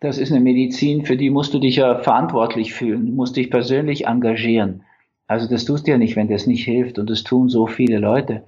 Das 0.00 0.18
ist 0.18 0.32
eine 0.32 0.40
Medizin, 0.40 1.04
für 1.04 1.16
die 1.16 1.30
musst 1.30 1.54
du 1.54 1.58
dich 1.58 1.76
ja 1.76 1.98
verantwortlich 1.98 2.74
fühlen, 2.74 3.06
du 3.06 3.12
musst 3.12 3.36
dich 3.36 3.50
persönlich 3.50 4.06
engagieren. 4.06 4.82
Also 5.26 5.48
das 5.48 5.64
tust 5.64 5.86
du 5.86 5.92
ja 5.92 5.98
nicht, 5.98 6.16
wenn 6.16 6.28
das 6.28 6.46
nicht 6.46 6.64
hilft 6.64 6.98
und 6.98 7.08
das 7.08 7.24
tun 7.24 7.48
so 7.48 7.66
viele 7.66 7.98
Leute. 7.98 8.44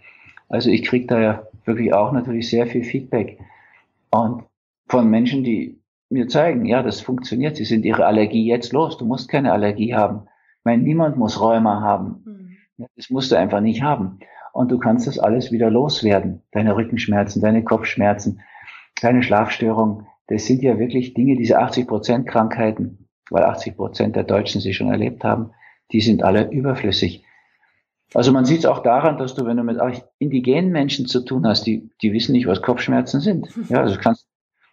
Also 0.49 0.71
ich 0.71 0.83
kriege 0.83 1.07
da 1.07 1.21
ja 1.21 1.43
wirklich 1.65 1.95
auch 1.95 2.13
natürlich 2.13 2.51
sehr 2.51 2.67
viel 2.67 2.85
Feedback. 2.85 3.39
Und 4.11 4.45
von 4.89 5.09
Menschen, 5.09 5.45
die 5.45 5.79
mir 6.11 6.29
zeigen, 6.29 6.67
ja, 6.67 6.83
das 6.83 7.01
funktioniert, 7.01 7.57
sie 7.57 7.65
sind 7.65 7.85
ihre 7.85 8.07
Allergie 8.07 8.47
jetzt 8.47 8.73
los, 8.73 8.99
du 8.99 9.05
musst 9.05 9.29
keine 9.29 9.53
Allergie 9.53 9.95
haben. 9.95 10.23
Ich 10.59 10.65
meine, 10.65 10.83
niemand 10.83 11.17
muss 11.17 11.41
Rheuma 11.41 11.81
haben. 11.81 12.46
Das 12.79 13.11
musst 13.11 13.33
du 13.33 13.37
einfach 13.37 13.61
nicht 13.61 13.83
haben. 13.83 14.19
Und 14.53 14.71
du 14.71 14.79
kannst 14.79 15.07
das 15.07 15.19
alles 15.19 15.53
wieder 15.53 15.71
loswerden. 15.71 16.43
Deine 16.53 16.77
Rückenschmerzen, 16.77 17.43
deine 17.43 17.63
Kopfschmerzen, 17.63 18.41
deine 19.01 19.23
Schlafstörungen. 19.23 20.07
Das 20.29 20.47
sind 20.47 20.63
ja 20.63 20.79
wirklich 20.79 21.15
Dinge, 21.15 21.37
diese 21.37 21.59
80 21.59 21.87
Prozent 21.87 22.27
Krankheiten, 22.27 23.09
weil 23.31 23.45
80 23.45 23.77
Prozent 23.77 24.17
der 24.17 24.25
Deutschen 24.25 24.61
sie 24.61 24.73
schon 24.73 24.91
erlebt 24.91 25.25
haben, 25.25 25.51
die 25.93 26.01
sind 26.01 26.23
alle 26.23 26.51
überflüssig. 26.51 27.25
Also 28.15 28.33
man 28.33 28.45
sieht 28.45 28.61
es 28.61 28.67
auch 28.67 28.83
daran, 28.83 29.19
dass 29.19 29.35
du, 29.35 29.47
wenn 29.47 29.57
du 29.57 29.63
mit 29.63 29.79
indigenen 30.19 30.71
Menschen 30.71 31.07
zu 31.07 31.25
tun 31.25 31.47
hast, 31.47 31.67
die, 31.67 31.91
die 32.03 32.13
wissen 32.13 32.33
nicht, 32.33 32.47
was 32.47 32.63
Kopfschmerzen 32.63 33.21
sind. 33.21 33.49
Ja, 33.69 33.81
also 33.81 33.97
du 33.97 34.01
kannst, 34.01 34.29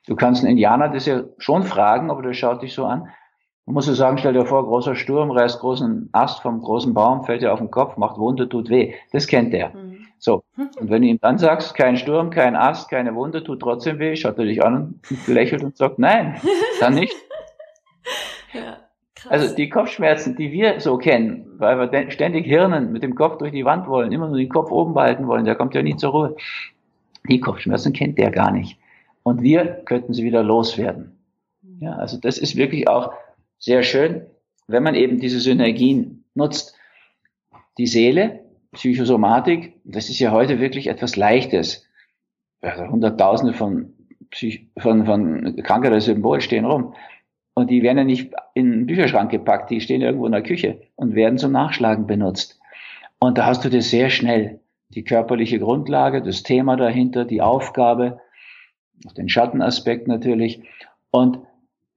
du 0.08 0.16
kannst 0.16 0.44
einen 0.44 0.52
Indianer 0.52 0.90
das 0.90 1.06
ja 1.06 1.24
schon 1.38 1.64
fragen, 1.64 2.10
aber 2.10 2.22
der 2.22 2.34
schaut 2.34 2.62
dich 2.62 2.74
so 2.74 2.86
an. 2.86 3.10
Man 3.66 3.76
muss 3.76 3.88
ja 3.88 3.94
sagen, 3.94 4.18
stell 4.18 4.34
dir 4.34 4.46
vor, 4.46 4.66
großer 4.66 4.96
Sturm, 4.96 5.32
reißt 5.32 5.60
großen 5.60 6.10
Ast 6.12 6.42
vom 6.42 6.62
großen 6.62 6.94
Baum, 6.94 7.24
fällt 7.24 7.42
dir 7.42 7.54
auf 7.54 7.60
den 7.60 7.72
Kopf, 7.72 7.96
macht 7.96 8.18
Wunde, 8.18 8.50
tut 8.50 8.70
weh. 8.70 8.94
Das 9.14 9.28
kennt 9.28 9.54
er. 9.54 9.70
Mhm. 9.70 10.06
So. 10.18 10.44
Und 10.58 10.90
wenn 10.90 11.02
du 11.02 11.08
ihm 11.08 11.20
dann 11.22 11.38
sagst, 11.38 11.74
kein 11.76 11.96
Sturm, 11.96 12.30
kein 12.30 12.56
Ast, 12.56 12.90
keine 12.90 13.16
Wunde, 13.16 13.44
tut 13.44 13.62
trotzdem 13.62 14.00
weh, 14.00 14.16
schaut 14.16 14.38
er 14.38 14.46
dich 14.46 14.64
an 14.64 15.00
und 15.10 15.28
lächelt 15.28 15.64
und 15.64 15.78
sagt, 15.78 15.98
nein, 15.98 16.42
dann 16.82 16.96
nicht. 16.96 17.16
ja, 18.54 18.78
also 19.30 19.56
die 19.56 19.70
Kopfschmerzen, 19.70 20.36
die 20.36 20.52
wir 20.52 20.80
so 20.80 20.98
kennen, 20.98 21.46
weil 21.58 21.78
wir 21.80 22.12
ständig 22.12 22.46
Hirnen 22.46 22.92
mit 22.92 23.04
dem 23.04 23.16
Kopf 23.16 23.38
durch 23.38 23.52
die 23.52 23.66
Wand 23.66 23.88
wollen, 23.88 24.12
immer 24.12 24.28
nur 24.28 24.38
den 24.38 24.50
Kopf 24.50 24.72
oben 24.72 24.94
behalten 24.94 25.28
wollen, 25.28 25.46
der 25.46 25.56
kommt 25.56 25.74
ja 25.76 25.82
nie 25.82 25.96
zur 25.96 26.12
Ruhe. 26.12 26.36
Die 27.30 27.40
Kopfschmerzen 27.40 27.94
kennt 27.94 28.18
der 28.18 28.32
gar 28.32 28.52
nicht. 28.52 28.78
Und 29.24 29.42
wir 29.42 29.66
könnten 29.86 30.14
sie 30.14 30.26
wieder 30.26 30.44
loswerden. 30.44 31.18
Ja, 31.80 31.94
also 31.94 32.18
das 32.18 32.38
ist 32.38 32.58
wirklich 32.58 32.88
auch 32.88 33.14
sehr 33.64 33.82
schön, 33.84 34.26
wenn 34.68 34.84
man 34.84 34.94
eben 34.94 35.20
diese 35.20 35.40
Synergien 35.40 36.26
nutzt. 36.36 36.76
Die 37.78 37.88
Seele, 37.88 38.42
Psychosomatik, 38.74 39.80
das 39.86 40.10
ist 40.10 40.20
ja 40.20 40.32
heute 40.32 40.60
wirklich 40.60 40.88
etwas 40.88 41.16
Leichtes. 41.16 41.88
Also 42.60 42.86
Hunderttausende 42.90 43.54
von, 43.54 43.94
Psych 44.32 44.68
von, 44.78 45.06
von 45.06 45.56
Krankheiten 45.64 46.02
Symbol 46.02 46.42
stehen 46.42 46.66
rum. 46.66 46.94
Und 47.54 47.70
die 47.70 47.84
werden 47.84 48.00
ja 48.00 48.04
nicht 48.04 48.34
in 48.54 48.72
den 48.72 48.86
Bücherschrank 48.86 49.32
gepackt, 49.32 49.70
die 49.70 49.80
stehen 49.80 50.02
irgendwo 50.02 50.26
in 50.26 50.34
der 50.34 50.44
Küche 50.44 50.82
und 50.96 51.16
werden 51.16 51.38
zum 51.38 51.54
Nachschlagen 51.54 52.06
benutzt. 52.06 52.60
Und 53.20 53.38
da 53.38 53.46
hast 53.46 53.64
du 53.64 53.70
das 53.70 53.90
sehr 53.90 54.10
schnell. 54.10 54.60
Die 54.90 55.06
körperliche 55.06 55.60
Grundlage, 55.60 56.22
das 56.22 56.44
Thema 56.44 56.76
dahinter, 56.76 57.24
die 57.24 57.42
Aufgabe, 57.42 58.20
den 59.16 59.30
Schattenaspekt 59.30 60.10
natürlich. 60.10 60.64
Und 61.12 61.40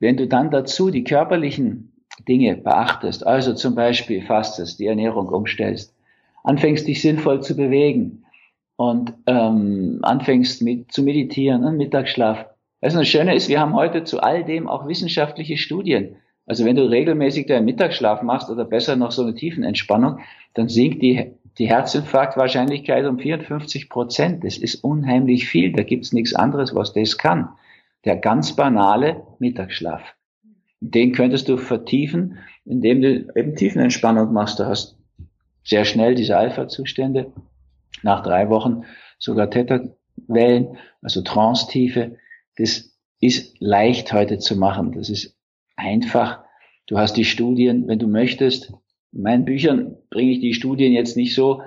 wenn 0.01 0.17
du 0.17 0.27
dann 0.27 0.51
dazu 0.51 0.91
die 0.91 1.05
körperlichen 1.05 1.93
Dinge 2.29 2.57
beachtest, 2.57 3.27
also 3.27 3.55
zum 3.55 3.75
Beispiel 3.75 4.23
fastest, 4.23 4.79
die 4.79 4.87
Ernährung 4.87 5.29
umstellst, 5.29 5.95
anfängst 6.45 6.87
dich 6.87 7.03
sinnvoll 7.03 7.43
zu 7.43 7.57
bewegen 7.57 8.25
und 8.77 9.13
ähm, 9.27 10.01
anfängst 10.03 10.63
mit, 10.63 10.93
zu 10.93 11.03
meditieren 11.03 11.65
und 11.65 11.77
Mittagsschlaf. 11.77 12.47
Also 12.81 12.99
das 12.99 13.09
Schöne 13.09 13.35
ist, 13.35 13.49
wir 13.49 13.61
haben 13.61 13.75
heute 13.75 14.05
zu 14.05 14.21
all 14.21 14.45
dem 14.45 14.69
auch 14.69 14.87
wissenschaftliche 14.87 15.57
Studien. 15.57 16.17
Also 16.47 16.65
wenn 16.65 16.77
du 16.77 16.89
regelmäßig 16.89 17.47
deinen 17.47 17.65
Mittagsschlaf 17.65 18.23
machst 18.23 18.51
oder 18.51 18.65
besser 18.65 18.97
noch 18.97 19.11
so 19.11 19.23
eine 19.23 19.35
Tiefenentspannung, 19.35 20.21
dann 20.55 20.69
sinkt 20.69 21.03
die, 21.03 21.33
die 21.59 21.69
Herzinfarktwahrscheinlichkeit 21.69 23.05
um 23.07 23.19
54 23.19 23.89
Prozent. 23.89 24.45
Das 24.45 24.57
ist 24.57 24.77
unheimlich 24.85 25.49
viel. 25.49 25.73
Da 25.73 25.83
gibt's 25.83 26.13
nichts 26.13 26.35
anderes, 26.35 26.75
was 26.75 26.93
das 26.93 27.19
kann. 27.19 27.49
Der 28.07 28.17
ganz 28.17 28.55
banale 28.55 29.27
Mittagsschlaf. 29.41 30.15
Den 30.81 31.13
könntest 31.13 31.49
du 31.49 31.57
vertiefen, 31.57 32.39
indem 32.65 33.03
du 33.03 33.33
eben 33.35 33.57
Tiefenentspannung 33.57 34.33
machst. 34.33 34.61
Du 34.61 34.65
hast 34.65 34.97
sehr 35.65 35.85
schnell 35.85 36.15
diese 36.15 36.37
Alpha-Zustände. 36.37 37.33
Nach 38.03 38.23
drei 38.23 38.49
Wochen 38.49 38.85
sogar 39.19 39.51
Theta-Wellen, 39.51 40.79
also 41.03 41.23
Trance-Tiefe. 41.23 42.17
Das 42.57 42.97
ist 43.21 43.61
leicht 43.61 44.13
heute 44.13 44.39
zu 44.39 44.57
machen. 44.57 44.93
Das 44.93 45.11
ist 45.11 45.37
einfach. 45.75 46.45
Du 46.87 46.99
hast 46.99 47.15
die 47.15 47.25
Studien, 47.25 47.89
wenn 47.89 47.99
du 47.99 48.07
möchtest. 48.07 48.73
In 49.11 49.23
meinen 49.23 49.45
Büchern 49.45 49.97
bringe 50.11 50.31
ich 50.31 50.41
die 50.41 50.55
Studien 50.55 50.93
jetzt 50.93 51.17
nicht 51.17 51.35
so, 51.35 51.63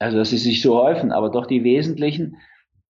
also 0.00 0.16
dass 0.16 0.30
sie 0.30 0.38
sich 0.38 0.60
so 0.60 0.74
häufen, 0.82 1.12
aber 1.12 1.30
doch 1.30 1.46
die 1.46 1.62
wesentlichen, 1.62 2.38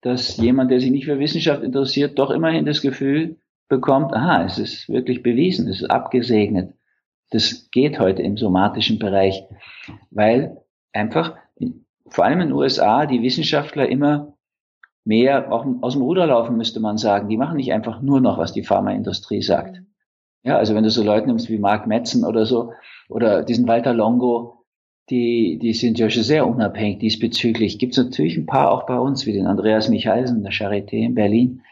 dass 0.03 0.37
jemand, 0.37 0.71
der 0.71 0.81
sich 0.81 0.91
nicht 0.91 1.07
für 1.07 1.19
Wissenschaft 1.19 1.63
interessiert, 1.63 2.19
doch 2.19 2.31
immerhin 2.31 2.67
das 2.67 2.83
Gefühl 2.83 3.37
bekommt, 3.69 4.13
aha, 4.13 4.45
es 4.45 4.59
ist 4.59 4.89
wirklich 4.89 5.23
bewiesen, 5.23 5.69
es 5.69 5.81
ist 5.81 5.91
abgesegnet. 5.91 6.75
Das 7.31 7.71
geht 7.71 7.99
heute 7.99 8.23
im 8.23 8.37
somatischen 8.37 8.99
Bereich, 8.99 9.43
weil 10.11 10.59
einfach, 10.93 11.37
vor 12.07 12.25
allem 12.25 12.41
in 12.41 12.49
den 12.49 12.57
USA, 12.57 13.07
die 13.07 13.23
Wissenschaftler 13.23 13.89
immer 13.89 14.37
mehr 15.05 15.51
auch 15.51 15.67
aus 15.81 15.95
dem 15.95 16.03
Ruder 16.03 16.27
laufen, 16.27 16.57
müsste 16.57 16.81
man 16.81 16.99
sagen. 16.99 17.29
Die 17.29 17.37
machen 17.37 17.57
nicht 17.57 17.73
einfach 17.73 18.03
nur 18.03 18.21
noch, 18.21 18.39
was 18.39 18.53
die 18.53 18.65
Pharmaindustrie 18.65 19.43
sagt. 19.43 19.77
Mhm. 19.77 19.87
Ja, 20.45 20.59
also 20.59 20.75
wenn 20.75 20.85
du 20.85 20.91
so 20.91 21.03
Leute 21.03 21.27
nimmst 21.27 21.49
wie 21.49 21.59
Mark 21.59 21.87
Metzen 21.87 22.25
oder 22.25 22.47
so, 22.47 22.73
oder 23.09 23.43
diesen 23.43 23.69
Walter 23.69 23.95
Longo, 23.95 24.62
die, 25.11 25.59
die 25.61 25.73
sind 25.73 25.99
ja 25.99 26.09
schon 26.11 26.23
sehr 26.23 26.47
unabhängig 26.47 26.99
diesbezüglich. 26.99 27.79
Gibt 27.79 27.97
es 27.97 28.05
natürlich 28.05 28.37
ein 28.37 28.47
paar 28.47 28.71
auch 28.71 28.87
bei 28.87 28.99
uns, 28.99 29.27
wie 29.27 29.33
den 29.33 29.47
Andreas 29.47 29.89
Michalsen, 29.89 30.43
der 30.43 30.53
Charité 30.53 31.05
in 31.05 31.15
Berlin, 31.15 31.63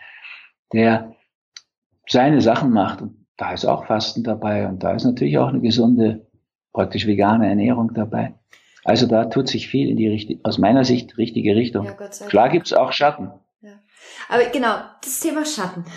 der 0.72 1.14
seine 2.08 2.40
Sachen 2.40 2.72
macht. 2.72 3.02
Und 3.02 3.26
da 3.36 3.52
ist 3.52 3.64
auch 3.64 3.86
Fasten 3.86 4.24
dabei 4.24 4.68
und 4.68 4.82
da 4.82 4.94
ist 4.94 5.04
natürlich 5.04 5.38
auch 5.38 5.48
eine 5.48 5.60
gesunde, 5.60 6.26
praktisch 6.72 7.06
vegane 7.06 7.48
Ernährung 7.48 7.92
dabei. 7.94 8.34
Also 8.84 9.06
da 9.06 9.26
tut 9.26 9.48
sich 9.48 9.68
viel 9.68 9.88
in 9.88 9.96
die 9.96 10.08
richtige, 10.08 10.40
aus 10.44 10.58
meiner 10.58 10.84
Sicht 10.84 11.18
richtige 11.18 11.54
Richtung. 11.54 11.86
Ja, 11.86 12.26
Klar 12.28 12.48
gibt's 12.48 12.72
auch 12.72 12.92
Schatten. 12.92 13.30
Aber 14.30 14.44
genau, 14.44 14.76
das 15.02 15.20
Thema 15.20 15.44
Schatten. 15.44 15.84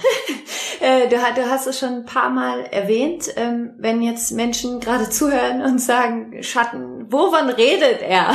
Äh, 0.81 1.07
du, 1.07 1.17
hast 1.49 1.65
es 1.65 1.79
schon 1.79 1.99
ein 1.99 2.05
paar 2.05 2.29
Mal 2.29 2.65
erwähnt, 2.65 3.31
ähm, 3.37 3.73
wenn 3.77 4.01
jetzt 4.01 4.31
Menschen 4.33 4.81
gerade 4.81 5.09
zuhören 5.09 5.61
und 5.61 5.79
sagen, 5.79 6.43
Schatten, 6.43 7.09
wovon 7.09 7.49
redet 7.49 8.01
er? 8.01 8.33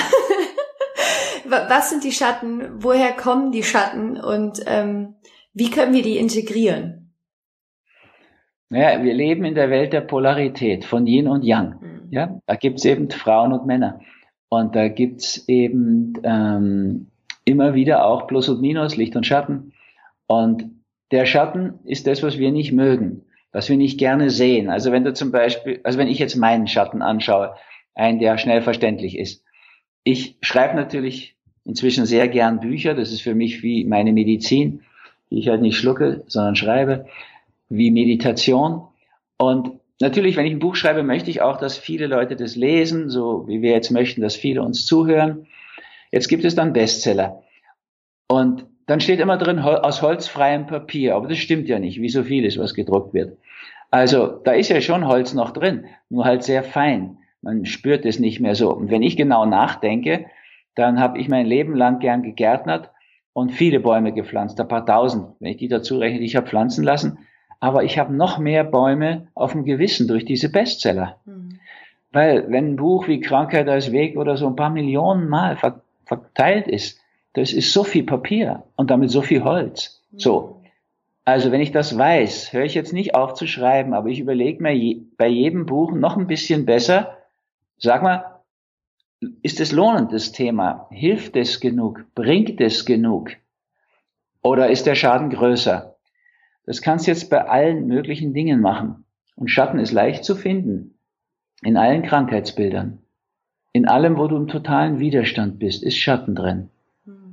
Was 1.44 1.90
sind 1.90 2.04
die 2.04 2.12
Schatten? 2.12 2.82
Woher 2.82 3.12
kommen 3.12 3.52
die 3.52 3.64
Schatten? 3.64 4.18
Und 4.18 4.62
ähm, 4.66 5.16
wie 5.52 5.70
können 5.70 5.92
wir 5.92 6.02
die 6.02 6.16
integrieren? 6.16 7.12
Naja, 8.70 9.02
wir 9.02 9.12
leben 9.12 9.44
in 9.44 9.54
der 9.54 9.68
Welt 9.68 9.92
der 9.92 10.02
Polarität 10.02 10.86
von 10.86 11.06
Yin 11.06 11.28
und 11.28 11.44
Yang. 11.44 11.80
Mhm. 11.80 12.08
Ja, 12.12 12.40
da 12.46 12.54
gibt's 12.54 12.86
eben 12.86 13.10
Frauen 13.10 13.52
und 13.52 13.66
Männer. 13.66 14.00
Und 14.48 14.74
da 14.74 14.88
gibt's 14.88 15.44
eben 15.48 16.14
ähm, 16.22 17.10
immer 17.44 17.74
wieder 17.74 18.06
auch 18.06 18.26
Plus 18.26 18.48
und 18.48 18.62
Minus, 18.62 18.96
Licht 18.96 19.14
und 19.14 19.26
Schatten. 19.26 19.72
Und 20.28 20.70
der 21.10 21.26
Schatten 21.26 21.80
ist 21.84 22.06
das, 22.06 22.22
was 22.22 22.38
wir 22.38 22.52
nicht 22.52 22.70
mögen, 22.70 23.24
was 23.50 23.68
wir 23.68 23.76
nicht 23.76 23.98
gerne 23.98 24.30
sehen. 24.30 24.70
Also 24.70 24.92
wenn 24.92 25.02
du 25.02 25.12
zum 25.12 25.32
Beispiel, 25.32 25.80
also 25.82 25.98
wenn 25.98 26.06
ich 26.06 26.20
jetzt 26.20 26.36
meinen 26.36 26.68
Schatten 26.68 27.02
anschaue, 27.02 27.56
einen, 27.96 28.20
der 28.20 28.38
schnell 28.38 28.62
verständlich 28.62 29.18
ist. 29.18 29.42
Ich 30.04 30.36
schreibe 30.40 30.76
natürlich 30.76 31.34
inzwischen 31.64 32.06
sehr 32.06 32.28
gern 32.28 32.60
Bücher. 32.60 32.94
Das 32.94 33.10
ist 33.10 33.22
für 33.22 33.34
mich 33.34 33.64
wie 33.64 33.84
meine 33.84 34.12
Medizin, 34.12 34.82
die 35.30 35.40
ich 35.40 35.48
halt 35.48 35.62
nicht 35.62 35.76
schlucke, 35.76 36.22
sondern 36.28 36.54
schreibe, 36.54 37.06
wie 37.68 37.90
Meditation. 37.90 38.86
Und 39.38 39.72
Natürlich, 40.00 40.36
wenn 40.36 40.46
ich 40.46 40.52
ein 40.52 40.60
Buch 40.60 40.76
schreibe, 40.76 41.02
möchte 41.02 41.30
ich 41.30 41.42
auch, 41.42 41.56
dass 41.58 41.76
viele 41.76 42.06
Leute 42.06 42.36
das 42.36 42.54
lesen, 42.54 43.10
so 43.10 43.48
wie 43.48 43.62
wir 43.62 43.72
jetzt 43.72 43.90
möchten, 43.90 44.20
dass 44.20 44.36
viele 44.36 44.62
uns 44.62 44.86
zuhören. 44.86 45.48
Jetzt 46.12 46.28
gibt 46.28 46.44
es 46.44 46.54
dann 46.54 46.72
Bestseller. 46.72 47.42
Und 48.28 48.66
dann 48.88 49.00
steht 49.00 49.20
immer 49.20 49.38
drin, 49.38 49.60
aus 49.60 50.02
holzfreiem 50.02 50.66
Papier. 50.66 51.14
Aber 51.14 51.28
das 51.28 51.38
stimmt 51.38 51.68
ja 51.68 51.78
nicht, 51.78 52.00
wie 52.00 52.08
so 52.08 52.24
vieles, 52.24 52.58
was 52.58 52.74
gedruckt 52.74 53.14
wird. 53.14 53.38
Also 53.90 54.26
da 54.26 54.52
ist 54.52 54.68
ja 54.68 54.80
schon 54.80 55.06
Holz 55.06 55.32
noch 55.32 55.52
drin, 55.52 55.86
nur 56.10 56.24
halt 56.24 56.42
sehr 56.42 56.64
fein. 56.64 57.18
Man 57.40 57.64
spürt 57.64 58.04
es 58.04 58.18
nicht 58.18 58.40
mehr 58.40 58.56
so. 58.56 58.74
Und 58.74 58.90
wenn 58.90 59.02
ich 59.02 59.16
genau 59.16 59.46
nachdenke, 59.46 60.26
dann 60.74 60.98
habe 60.98 61.18
ich 61.18 61.28
mein 61.28 61.46
Leben 61.46 61.76
lang 61.76 62.00
gern 62.00 62.22
gegärtnert 62.22 62.90
und 63.32 63.52
viele 63.52 63.78
Bäume 63.78 64.12
gepflanzt, 64.12 64.60
ein 64.60 64.68
paar 64.68 64.84
tausend, 64.84 65.28
wenn 65.38 65.52
ich 65.52 65.56
die 65.58 65.68
dazu 65.68 65.98
rechne, 65.98 66.18
die 66.18 66.26
ich 66.26 66.36
habe 66.36 66.48
pflanzen 66.48 66.82
lassen 66.82 67.18
aber 67.60 67.84
ich 67.84 67.98
habe 67.98 68.14
noch 68.14 68.38
mehr 68.38 68.64
Bäume 68.64 69.28
auf 69.34 69.52
dem 69.52 69.64
Gewissen 69.64 70.06
durch 70.06 70.24
diese 70.24 70.50
Bestseller. 70.50 71.16
Mhm. 71.24 71.58
Weil 72.12 72.50
wenn 72.50 72.72
ein 72.72 72.76
Buch 72.76 73.08
wie 73.08 73.20
Krankheit 73.20 73.68
als 73.68 73.92
Weg 73.92 74.16
oder 74.16 74.36
so 74.36 74.46
ein 74.46 74.56
paar 74.56 74.70
Millionen 74.70 75.28
Mal 75.28 75.58
verteilt 76.04 76.68
ist, 76.68 77.00
das 77.38 77.52
ist 77.52 77.72
so 77.72 77.84
viel 77.84 78.04
Papier 78.04 78.64
und 78.76 78.90
damit 78.90 79.10
so 79.10 79.22
viel 79.22 79.44
Holz. 79.44 80.02
Mhm. 80.10 80.18
So. 80.18 80.62
Also 81.24 81.52
wenn 81.52 81.60
ich 81.60 81.72
das 81.72 81.96
weiß, 81.96 82.52
höre 82.52 82.64
ich 82.64 82.74
jetzt 82.74 82.92
nicht 82.92 83.14
auf 83.14 83.34
zu 83.34 83.46
schreiben, 83.46 83.92
aber 83.92 84.08
ich 84.08 84.18
überlege 84.18 84.62
mir 84.62 84.74
je, 84.74 85.02
bei 85.18 85.28
jedem 85.28 85.66
Buch 85.66 85.92
noch 85.92 86.16
ein 86.16 86.26
bisschen 86.26 86.64
besser, 86.64 87.18
sag 87.76 88.02
mal, 88.02 88.40
ist 89.42 89.60
es 89.60 89.72
lohnend, 89.72 90.12
das 90.12 90.32
Thema? 90.32 90.86
Hilft 90.90 91.36
es 91.36 91.60
genug? 91.60 92.04
Bringt 92.14 92.60
es 92.60 92.86
genug? 92.86 93.32
Oder 94.42 94.70
ist 94.70 94.86
der 94.86 94.94
Schaden 94.94 95.30
größer? 95.30 95.96
Das 96.64 96.82
kannst 96.82 97.06
du 97.06 97.10
jetzt 97.10 97.28
bei 97.28 97.46
allen 97.46 97.86
möglichen 97.86 98.32
Dingen 98.32 98.60
machen. 98.60 99.04
Und 99.36 99.48
Schatten 99.48 99.78
ist 99.78 99.92
leicht 99.92 100.24
zu 100.24 100.34
finden. 100.34 100.98
In 101.62 101.76
allen 101.76 102.02
Krankheitsbildern. 102.02 103.02
In 103.72 103.86
allem, 103.86 104.16
wo 104.16 104.28
du 104.28 104.36
im 104.36 104.48
totalen 104.48 104.98
Widerstand 104.98 105.58
bist, 105.58 105.82
ist 105.82 105.96
Schatten 105.96 106.34
drin. 106.34 106.70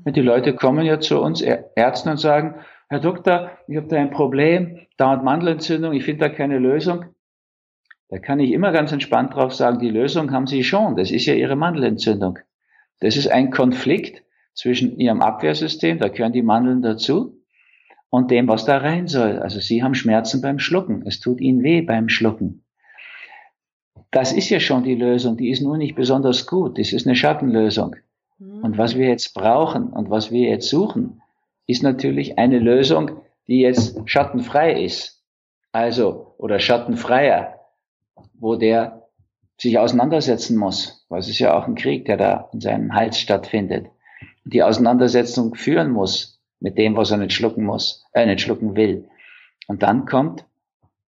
Die 0.05 0.21
Leute 0.21 0.55
kommen 0.55 0.85
ja 0.85 0.99
zu 0.99 1.19
uns 1.19 1.41
Ärzten 1.41 2.09
und 2.09 2.17
sagen, 2.17 2.55
Herr 2.89 2.99
Doktor, 2.99 3.51
ich 3.67 3.77
habe 3.77 3.87
da 3.87 3.97
ein 3.97 4.11
Problem, 4.11 4.79
dauernd 4.97 5.23
Mandelentzündung, 5.23 5.93
ich 5.93 6.03
finde 6.03 6.29
da 6.29 6.29
keine 6.29 6.59
Lösung. 6.59 7.05
Da 8.09 8.19
kann 8.19 8.39
ich 8.39 8.51
immer 8.51 8.71
ganz 8.71 8.91
entspannt 8.91 9.33
drauf 9.33 9.53
sagen, 9.53 9.79
die 9.79 9.89
Lösung 9.89 10.31
haben 10.31 10.45
Sie 10.45 10.63
schon, 10.63 10.95
das 10.95 11.09
ist 11.09 11.25
ja 11.25 11.33
Ihre 11.33 11.55
Mandelentzündung. 11.55 12.37
Das 12.99 13.17
ist 13.17 13.27
ein 13.27 13.49
Konflikt 13.49 14.23
zwischen 14.53 14.99
Ihrem 14.99 15.21
Abwehrsystem, 15.21 15.97
da 15.97 16.09
gehören 16.09 16.33
die 16.33 16.43
Mandeln 16.43 16.83
dazu, 16.83 17.41
und 18.15 18.31
dem, 18.31 18.47
was 18.47 18.65
da 18.65 18.77
rein 18.77 19.07
soll. 19.07 19.39
Also 19.39 19.59
sie 19.59 19.83
haben 19.83 19.93
Schmerzen 19.93 20.41
beim 20.41 20.59
Schlucken. 20.59 21.03
Es 21.05 21.19
tut 21.19 21.41
ihnen 21.41 21.63
weh 21.63 21.81
beim 21.81 22.07
Schlucken. 22.07 22.63
Das 24.11 24.31
ist 24.31 24.49
ja 24.49 24.61
schon 24.61 24.83
die 24.83 24.95
Lösung. 24.95 25.35
Die 25.35 25.49
ist 25.49 25.61
nur 25.61 25.77
nicht 25.77 25.95
besonders 25.95 26.47
gut. 26.47 26.79
Das 26.79 26.93
ist 26.93 27.05
eine 27.05 27.15
Schattenlösung. 27.15 27.97
Und 28.39 28.77
was 28.77 28.95
wir 28.95 29.07
jetzt 29.07 29.33
brauchen 29.33 29.89
und 29.89 30.09
was 30.09 30.31
wir 30.31 30.49
jetzt 30.49 30.69
suchen, 30.69 31.21
ist 31.67 31.83
natürlich 31.83 32.37
eine 32.37 32.59
Lösung, 32.59 33.21
die 33.47 33.61
jetzt 33.61 33.97
schattenfrei 34.05 34.83
ist. 34.83 35.23
Also, 35.71 36.35
oder 36.37 36.59
schattenfreier, 36.59 37.59
wo 38.33 38.55
der 38.55 39.07
sich 39.57 39.79
auseinandersetzen 39.79 40.57
muss. 40.57 41.05
Was 41.09 41.29
ist 41.29 41.39
ja 41.39 41.57
auch 41.57 41.67
ein 41.67 41.75
Krieg, 41.75 42.05
der 42.05 42.17
da 42.17 42.49
in 42.53 42.61
seinem 42.61 42.93
Hals 42.93 43.19
stattfindet. 43.19 43.87
Die 44.43 44.63
Auseinandersetzung 44.63 45.55
führen 45.55 45.91
muss 45.91 46.41
mit 46.59 46.77
dem, 46.77 46.95
was 46.97 47.11
er 47.11 47.17
nicht 47.17 47.33
schlucken 47.33 47.63
muss, 47.63 48.05
äh, 48.13 48.25
nicht 48.25 48.41
schlucken 48.41 48.75
will. 48.75 49.07
Und 49.67 49.81
dann 49.81 50.05
kommt 50.05 50.45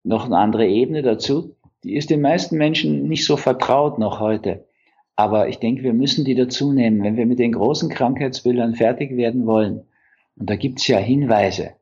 noch 0.04 0.26
eine 0.26 0.38
andere 0.38 0.68
Ebene 0.68 1.02
dazu, 1.02 1.56
die 1.84 1.96
ist 1.96 2.10
den 2.10 2.22
meisten 2.22 2.58
Menschen 2.58 3.08
nicht 3.08 3.26
so 3.26 3.38
vertraut 3.38 4.00
noch 4.00 4.20
heute. 4.20 4.66
Aber 5.22 5.50
ich 5.50 5.60
denke, 5.60 5.84
wir 5.84 5.94
müssen 5.94 6.26
die 6.26 6.34
dazu 6.34 6.74
nehmen, 6.74 7.04
wenn 7.04 7.16
wir 7.16 7.28
mit 7.28 7.38
den 7.38 7.52
großen 7.52 7.90
Krankheitsbildern 7.90 8.74
fertig 8.74 9.16
werden 9.18 9.46
wollen. 9.46 9.82
Und 10.36 10.50
da 10.50 10.56
gibt's 10.56 10.88
ja 10.88 10.98
Hinweise. 10.98 11.74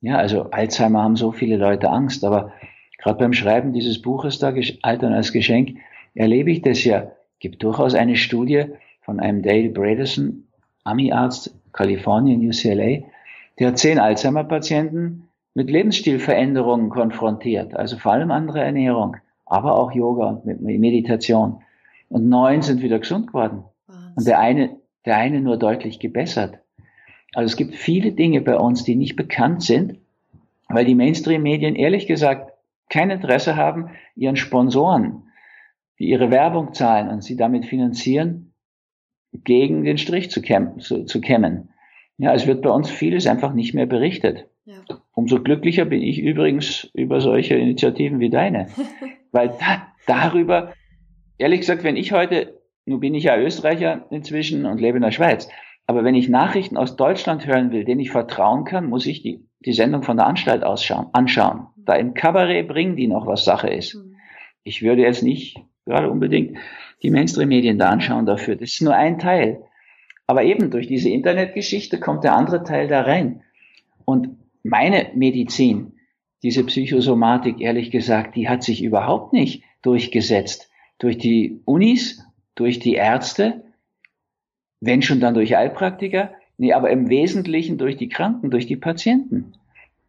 Ja, 0.00 0.16
also 0.16 0.50
Alzheimer 0.50 1.04
haben 1.04 1.14
so 1.14 1.30
viele 1.30 1.58
Leute 1.58 1.90
Angst, 1.90 2.24
aber 2.24 2.52
gerade 2.98 3.20
beim 3.20 3.34
Schreiben 3.34 3.72
dieses 3.72 4.02
Buches 4.02 4.40
da, 4.40 4.52
Altern 4.82 5.12
als 5.12 5.32
Geschenk, 5.32 5.78
erlebe 6.16 6.50
ich 6.50 6.62
das 6.62 6.82
ja. 6.82 7.12
Gibt 7.38 7.62
durchaus 7.62 7.94
eine 7.94 8.16
Studie 8.16 8.64
von 9.02 9.20
einem 9.20 9.42
Dale 9.42 9.68
Bredesen, 9.68 10.48
Ami-Arzt, 10.82 11.54
Kalifornien, 11.72 12.44
UCLA, 12.48 13.04
der 13.60 13.68
hat 13.68 13.78
zehn 13.78 14.00
Alzheimer-Patienten 14.00 15.28
mit 15.54 15.70
Lebensstilveränderungen 15.70 16.90
konfrontiert, 16.90 17.76
also 17.76 17.96
vor 17.96 18.10
allem 18.10 18.32
andere 18.32 18.58
Ernährung, 18.58 19.18
aber 19.46 19.78
auch 19.78 19.92
Yoga 19.92 20.30
und 20.30 20.60
Meditation. 20.62 21.62
Und 22.08 22.28
neun 22.28 22.62
sind 22.62 22.82
wieder 22.82 22.98
gesund 22.98 23.28
geworden. 23.28 23.64
Wahnsinn. 23.86 24.12
Und 24.16 24.26
der 24.26 24.38
eine, 24.40 24.76
der 25.04 25.16
eine 25.16 25.40
nur 25.40 25.56
deutlich 25.56 25.98
gebessert. 25.98 26.58
Also 27.34 27.46
es 27.46 27.56
gibt 27.56 27.74
viele 27.74 28.12
Dinge 28.12 28.40
bei 28.40 28.56
uns, 28.56 28.84
die 28.84 28.96
nicht 28.96 29.16
bekannt 29.16 29.62
sind, 29.62 29.98
weil 30.68 30.84
die 30.84 30.94
Mainstream-Medien 30.94 31.76
ehrlich 31.76 32.06
gesagt 32.06 32.52
kein 32.88 33.10
Interesse 33.10 33.56
haben, 33.56 33.90
ihren 34.16 34.36
Sponsoren, 34.36 35.24
die 35.98 36.08
ihre 36.08 36.30
Werbung 36.30 36.72
zahlen 36.72 37.08
und 37.08 37.22
sie 37.22 37.36
damit 37.36 37.66
finanzieren, 37.66 38.54
gegen 39.32 39.84
den 39.84 39.98
Strich 39.98 40.30
zu, 40.30 40.40
kämmen. 40.40 40.80
Zu, 40.80 41.04
zu 41.04 41.20
kämmen. 41.20 41.70
Ja, 42.16 42.34
es 42.34 42.46
wird 42.46 42.62
bei 42.62 42.70
uns 42.70 42.90
vieles 42.90 43.26
einfach 43.26 43.52
nicht 43.52 43.74
mehr 43.74 43.86
berichtet. 43.86 44.48
Ja. 44.64 44.82
Umso 45.12 45.42
glücklicher 45.42 45.84
bin 45.84 46.02
ich 46.02 46.18
übrigens 46.18 46.90
über 46.94 47.20
solche 47.20 47.54
Initiativen 47.54 48.20
wie 48.20 48.30
deine, 48.30 48.68
weil 49.32 49.48
da, 49.48 49.88
darüber, 50.06 50.72
ehrlich 51.38 51.60
gesagt, 51.60 51.84
wenn 51.84 51.96
ich 51.96 52.12
heute, 52.12 52.60
nun 52.84 53.00
bin 53.00 53.14
ich 53.14 53.24
ja 53.24 53.38
Österreicher 53.38 54.06
inzwischen 54.10 54.66
und 54.66 54.80
lebe 54.80 54.98
in 54.98 55.02
der 55.02 55.12
Schweiz, 55.12 55.48
aber 55.86 56.04
wenn 56.04 56.14
ich 56.14 56.28
Nachrichten 56.28 56.76
aus 56.76 56.96
Deutschland 56.96 57.46
hören 57.46 57.72
will, 57.72 57.84
denen 57.84 58.00
ich 58.00 58.10
vertrauen 58.10 58.64
kann, 58.64 58.86
muss 58.86 59.06
ich 59.06 59.22
die, 59.22 59.46
die 59.60 59.72
Sendung 59.72 60.02
von 60.02 60.18
der 60.18 60.26
Anstalt 60.26 60.62
ausschauen, 60.62 61.06
anschauen. 61.12 61.68
Da 61.76 61.94
im 61.94 62.12
Kabarett 62.12 62.68
bringen 62.68 62.96
die 62.96 63.06
noch, 63.06 63.26
was 63.26 63.44
Sache 63.44 63.68
ist. 63.68 63.94
Mhm. 63.94 64.16
Ich 64.64 64.82
würde 64.82 65.02
jetzt 65.02 65.22
nicht 65.22 65.56
gerade 65.86 66.10
unbedingt 66.10 66.58
die 67.02 67.10
Mainstream-Medien 67.10 67.78
da 67.78 67.88
anschauen 67.88 68.26
dafür. 68.26 68.56
Das 68.56 68.70
ist 68.70 68.82
nur 68.82 68.94
ein 68.94 69.18
Teil. 69.18 69.62
Aber 70.26 70.42
eben 70.42 70.70
durch 70.70 70.86
diese 70.86 71.08
Internetgeschichte 71.08 71.98
kommt 71.98 72.24
der 72.24 72.36
andere 72.36 72.62
Teil 72.64 72.86
da 72.86 73.00
rein. 73.00 73.42
Und 74.04 74.36
meine 74.62 75.10
Medizin, 75.14 75.94
diese 76.42 76.64
Psychosomatik, 76.64 77.60
ehrlich 77.60 77.90
gesagt, 77.90 78.36
die 78.36 78.48
hat 78.48 78.62
sich 78.62 78.82
überhaupt 78.82 79.32
nicht 79.32 79.64
durchgesetzt. 79.82 80.67
Durch 80.98 81.18
die 81.18 81.60
Unis, 81.64 82.24
durch 82.54 82.78
die 82.78 82.94
Ärzte, 82.94 83.64
wenn 84.80 85.02
schon 85.02 85.20
dann 85.20 85.34
durch 85.34 85.54
Heilpraktiker, 85.54 86.32
nee, 86.56 86.72
aber 86.72 86.90
im 86.90 87.08
Wesentlichen 87.08 87.78
durch 87.78 87.96
die 87.96 88.08
Kranken, 88.08 88.50
durch 88.50 88.66
die 88.66 88.76
Patienten 88.76 89.54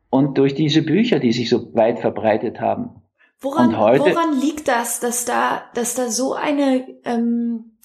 und 0.10 0.38
durch 0.38 0.56
diese 0.56 0.82
Bücher, 0.82 1.20
die 1.20 1.32
sich 1.32 1.50
so 1.50 1.74
weit 1.76 2.00
verbreitet 2.00 2.60
haben. 2.60 3.02
Woran, 3.42 3.78
heute, 3.78 4.02
woran 4.02 4.40
liegt 4.40 4.68
das, 4.68 5.00
dass 5.00 5.24
da, 5.24 5.64
dass 5.74 5.96
da 5.96 6.10
so 6.10 6.34
eine, 6.34 6.86
ähm, 7.06 7.78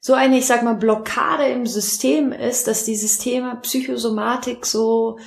so 0.00 0.14
eine, 0.14 0.38
ich 0.38 0.46
sag 0.46 0.62
mal, 0.62 0.74
Blockade 0.74 1.46
im 1.46 1.66
System 1.66 2.30
ist, 2.30 2.68
dass 2.68 2.84
dieses 2.84 3.18
Thema 3.18 3.56
Psychosomatik 3.56 4.64
so 4.64 5.18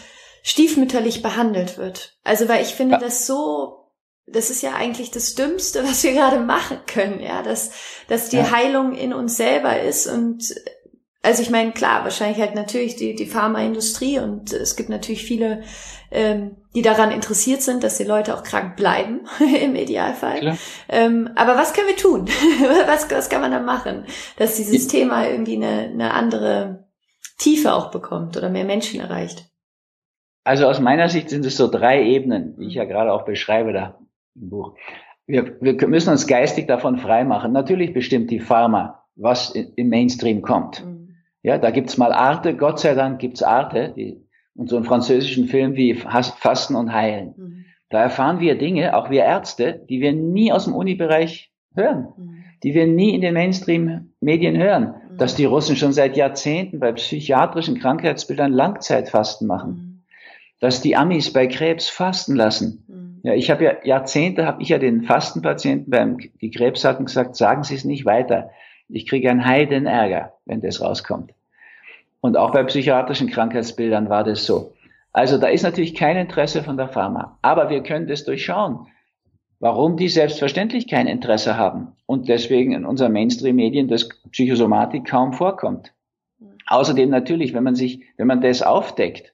stiefmütterlich 0.41 1.21
behandelt 1.21 1.77
wird? 1.77 2.17
Also, 2.23 2.47
weil 2.47 2.61
ich 2.61 2.75
finde 2.75 2.97
das 2.97 3.27
so, 3.27 3.82
das 4.25 4.49
ist 4.49 4.61
ja 4.61 4.73
eigentlich 4.73 5.11
das 5.11 5.35
Dümmste, 5.35 5.83
was 5.83 6.03
wir 6.03 6.13
gerade 6.13 6.39
machen 6.39 6.79
können, 6.87 7.19
ja, 7.19 7.43
dass, 7.43 7.71
dass 8.07 8.29
die 8.29 8.37
ja. 8.37 8.51
Heilung 8.51 8.95
in 8.95 9.13
uns 9.13 9.37
selber 9.37 9.81
ist 9.81 10.07
und 10.07 10.53
also 11.25 11.41
ich 11.41 11.49
meine, 11.49 11.71
klar, 11.71 12.03
wahrscheinlich 12.03 12.39
halt 12.39 12.53
natürlich 12.53 12.97
die, 12.97 13.15
die 13.15 13.25
Pharmaindustrie 13.25 14.19
und 14.19 14.51
es 14.51 14.75
gibt 14.75 14.89
natürlich 14.89 15.23
viele, 15.23 15.63
ähm, 16.11 16.57
die 16.75 16.81
daran 16.81 17.11
interessiert 17.11 17.61
sind, 17.61 17.81
dass 17.85 17.97
die 17.97 18.03
Leute 18.03 18.35
auch 18.35 18.43
krank 18.43 18.75
bleiben, 18.75 19.21
im 19.61 19.75
Idealfall. 19.75 20.57
Ähm, 20.89 21.29
aber 21.35 21.55
was 21.55 21.71
können 21.71 21.87
wir 21.87 21.95
tun? 21.95 22.27
was, 22.87 23.09
was 23.09 23.29
kann 23.29 23.39
man 23.39 23.51
da 23.51 23.61
machen, 23.61 24.05
dass 24.35 24.57
dieses. 24.57 24.89
Thema 24.89 25.25
irgendwie 25.25 25.55
eine, 25.55 25.91
eine 25.93 26.13
andere 26.13 26.89
Tiefe 27.37 27.73
auch 27.73 27.89
bekommt 27.89 28.35
oder 28.35 28.49
mehr 28.49 28.65
Menschen 28.65 28.99
erreicht? 28.99 29.45
Also 30.43 30.67
aus 30.67 30.81
meiner 30.81 31.07
Sicht 31.07 31.29
sind 31.29 31.45
es 31.45 31.55
so 31.55 31.71
drei 31.71 32.03
Ebenen, 32.03 32.55
wie 32.57 32.67
ich 32.67 32.73
ja 32.73 32.83
gerade 32.83 33.13
auch 33.13 33.23
beschreibe 33.23 33.71
da 33.71 33.97
im 34.35 34.49
Buch. 34.49 34.75
Wir, 35.25 35.57
wir 35.61 35.87
müssen 35.87 36.09
uns 36.09 36.27
geistig 36.27 36.67
davon 36.67 36.97
freimachen. 36.97 37.51
Natürlich 37.51 37.93
bestimmt 37.93 38.29
die 38.29 38.39
Pharma, 38.39 39.03
was 39.15 39.51
im 39.51 39.89
Mainstream 39.89 40.41
kommt. 40.41 40.85
Mhm. 40.85 41.15
Ja, 41.43 41.57
da 41.57 41.71
gibt's 41.71 41.97
mal 41.97 42.13
Arte, 42.13 42.55
Gott 42.55 42.79
sei 42.79 42.93
Dank 42.93 43.19
gibt's 43.19 43.43
Arte, 43.43 43.93
die, 43.95 44.21
und 44.55 44.69
so 44.69 44.75
einen 44.75 44.85
französischen 44.85 45.47
Film 45.47 45.75
wie 45.75 45.93
Fasten 45.95 46.75
und 46.75 46.93
Heilen. 46.93 47.33
Mhm. 47.37 47.65
Da 47.89 48.01
erfahren 48.01 48.39
wir 48.39 48.57
Dinge, 48.57 48.95
auch 48.95 49.09
wir 49.09 49.23
Ärzte, 49.23 49.85
die 49.89 50.01
wir 50.01 50.13
nie 50.13 50.51
aus 50.51 50.65
dem 50.65 50.75
Uni-Bereich 50.75 51.51
hören, 51.75 52.07
mhm. 52.17 52.43
die 52.63 52.73
wir 52.73 52.87
nie 52.87 53.13
in 53.13 53.21
den 53.21 53.33
Mainstream-Medien 53.33 54.57
hören, 54.57 54.95
mhm. 55.11 55.17
dass 55.17 55.35
die 55.35 55.45
Russen 55.45 55.75
schon 55.75 55.93
seit 55.93 56.17
Jahrzehnten 56.17 56.79
bei 56.79 56.91
psychiatrischen 56.91 57.79
Krankheitsbildern 57.79 58.51
Langzeitfasten 58.51 59.47
machen, 59.47 59.69
mhm. 59.69 60.03
dass 60.59 60.81
die 60.81 60.95
Amis 60.95 61.31
bei 61.31 61.47
Krebs 61.47 61.89
fasten 61.89 62.35
lassen. 62.35 62.85
Mhm. 63.23 63.29
Ja, 63.29 63.33
ich 63.33 63.49
habe 63.49 63.63
ja 63.63 63.73
Jahrzehnte 63.83 64.45
habe 64.45 64.61
ich 64.61 64.69
ja 64.69 64.77
den 64.77 65.03
Fastenpatienten 65.03 65.89
beim 65.89 66.17
die 66.17 66.51
Krebs 66.51 66.85
hatten 66.85 67.05
gesagt, 67.05 67.35
sagen 67.35 67.63
Sie 67.63 67.75
es 67.75 67.85
nicht 67.85 68.05
weiter. 68.05 68.51
Ich 68.89 69.07
kriege 69.07 69.31
einen 69.31 69.45
Heidenärger, 69.45 70.33
wenn 70.45 70.61
das 70.61 70.81
rauskommt. 70.81 71.33
Und 72.21 72.37
auch 72.37 72.51
bei 72.51 72.63
psychiatrischen 72.63 73.29
Krankheitsbildern 73.29 74.09
war 74.09 74.23
das 74.23 74.45
so. 74.45 74.73
Also 75.11 75.37
da 75.37 75.47
ist 75.47 75.63
natürlich 75.63 75.95
kein 75.95 76.17
Interesse 76.17 76.63
von 76.63 76.77
der 76.77 76.89
Pharma. 76.89 77.37
Aber 77.41 77.69
wir 77.69 77.83
können 77.83 78.07
das 78.07 78.23
durchschauen, 78.23 78.87
warum 79.59 79.97
die 79.97 80.09
selbstverständlich 80.09 80.87
kein 80.87 81.07
Interesse 81.07 81.57
haben 81.57 81.93
und 82.05 82.27
deswegen 82.27 82.73
in 82.73 82.85
unseren 82.85 83.13
Mainstream-Medien 83.13 83.87
das 83.87 84.09
Psychosomatik 84.31 85.05
kaum 85.05 85.33
vorkommt. 85.33 85.93
Außerdem 86.67 87.09
natürlich, 87.09 87.53
wenn 87.53 87.63
man 87.63 87.75
sich, 87.75 88.03
wenn 88.17 88.27
man 88.27 88.41
das 88.41 88.61
aufdeckt, 88.61 89.32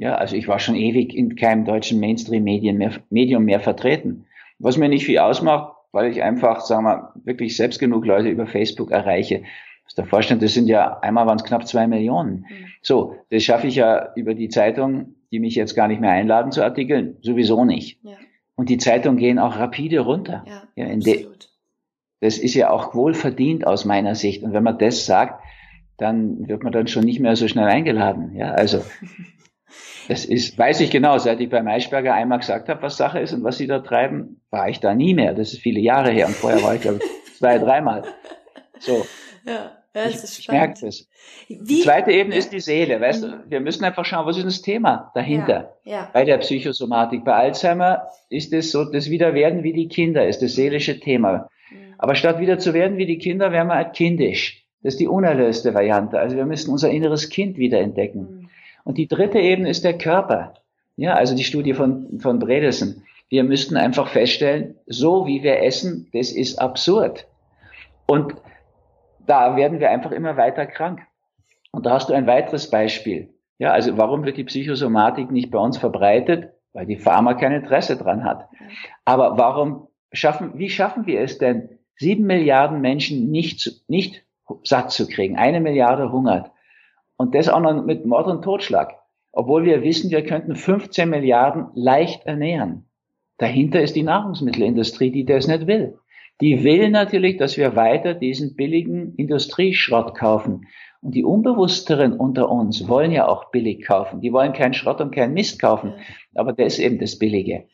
ja, 0.00 0.14
also 0.14 0.34
ich 0.34 0.48
war 0.48 0.58
schon 0.58 0.76
ewig 0.76 1.14
in 1.14 1.36
keinem 1.36 1.66
deutschen 1.66 2.00
Mainstream-Medien 2.00 2.78
mehr, 2.78 2.92
Medium 3.10 3.44
mehr 3.44 3.60
vertreten. 3.60 4.24
Was 4.58 4.78
mir 4.78 4.88
nicht 4.88 5.04
viel 5.04 5.18
ausmacht, 5.18 5.74
weil 5.92 6.10
ich 6.10 6.22
einfach, 6.22 6.62
sagen 6.62 6.84
wir, 6.84 7.12
wirklich 7.24 7.54
selbst 7.54 7.78
genug 7.78 8.06
Leute 8.06 8.30
über 8.30 8.46
Facebook 8.46 8.90
erreiche. 8.92 9.42
Muss 9.84 9.94
dir 9.94 10.06
vorstellen, 10.06 10.40
das 10.40 10.54
sind 10.54 10.68
ja, 10.68 10.98
einmal 11.00 11.26
waren 11.26 11.36
es 11.36 11.44
knapp 11.44 11.66
zwei 11.66 11.86
Millionen. 11.86 12.46
Mhm. 12.48 12.66
So, 12.80 13.16
das 13.28 13.42
schaffe 13.42 13.66
ich 13.66 13.74
ja 13.74 14.14
über 14.16 14.34
die 14.34 14.48
Zeitung, 14.48 15.16
die 15.32 15.38
mich 15.38 15.54
jetzt 15.54 15.74
gar 15.74 15.86
nicht 15.86 16.00
mehr 16.00 16.12
einladen 16.12 16.50
zu 16.50 16.64
Artikeln, 16.64 17.18
sowieso 17.20 17.66
nicht. 17.66 17.98
Ja. 18.02 18.16
Und 18.54 18.70
die 18.70 18.78
Zeitungen 18.78 19.18
gehen 19.18 19.38
auch 19.38 19.58
rapide 19.58 20.00
runter. 20.00 20.44
Ja, 20.46 20.62
ja 20.76 20.86
in 20.86 21.00
das 22.22 22.38
ist 22.38 22.54
ja 22.54 22.70
auch 22.70 22.94
wohlverdient 22.94 23.66
aus 23.66 23.84
meiner 23.84 24.14
Sicht. 24.14 24.42
Und 24.42 24.54
wenn 24.54 24.62
man 24.62 24.78
das 24.78 25.04
sagt, 25.04 25.42
dann 25.98 26.48
wird 26.48 26.62
man 26.62 26.72
dann 26.72 26.86
schon 26.86 27.04
nicht 27.04 27.20
mehr 27.20 27.36
so 27.36 27.48
schnell 27.48 27.66
eingeladen. 27.66 28.34
Ja, 28.34 28.52
also 28.52 28.82
Das 30.08 30.24
ist, 30.24 30.58
weiß 30.58 30.80
ich 30.80 30.90
genau, 30.90 31.18
seit 31.18 31.40
ich 31.40 31.48
beim 31.48 31.68
Eisberger 31.68 32.14
einmal 32.14 32.38
gesagt 32.38 32.68
habe, 32.68 32.82
was 32.82 32.96
Sache 32.96 33.20
ist 33.20 33.32
und 33.32 33.44
was 33.44 33.58
sie 33.58 33.66
da 33.66 33.80
treiben, 33.80 34.40
war 34.50 34.68
ich 34.68 34.80
da 34.80 34.94
nie 34.94 35.14
mehr. 35.14 35.34
Das 35.34 35.52
ist 35.52 35.60
viele 35.60 35.80
Jahre 35.80 36.10
her 36.10 36.26
und 36.26 36.34
vorher 36.34 36.62
war 36.62 36.74
ich, 36.74 36.82
glaube 36.82 36.98
ich, 36.98 37.36
zwei, 37.38 37.58
dreimal. 37.58 38.02
So. 38.78 39.06
Ja. 39.44 39.72
Ja, 39.94 40.06
ich, 40.06 40.22
ich 40.22 40.48
merke 40.48 40.86
das. 40.86 41.08
Wie? 41.48 41.58
Die 41.58 41.80
zweite 41.80 42.12
Ebene 42.12 42.36
ist 42.36 42.52
die 42.52 42.60
Seele, 42.60 43.00
weißt 43.00 43.24
du? 43.24 43.26
Mhm. 43.26 43.40
Wir 43.48 43.60
müssen 43.60 43.84
einfach 43.84 44.04
schauen, 44.04 44.24
was 44.24 44.36
ist 44.36 44.46
das 44.46 44.62
Thema 44.62 45.10
dahinter? 45.14 45.78
Ja, 45.84 45.92
ja. 45.92 46.10
Bei 46.12 46.24
der 46.24 46.38
Psychosomatik. 46.38 47.24
Bei 47.24 47.34
Alzheimer 47.34 48.06
ist 48.28 48.52
es 48.52 48.70
so, 48.70 48.84
das 48.84 49.10
Wiederwerden 49.10 49.64
wie 49.64 49.72
die 49.72 49.88
Kinder 49.88 50.28
ist 50.28 50.42
das 50.42 50.54
seelische 50.54 51.00
Thema. 51.00 51.48
Mhm. 51.70 51.94
Aber 51.98 52.14
statt 52.14 52.38
wieder 52.38 52.58
zu 52.60 52.72
werden 52.72 52.98
wie 52.98 53.06
die 53.06 53.18
Kinder, 53.18 53.50
werden 53.50 53.66
wir 53.66 53.74
halt 53.74 53.94
kindisch. 53.94 54.64
Das 54.82 54.94
ist 54.94 55.00
die 55.00 55.08
unerlöste 55.08 55.74
Variante. 55.74 56.20
Also 56.20 56.36
wir 56.36 56.46
müssen 56.46 56.70
unser 56.70 56.90
inneres 56.90 57.28
Kind 57.28 57.58
wieder 57.58 57.80
entdecken. 57.80 58.20
Mhm. 58.20 58.50
Und 58.90 58.98
die 58.98 59.06
dritte 59.06 59.38
Ebene 59.38 59.70
ist 59.70 59.84
der 59.84 59.96
Körper. 59.96 60.54
Ja, 60.96 61.14
also 61.14 61.36
die 61.36 61.44
Studie 61.44 61.74
von, 61.74 62.18
von 62.18 62.40
Bredesen. 62.40 63.04
Wir 63.28 63.44
müssten 63.44 63.76
einfach 63.76 64.08
feststellen, 64.08 64.74
so 64.86 65.28
wie 65.28 65.44
wir 65.44 65.62
essen, 65.62 66.08
das 66.12 66.32
ist 66.32 66.60
absurd. 66.60 67.28
Und 68.08 68.34
da 69.28 69.54
werden 69.54 69.78
wir 69.78 69.90
einfach 69.90 70.10
immer 70.10 70.36
weiter 70.36 70.66
krank. 70.66 71.02
Und 71.70 71.86
da 71.86 71.92
hast 71.92 72.08
du 72.08 72.14
ein 72.14 72.26
weiteres 72.26 72.68
Beispiel. 72.68 73.32
Ja, 73.58 73.70
also 73.70 73.96
warum 73.96 74.24
wird 74.24 74.38
die 74.38 74.42
Psychosomatik 74.42 75.30
nicht 75.30 75.52
bei 75.52 75.60
uns 75.60 75.78
verbreitet? 75.78 76.50
Weil 76.72 76.86
die 76.86 76.98
Pharma 76.98 77.34
kein 77.34 77.52
Interesse 77.52 77.96
dran 77.96 78.24
hat. 78.24 78.48
Aber 79.04 79.38
warum 79.38 79.86
schaffen, 80.10 80.58
wie 80.58 80.68
schaffen 80.68 81.06
wir 81.06 81.20
es 81.20 81.38
denn, 81.38 81.78
sieben 81.94 82.26
Milliarden 82.26 82.80
Menschen 82.80 83.30
nicht, 83.30 83.84
nicht 83.86 84.24
satt 84.64 84.90
zu 84.90 85.06
kriegen? 85.06 85.36
Eine 85.36 85.60
Milliarde 85.60 86.10
hungert. 86.10 86.50
Und 87.20 87.34
das 87.34 87.50
auch 87.50 87.60
noch 87.60 87.84
mit 87.84 88.06
Mord 88.06 88.28
und 88.28 88.40
Totschlag. 88.40 88.94
obwohl 89.30 89.66
wir 89.66 89.82
wissen, 89.82 90.10
wir 90.10 90.24
könnten 90.24 90.56
15 90.56 91.06
Milliarden 91.06 91.66
leicht 91.74 92.24
ernähren. 92.24 92.86
Dahinter 93.36 93.82
ist 93.82 93.94
die 93.94 94.02
Nahrungsmittelindustrie, 94.02 95.10
die 95.10 95.26
das 95.26 95.46
nicht 95.46 95.66
will. 95.66 95.98
Die 96.40 96.64
will 96.64 96.88
natürlich, 96.88 97.36
dass 97.36 97.58
wir 97.58 97.76
weiter 97.76 98.14
diesen 98.14 98.56
billigen 98.56 99.14
Industrieschrott 99.16 100.16
kaufen. 100.16 100.66
Und 101.02 101.14
die 101.14 101.22
Unbewussteren 101.22 102.14
unter 102.14 102.50
uns 102.50 102.88
wollen 102.88 103.12
ja 103.12 103.28
auch 103.28 103.50
billig 103.50 103.86
kaufen. 103.86 104.22
Die 104.22 104.32
wollen 104.32 104.54
keinen 104.54 104.72
Schrott 104.72 105.02
und 105.02 105.14
keinen 105.14 105.34
Mist 105.34 105.60
kaufen. 105.60 105.92
Aber 106.34 106.54
das 106.54 106.78
ist 106.78 106.78
eben 106.78 106.98
das 106.98 107.18
Billige. 107.18 107.66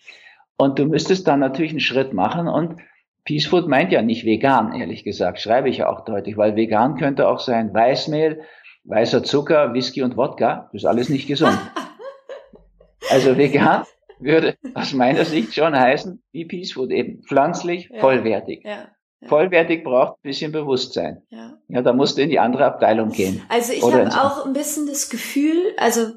Und 0.57 0.81
du 0.81 0.87
müsstest 0.87 1.29
dann 1.29 1.39
natürlich 1.39 1.71
einen 1.71 1.79
Schritt 1.79 2.13
machen 2.13 2.49
und 2.49 2.81
Peace 3.25 3.47
Food 3.47 3.69
meint 3.69 3.93
ja 3.93 4.03
nicht 4.03 4.25
vegan, 4.25 4.73
ehrlich 4.73 5.05
gesagt, 5.05 5.41
schreibe 5.41 5.69
ich 5.69 5.79
ja 5.79 5.89
auch 5.89 6.05
deutlich, 6.05 6.37
weil 6.37 6.57
vegan 6.57 6.97
könnte 6.97 7.29
auch 7.29 7.39
sein 7.39 7.73
Weißmehl, 7.73 8.43
weißer 8.87 9.23
Zucker, 9.23 9.75
Whisky 9.75 10.03
und 10.03 10.17
Wodka. 10.17 10.69
Das 10.73 10.83
ist 10.83 10.87
alles 10.87 11.09
nicht 11.09 11.27
gesund. 11.27 11.59
Also 13.09 13.37
vegan 13.37 13.85
würde 14.19 14.57
aus 14.75 14.93
meiner 14.93 15.25
Sicht 15.25 15.55
schon 15.55 15.79
heißen, 15.79 16.23
wie 16.33 16.45
Peace 16.45 16.73
Food 16.73 16.91
eben, 16.91 17.23
pflanzlich, 17.23 17.89
ja. 17.93 18.01
vollwertig. 18.01 18.65
Ja. 18.65 18.89
Vollwertig 19.27 19.85
braucht 19.85 20.19
ein 20.19 20.23
bisschen 20.23 20.53
Bewusstsein. 20.53 21.23
Ja. 21.31 21.55
ja, 21.69 21.83
da 21.83 21.93
musst 21.93 22.19
du 22.19 22.23
in 22.23 22.31
die 22.31 22.39
andere 22.39 22.65
Abteilung 22.65 23.11
gehen. 23.11 23.43
Also 23.49 23.73
ich 23.73 23.83
habe 23.83 24.11
auch 24.11 24.45
ein 24.45 24.53
bisschen 24.53 24.87
das 24.87 25.09
Gefühl, 25.09 25.57
also 25.77 26.13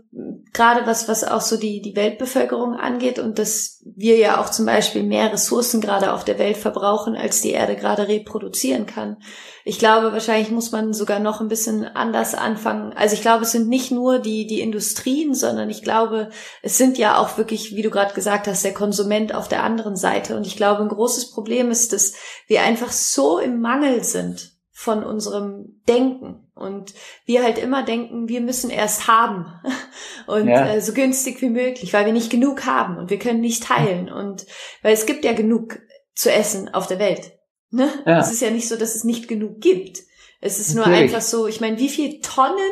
gerade 0.51 0.87
was, 0.87 1.07
was 1.07 1.23
auch 1.23 1.41
so 1.41 1.57
die, 1.57 1.81
die 1.81 1.95
Weltbevölkerung 1.95 2.73
angeht 2.73 3.19
und 3.19 3.37
dass 3.37 3.83
wir 3.85 4.17
ja 4.17 4.41
auch 4.41 4.49
zum 4.49 4.65
Beispiel 4.65 5.03
mehr 5.03 5.31
Ressourcen 5.31 5.79
gerade 5.79 6.11
auf 6.13 6.25
der 6.25 6.39
Welt 6.39 6.57
verbrauchen, 6.57 7.15
als 7.15 7.41
die 7.41 7.51
Erde 7.51 7.75
gerade 7.75 8.07
reproduzieren 8.07 8.85
kann. 8.85 9.17
Ich 9.63 9.77
glaube, 9.77 10.11
wahrscheinlich 10.11 10.49
muss 10.49 10.71
man 10.71 10.93
sogar 10.93 11.19
noch 11.19 11.41
ein 11.41 11.49
bisschen 11.49 11.85
anders 11.85 12.33
anfangen. 12.33 12.93
Also 12.93 13.13
ich 13.13 13.21
glaube, 13.21 13.43
es 13.43 13.51
sind 13.51 13.69
nicht 13.69 13.91
nur 13.91 14.19
die, 14.19 14.47
die 14.47 14.61
Industrien, 14.61 15.35
sondern 15.35 15.69
ich 15.69 15.83
glaube, 15.83 16.29
es 16.63 16.77
sind 16.77 16.97
ja 16.97 17.17
auch 17.19 17.37
wirklich, 17.37 17.75
wie 17.75 17.83
du 17.83 17.91
gerade 17.91 18.13
gesagt 18.13 18.47
hast, 18.47 18.65
der 18.65 18.73
Konsument 18.73 19.35
auf 19.35 19.47
der 19.47 19.63
anderen 19.63 19.95
Seite. 19.95 20.35
Und 20.35 20.47
ich 20.47 20.55
glaube, 20.55 20.81
ein 20.81 20.89
großes 20.89 21.31
Problem 21.31 21.69
ist, 21.69 21.93
dass 21.93 22.13
wir 22.47 22.63
einfach 22.63 22.91
so 22.91 23.37
im 23.37 23.61
Mangel 23.61 24.03
sind 24.03 24.53
von 24.71 25.03
unserem 25.03 25.81
Denken 25.87 26.48
und 26.59 26.93
wir 27.25 27.43
halt 27.43 27.57
immer 27.57 27.83
denken, 27.83 28.27
wir 28.27 28.41
müssen 28.41 28.69
erst 28.69 29.07
haben 29.07 29.45
und 30.27 30.47
ja. 30.47 30.73
äh, 30.73 30.81
so 30.81 30.93
günstig 30.93 31.41
wie 31.41 31.49
möglich, 31.49 31.93
weil 31.93 32.05
wir 32.05 32.13
nicht 32.13 32.29
genug 32.29 32.65
haben 32.65 32.97
und 32.97 33.09
wir 33.09 33.19
können 33.19 33.41
nicht 33.41 33.63
teilen 33.63 34.11
und 34.11 34.45
weil 34.83 34.93
es 34.93 35.05
gibt 35.05 35.25
ja 35.25 35.33
genug 35.33 35.79
zu 36.13 36.31
essen 36.31 36.73
auf 36.73 36.87
der 36.87 36.99
Welt. 36.99 37.31
Ne? 37.71 37.89
Ja. 38.05 38.19
Es 38.19 38.31
ist 38.31 38.41
ja 38.41 38.51
nicht 38.51 38.67
so, 38.67 38.75
dass 38.75 38.95
es 38.95 39.03
nicht 39.03 39.27
genug 39.27 39.61
gibt. 39.61 39.99
Es 40.41 40.59
ist 40.59 40.75
Natürlich. 40.75 40.87
nur 40.87 41.03
einfach 41.03 41.21
so, 41.21 41.47
ich 41.47 41.61
meine, 41.61 41.79
wie 41.79 41.89
viel 41.89 42.21
Tonnen 42.21 42.71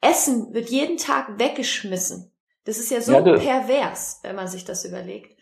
Essen 0.00 0.54
wird 0.54 0.70
jeden 0.70 0.96
Tag 0.96 1.38
weggeschmissen? 1.38 2.32
Das 2.64 2.78
ist 2.78 2.90
ja 2.90 3.00
so 3.00 3.12
ja, 3.12 3.20
pervers, 3.20 4.20
wenn 4.22 4.36
man 4.36 4.48
sich 4.48 4.64
das 4.64 4.84
überlegt. 4.84 5.36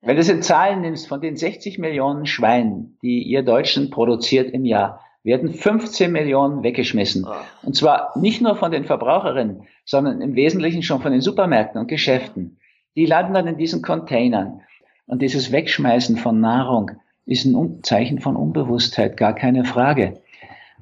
Wenn 0.00 0.16
du 0.16 0.22
es 0.22 0.28
in 0.28 0.42
Zahlen 0.42 0.80
nimmst, 0.80 1.08
von 1.08 1.20
den 1.20 1.36
60 1.36 1.78
Millionen 1.78 2.24
Schweinen, 2.24 2.98
die 3.02 3.22
ihr 3.22 3.42
Deutschen 3.42 3.90
produziert 3.90 4.52
im 4.52 4.64
Jahr, 4.64 5.04
werden 5.24 5.52
15 5.52 6.10
Millionen 6.10 6.62
weggeschmissen. 6.62 7.26
Oh. 7.28 7.34
Und 7.62 7.76
zwar 7.76 8.12
nicht 8.18 8.40
nur 8.40 8.56
von 8.56 8.70
den 8.70 8.84
Verbraucherinnen, 8.84 9.62
sondern 9.84 10.20
im 10.20 10.34
Wesentlichen 10.34 10.82
schon 10.82 11.00
von 11.00 11.12
den 11.12 11.20
Supermärkten 11.20 11.80
und 11.80 11.88
Geschäften. 11.88 12.58
Die 12.96 13.06
landen 13.06 13.34
dann 13.34 13.46
in 13.46 13.56
diesen 13.56 13.82
Containern. 13.82 14.62
Und 15.06 15.22
dieses 15.22 15.52
Wegschmeißen 15.52 16.16
von 16.16 16.40
Nahrung, 16.40 16.92
ist 17.28 17.44
ein 17.44 17.82
Zeichen 17.82 18.20
von 18.20 18.36
Unbewusstheit, 18.36 19.18
gar 19.18 19.34
keine 19.34 19.64
Frage. 19.66 20.22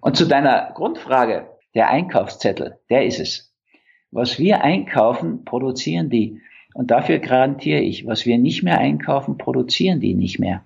Und 0.01 0.17
zu 0.17 0.27
deiner 0.27 0.71
Grundfrage, 0.75 1.47
der 1.75 1.91
Einkaufszettel, 1.91 2.79
der 2.89 3.05
ist 3.05 3.19
es. 3.19 3.53
Was 4.13 4.39
wir 4.39 4.63
einkaufen, 4.63 5.45
produzieren 5.45 6.09
die. 6.09 6.41
Und 6.73 6.93
dafür 6.93 7.19
garantiere 7.19 7.81
ich, 7.81 8.07
was 8.07 8.27
wir 8.27 8.39
nicht 8.39 8.63
mehr 8.63 8.79
einkaufen, 8.79 9.39
produzieren 9.39 9.99
die 9.99 10.15
nicht 10.15 10.39
mehr. 10.39 10.63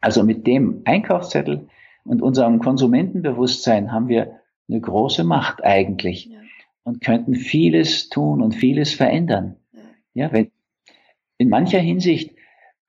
Also 0.00 0.22
mit 0.24 0.46
dem 0.46 0.80
Einkaufszettel 0.86 1.68
und 2.08 2.22
unserem 2.22 2.58
Konsumentenbewusstsein 2.58 3.92
haben 3.92 4.08
wir 4.08 4.40
eine 4.68 4.80
große 4.80 5.24
Macht 5.24 5.62
eigentlich 5.64 6.26
ja. 6.26 6.38
und 6.84 7.00
könnten 7.00 7.34
vieles 7.34 8.08
tun 8.08 8.42
und 8.42 8.54
vieles 8.54 8.94
verändern. 8.94 9.56
Ja, 9.72 10.26
ja 10.26 10.32
wenn 10.32 10.50
in 11.38 11.48
mancher 11.48 11.78
Hinsicht 11.78 12.32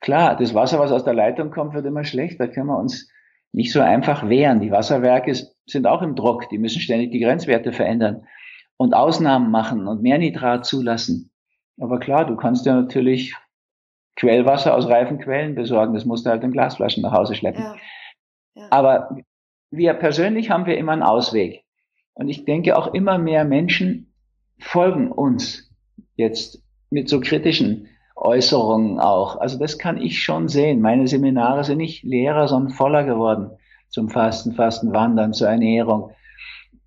Klar, 0.01 0.37
das 0.37 0.53
Wasser, 0.53 0.79
was 0.79 0.91
aus 0.91 1.03
der 1.03 1.13
Leitung 1.13 1.51
kommt, 1.51 1.73
wird 1.73 1.85
immer 1.85 2.03
schlechter. 2.03 2.47
Da 2.47 2.53
können 2.53 2.67
wir 2.67 2.77
uns 2.77 3.09
nicht 3.51 3.71
so 3.71 3.81
einfach 3.81 4.29
wehren. 4.29 4.61
Die 4.61 4.71
Wasserwerke 4.71 5.33
sind 5.65 5.87
auch 5.87 6.01
im 6.01 6.15
Druck. 6.15 6.49
Die 6.49 6.57
müssen 6.57 6.81
ständig 6.81 7.11
die 7.11 7.19
Grenzwerte 7.19 7.73
verändern 7.73 8.25
und 8.77 8.93
Ausnahmen 8.93 9.51
machen 9.51 9.87
und 9.87 10.01
mehr 10.01 10.17
Nitrat 10.17 10.65
zulassen. 10.65 11.31
Aber 11.79 11.99
klar, 11.99 12.25
du 12.25 12.35
kannst 12.37 12.65
ja 12.65 12.75
natürlich 12.75 13.35
Quellwasser 14.15 14.75
aus 14.75 14.87
reifen 14.87 15.19
Quellen 15.19 15.55
besorgen. 15.55 15.93
Das 15.93 16.05
musst 16.05 16.25
du 16.25 16.29
halt 16.29 16.43
in 16.43 16.51
Glasflaschen 16.51 17.03
nach 17.03 17.13
Hause 17.13 17.35
schleppen. 17.35 17.63
Ja. 17.63 17.75
Ja. 18.59 18.67
Aber 18.71 19.17
wir 19.71 19.93
persönlich 19.93 20.49
haben 20.49 20.65
wir 20.65 20.77
immer 20.77 20.91
einen 20.91 21.03
Ausweg. 21.03 21.63
Und 22.13 22.27
ich 22.27 22.43
denke 22.43 22.77
auch 22.77 22.93
immer 22.93 23.17
mehr 23.17 23.45
Menschen 23.45 24.13
folgen 24.59 25.09
uns 25.11 25.71
jetzt 26.15 26.61
mit 26.89 27.07
so 27.07 27.21
kritischen 27.21 27.87
Äußerungen 28.17 28.99
auch. 28.99 29.37
Also 29.37 29.57
das 29.57 29.77
kann 29.77 29.97
ich 29.97 30.21
schon 30.21 30.49
sehen. 30.49 30.81
Meine 30.81 31.07
Seminare 31.07 31.63
sind 31.63 31.77
nicht 31.77 32.03
leerer, 32.03 32.49
sondern 32.49 32.73
voller 32.73 33.05
geworden 33.05 33.51
zum 33.87 34.09
Fasten, 34.09 34.53
Fasten, 34.53 34.93
Wandern, 34.93 35.31
zur 35.31 35.47
Ernährung. 35.47 36.11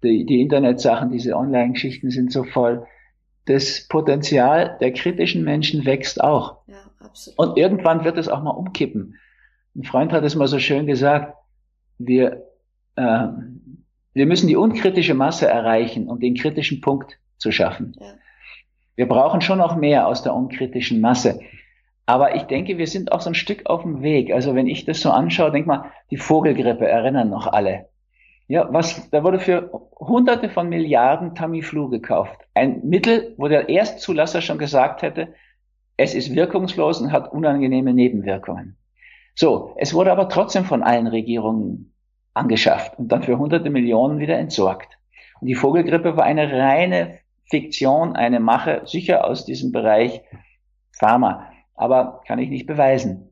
Die, 0.02 0.26
die 0.26 0.42
Internetsachen, 0.42 1.10
diese 1.10 1.34
Online-Geschichten 1.34 2.10
sind 2.10 2.30
so 2.30 2.44
voll. 2.44 2.86
Das 3.46 3.88
Potenzial 3.88 4.76
der 4.80 4.92
kritischen 4.92 5.44
Menschen 5.44 5.86
wächst 5.86 6.22
auch. 6.22 6.58
Ja, 6.66 6.76
absolut. 7.00 7.38
Und 7.38 7.56
irgendwann 7.56 8.04
wird 8.04 8.18
es 8.18 8.28
auch 8.28 8.42
mal 8.42 8.50
umkippen. 8.50 9.16
Ein 9.74 9.84
Freund 9.84 10.12
hat 10.12 10.24
es 10.24 10.34
mal 10.34 10.48
so 10.48 10.58
schön 10.58 10.86
gesagt, 10.86 11.34
wir, 12.06 12.44
äh, 12.96 13.28
wir 14.14 14.26
müssen 14.26 14.48
die 14.48 14.56
unkritische 14.56 15.14
Masse 15.14 15.48
erreichen, 15.48 16.08
um 16.08 16.20
den 16.20 16.34
kritischen 16.34 16.80
Punkt 16.80 17.18
zu 17.38 17.50
schaffen. 17.50 17.94
Ja. 17.98 18.14
Wir 18.94 19.08
brauchen 19.08 19.40
schon 19.40 19.58
noch 19.58 19.76
mehr 19.76 20.06
aus 20.06 20.22
der 20.22 20.34
unkritischen 20.34 21.00
Masse. 21.00 21.40
Aber 22.04 22.34
ich 22.34 22.42
denke, 22.42 22.78
wir 22.78 22.86
sind 22.86 23.12
auch 23.12 23.20
so 23.20 23.30
ein 23.30 23.34
Stück 23.34 23.66
auf 23.66 23.82
dem 23.82 24.02
Weg. 24.02 24.32
Also 24.32 24.54
wenn 24.54 24.66
ich 24.66 24.84
das 24.84 25.00
so 25.00 25.10
anschaue, 25.10 25.50
denk 25.50 25.66
mal, 25.66 25.90
die 26.10 26.16
Vogelgrippe 26.16 26.86
erinnern 26.86 27.30
noch 27.30 27.46
alle. 27.46 27.88
Ja, 28.48 28.68
was, 28.70 29.08
da 29.10 29.22
wurde 29.24 29.38
für 29.38 29.70
hunderte 29.98 30.50
von 30.50 30.68
Milliarden 30.68 31.34
Tamiflu 31.34 31.88
gekauft. 31.88 32.38
Ein 32.54 32.80
Mittel, 32.84 33.34
wo 33.38 33.48
der 33.48 33.68
Erstzulasser 33.68 34.42
schon 34.42 34.58
gesagt 34.58 35.02
hätte, 35.02 35.32
es 35.96 36.14
ist 36.14 36.34
wirkungslos 36.34 37.00
und 37.00 37.12
hat 37.12 37.32
unangenehme 37.32 37.94
Nebenwirkungen. 37.94 38.76
So, 39.34 39.74
es 39.76 39.94
wurde 39.94 40.12
aber 40.12 40.28
trotzdem 40.28 40.64
von 40.64 40.82
allen 40.82 41.06
Regierungen 41.06 41.91
angeschafft 42.34 42.98
und 42.98 43.12
dann 43.12 43.22
für 43.22 43.38
hunderte 43.38 43.70
Millionen 43.70 44.18
wieder 44.18 44.36
entsorgt. 44.38 44.98
Und 45.40 45.46
die 45.48 45.54
Vogelgrippe 45.54 46.16
war 46.16 46.24
eine 46.24 46.52
reine 46.52 47.18
Fiktion, 47.50 48.16
eine 48.16 48.40
Mache, 48.40 48.82
sicher 48.84 49.26
aus 49.26 49.44
diesem 49.44 49.70
Bereich 49.72 50.22
Pharma, 50.92 51.50
aber 51.74 52.22
kann 52.26 52.38
ich 52.38 52.48
nicht 52.48 52.66
beweisen. 52.66 53.28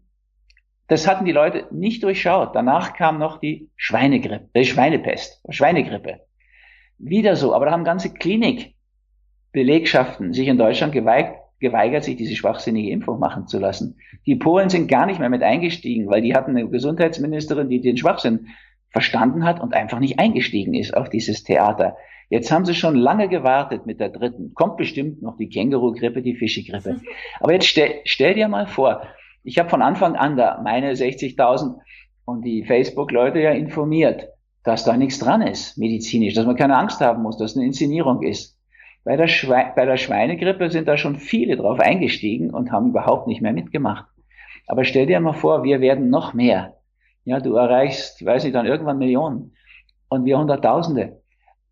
Das 0.89 1.07
hatten 1.07 1.25
die 1.25 1.33
Leute 1.33 1.69
nicht 1.71 2.03
durchschaut. 2.03 2.57
Danach 2.57 2.95
kam 2.95 3.19
noch 3.19 3.39
die 3.39 3.71
Schweinegrippe, 3.77 4.49
äh, 4.55 4.65
Schweinepest, 4.65 5.41
Schweinegrippe. 5.49 6.23
Wieder 6.99 7.37
so, 7.37 7.55
aber 7.55 7.67
da 7.67 7.73
haben 7.73 7.85
ganze 7.85 8.13
Klinikbelegschaften 8.13 10.33
sich 10.33 10.49
in 10.49 10.59
Deutschland 10.59 10.93
geweigert, 10.93 11.37
geweigert, 11.61 12.03
sich 12.05 12.17
diese 12.17 12.35
schwachsinnige 12.35 12.91
Impfung 12.91 13.21
machen 13.21 13.47
zu 13.47 13.61
lassen. 13.61 13.99
Die 14.27 14.35
Polen 14.35 14.69
sind 14.69 14.89
gar 14.89 15.07
nicht 15.07 15.21
mehr 15.21 15.29
mit 15.29 15.43
eingestiegen, 15.43 16.09
weil 16.09 16.23
die 16.23 16.35
hatten 16.35 16.57
eine 16.57 16.69
Gesundheitsministerin, 16.69 17.69
die 17.69 17.81
den 17.81 17.97
Schwachsinn 17.97 18.49
verstanden 18.91 19.45
hat 19.45 19.61
und 19.61 19.75
einfach 19.75 20.01
nicht 20.01 20.19
eingestiegen 20.19 20.75
ist 20.75 20.97
auf 20.97 21.09
dieses 21.09 21.45
Theater. 21.45 21.97
Jetzt 22.29 22.53
haben 22.53 22.65
sie 22.65 22.75
schon 22.75 22.95
lange 22.95 23.29
gewartet 23.29 23.87
mit 23.87 23.99
der 23.99 24.09
dritten. 24.09 24.55
Kommt 24.55 24.77
bestimmt 24.77 25.21
noch 25.21 25.37
die 25.37 25.49
Känguru-Grippe, 25.49 26.23
die 26.23 26.37
Fischegrippe. 26.37 27.01
Aber 27.41 27.53
jetzt 27.53 27.67
stell, 27.67 28.01
stell 28.05 28.35
dir 28.35 28.49
mal 28.49 28.67
vor, 28.67 29.03
ich 29.43 29.59
habe 29.59 29.69
von 29.69 29.83
Anfang 29.83 30.17
an 30.17 30.37
da 30.37 30.61
meine 30.63 30.93
60.000 30.93 31.79
und 32.25 32.45
die 32.45 32.65
Facebook-Leute 32.65 33.41
ja 33.41 33.51
informiert, 33.51 34.29
dass 34.63 34.85
da 34.85 34.97
nichts 34.97 35.19
dran 35.19 35.43
ist, 35.43 35.79
medizinisch, 35.79 36.35
dass 36.35 36.47
man 36.47 36.57
keine 36.57 36.77
Angst 36.77 37.01
haben 37.01 37.23
muss, 37.23 37.39
dass 37.39 37.53
es 37.53 37.57
eine 37.57 37.67
Inszenierung 37.67 38.23
ist. 38.23 38.59
Bei 39.03 39.17
der, 39.17 39.29
Schwe 39.29 39.73
bei 39.75 39.87
der 39.87 39.97
Schweinegrippe 39.97 40.71
sind 40.71 40.87
da 40.87 40.99
schon 40.99 41.17
viele 41.17 41.57
drauf 41.57 41.81
eingestiegen 41.81 42.51
und 42.51 42.71
haben 42.71 42.91
überhaupt 42.91 43.27
nicht 43.27 43.41
mehr 43.41 43.55
mitgemacht. 43.55 44.05
Aber 44.67 44.85
stell 44.85 45.07
dir 45.07 45.19
mal 45.21 45.33
vor, 45.33 45.65
wir 45.65 45.81
werden 45.81 46.11
noch 46.11 46.35
mehr. 46.35 46.77
Ja, 47.25 47.41
du 47.41 47.55
erreichst, 47.55 48.25
weiß 48.25 48.45
ich 48.45 48.53
dann 48.53 48.67
irgendwann 48.67 48.99
Millionen 48.99 49.53
und 50.09 50.25
wir 50.25 50.39
Hunderttausende. 50.39 51.21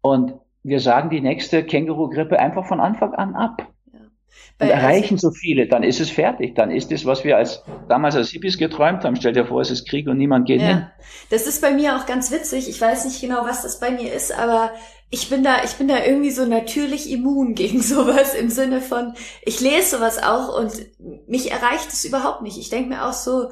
Und 0.01 0.35
wir 0.63 0.81
sagen 0.81 1.11
die 1.11 1.21
nächste 1.21 1.65
Känguru-Grippe 1.65 2.39
einfach 2.39 2.67
von 2.67 2.81
Anfang 2.81 3.15
an 3.15 3.35
ab. 3.35 3.67
und 4.61 4.69
erreichen 4.69 5.19
so 5.19 5.31
viele, 5.31 5.67
dann 5.67 5.83
ist 5.83 6.01
es 6.01 6.11
fertig. 6.11 6.55
Dann 6.55 6.71
ist 6.71 6.93
es, 6.93 7.07
was 7.07 7.25
wir 7.25 7.37
als 7.37 7.63
damals 7.89 8.17
als 8.17 8.31
Hippies 8.31 8.59
geträumt 8.59 9.05
haben. 9.05 9.17
Stell 9.17 9.33
dir 9.33 9.47
vor, 9.47 9.61
es 9.61 9.71
ist 9.71 9.89
Krieg 9.89 10.07
und 10.09 10.19
niemand 10.19 10.47
geht 10.47 10.61
ja. 10.61 10.67
hin. 10.67 10.87
Das 11.31 11.47
ist 11.47 11.63
bei 11.63 11.73
mir 11.73 11.97
auch 11.97 12.07
ganz 12.07 12.31
witzig. 12.31 12.69
Ich 12.69 12.81
weiß 12.81 13.05
nicht 13.05 13.21
genau, 13.21 13.45
was 13.45 13.63
das 13.63 13.81
bei 13.81 13.91
mir 13.91 14.13
ist, 14.13 14.37
aber 14.37 14.73
ich 15.11 15.31
bin 15.31 15.43
da, 15.43 15.65
ich 15.65 15.75
bin 15.75 15.89
da 15.89 16.05
irgendwie 16.05 16.31
so 16.31 16.45
natürlich 16.45 17.11
immun 17.11 17.55
gegen 17.57 17.81
sowas 17.81 18.35
im 18.35 18.51
Sinne 18.51 18.81
von, 18.81 19.15
ich 19.43 19.61
lese 19.61 19.97
sowas 19.97 20.23
auch 20.23 20.59
und 20.59 20.73
mich 21.27 21.51
erreicht 21.51 21.89
es 21.89 22.05
überhaupt 22.05 22.43
nicht. 22.43 22.59
Ich 22.59 22.71
denke 22.71 22.91
mir 22.91 23.07
auch 23.07 23.13
so, 23.13 23.51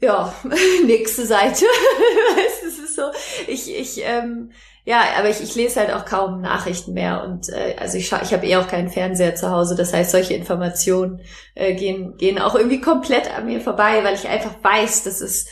ja, 0.00 0.34
nächste 0.84 1.26
Seite. 1.26 1.64
es 2.62 2.78
ist 2.78 2.96
so, 2.96 3.02
ich, 3.46 3.74
ich, 3.74 4.02
ähm, 4.04 4.50
ja, 4.84 5.02
aber 5.18 5.28
ich, 5.28 5.40
ich 5.42 5.54
lese 5.54 5.80
halt 5.80 5.92
auch 5.92 6.06
kaum 6.06 6.40
Nachrichten 6.40 6.94
mehr 6.94 7.22
und 7.24 7.48
äh, 7.50 7.76
also 7.78 7.98
ich 7.98 8.10
ich 8.10 8.32
habe 8.32 8.46
eh 8.46 8.56
auch 8.56 8.66
keinen 8.66 8.88
Fernseher 8.88 9.34
zu 9.34 9.50
Hause. 9.50 9.76
Das 9.76 9.92
heißt, 9.92 10.10
solche 10.10 10.34
Informationen 10.34 11.20
äh, 11.54 11.74
gehen 11.74 12.16
gehen 12.16 12.38
auch 12.38 12.54
irgendwie 12.54 12.80
komplett 12.80 13.32
an 13.36 13.46
mir 13.46 13.60
vorbei, 13.60 14.02
weil 14.02 14.14
ich 14.14 14.28
einfach 14.28 14.54
weiß, 14.62 15.04
dass 15.04 15.20
es 15.20 15.48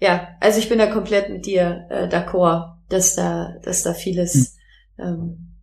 ja, 0.00 0.28
also 0.40 0.58
ich 0.58 0.68
bin 0.68 0.78
da 0.78 0.86
komplett 0.86 1.30
mit 1.30 1.46
dir 1.46 1.86
äh, 1.90 2.08
d'accord, 2.08 2.74
dass 2.88 3.14
da 3.14 3.54
dass 3.62 3.82
da 3.82 3.94
vieles 3.94 4.56
hm. 4.96 5.06
ähm, 5.06 5.54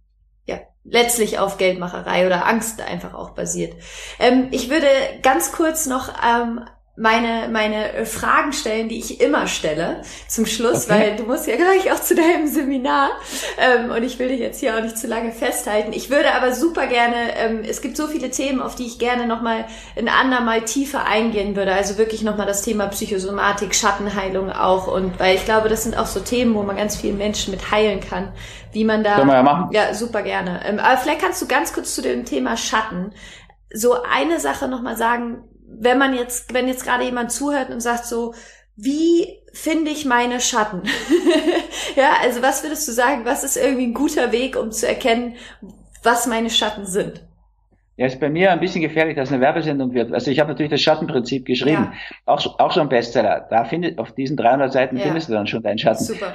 ja 0.46 0.62
letztlich 0.86 1.40
auf 1.40 1.58
Geldmacherei 1.58 2.26
oder 2.26 2.48
Angst 2.48 2.82
einfach 2.82 3.14
auch 3.14 3.32
basiert. 3.32 3.76
Ähm, 4.18 4.48
ich 4.52 4.70
würde 4.70 4.88
ganz 5.22 5.52
kurz 5.52 5.88
noch 5.88 6.14
ähm, 6.26 6.62
meine, 7.00 7.48
meine 7.50 7.94
äh, 7.94 8.06
Fragen 8.06 8.52
stellen, 8.52 8.90
die 8.90 9.00
ich 9.00 9.22
immer 9.22 9.48
stelle 9.48 10.02
zum 10.28 10.46
Schluss, 10.46 10.86
okay. 10.86 11.00
weil 11.00 11.16
du 11.16 11.24
musst 11.24 11.48
ja 11.48 11.56
gleich 11.58 11.92
auch 11.92 12.02
zu 12.02 12.14
deinem 12.14 12.46
Seminar 12.46 13.12
ähm, 13.58 13.92
und 13.92 14.04
ich 14.04 14.20
will 14.20 14.28
dich 14.28 14.40
jetzt 14.40 14.60
hier 14.60 14.76
auch 14.76 14.82
nicht 14.82 14.98
zu 14.98 15.08
lange 15.08 15.32
festhalten. 15.32 15.94
Ich 15.94 16.10
würde 16.10 16.34
aber 16.36 16.54
super 16.54 16.88
gerne, 16.88 17.16
ähm, 17.38 17.62
es 17.66 17.82
gibt 17.82 17.96
so 17.96 18.08
viele 18.08 18.30
Themen, 18.32 18.62
auf 18.62 18.76
die 18.76 18.86
ich 18.86 19.00
gerne 19.00 19.28
nochmal 19.28 19.66
ein 19.98 20.10
andermal 20.10 20.64
tiefer 20.64 21.06
eingehen 21.06 21.56
würde. 21.56 21.74
Also 21.74 21.98
wirklich 21.98 22.22
nochmal 22.22 22.48
das 22.48 22.64
Thema 22.64 22.88
Psychosomatik, 22.88 23.74
Schattenheilung 23.74 24.52
auch 24.52 24.88
und 24.88 25.20
weil 25.20 25.36
ich 25.36 25.46
glaube, 25.46 25.70
das 25.70 25.84
sind 25.84 25.98
auch 25.98 26.08
so 26.08 26.20
Themen, 26.20 26.54
wo 26.54 26.64
man 26.64 26.76
ganz 26.76 26.98
vielen 26.98 27.18
Menschen 27.18 27.52
mit 27.52 27.72
heilen 27.72 28.02
kann, 28.02 28.34
wie 28.74 28.84
man 28.84 29.06
da... 29.06 29.16
Können 29.16 29.30
wir 29.30 29.36
ja 29.36 29.44
machen. 29.44 29.70
Ja, 29.72 29.94
super 29.94 30.22
gerne. 30.22 30.60
Ähm, 30.66 30.80
aber 30.80 30.98
vielleicht 30.98 31.22
kannst 31.22 31.42
du 31.42 31.48
ganz 31.48 31.72
kurz 31.72 31.96
zu 31.96 32.02
dem 32.02 32.26
Thema 32.26 32.58
Schatten 32.58 33.14
so 33.72 34.02
eine 34.02 34.40
Sache 34.40 34.68
nochmal 34.68 34.98
sagen, 34.98 35.44
wenn 35.72 35.98
man 35.98 36.14
jetzt, 36.14 36.54
wenn 36.54 36.68
jetzt 36.68 36.84
gerade 36.84 37.04
jemand 37.04 37.32
zuhört 37.32 37.70
und 37.70 37.82
sagt 37.82 38.06
so, 38.06 38.34
wie 38.76 39.40
finde 39.54 39.92
ich 39.92 40.06
meine 40.06 40.40
Schatten? 40.40 40.84
ja, 41.96 42.14
also 42.22 42.42
was 42.42 42.64
würdest 42.64 42.88
du 42.88 42.92
sagen, 42.92 43.26
was 43.26 43.44
ist 43.44 43.58
irgendwie 43.58 43.88
ein 43.88 43.94
guter 43.94 44.32
Weg, 44.32 44.58
um 44.58 44.72
zu 44.72 44.88
erkennen, 44.88 45.36
was 46.04 46.28
meine 46.28 46.50
Schatten 46.50 46.86
sind? 46.86 47.26
Ja, 47.98 48.06
ist 48.06 48.22
bei 48.22 48.30
mir 48.30 48.54
ein 48.54 48.62
bisschen 48.62 48.82
gefährlich, 48.82 49.18
dass 49.18 49.30
eine 49.30 49.42
Werbesendung 49.42 49.94
wird. 49.94 50.14
Also 50.14 50.32
ich 50.32 50.40
habe 50.40 50.50
natürlich 50.50 50.72
das 50.72 50.80
Schattenprinzip 50.80 51.46
geschrieben, 51.46 51.92
ja. 51.92 51.94
auch, 52.26 52.60
auch 52.60 52.72
schon 52.72 52.88
Bestseller. 52.88 53.46
Da 53.50 53.66
findet, 53.66 54.00
auf 54.00 54.14
diesen 54.14 54.38
300 54.38 54.72
Seiten 54.72 54.96
ja. 54.96 55.04
findest 55.04 55.28
du 55.28 55.34
dann 55.34 55.48
schon 55.48 55.62
deinen 55.62 55.80
Schatten. 55.80 56.06
Super. 56.06 56.34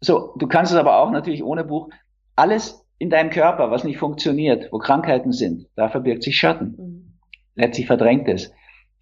So, 0.00 0.34
du 0.38 0.46
kannst 0.46 0.70
es 0.70 0.78
aber 0.78 0.98
auch 0.98 1.10
natürlich 1.10 1.42
ohne 1.42 1.64
Buch. 1.64 1.88
Alles 2.36 2.86
in 2.98 3.10
deinem 3.10 3.30
Körper, 3.30 3.72
was 3.72 3.82
nicht 3.82 3.98
funktioniert, 3.98 4.70
wo 4.70 4.78
Krankheiten 4.78 5.32
sind, 5.32 5.66
da 5.74 5.88
verbirgt 5.88 6.22
sich 6.22 6.36
Schatten. 6.36 6.76
Mhm. 6.78 7.18
Letztlich 7.56 7.88
verdrängt 7.88 8.28
es. 8.28 8.52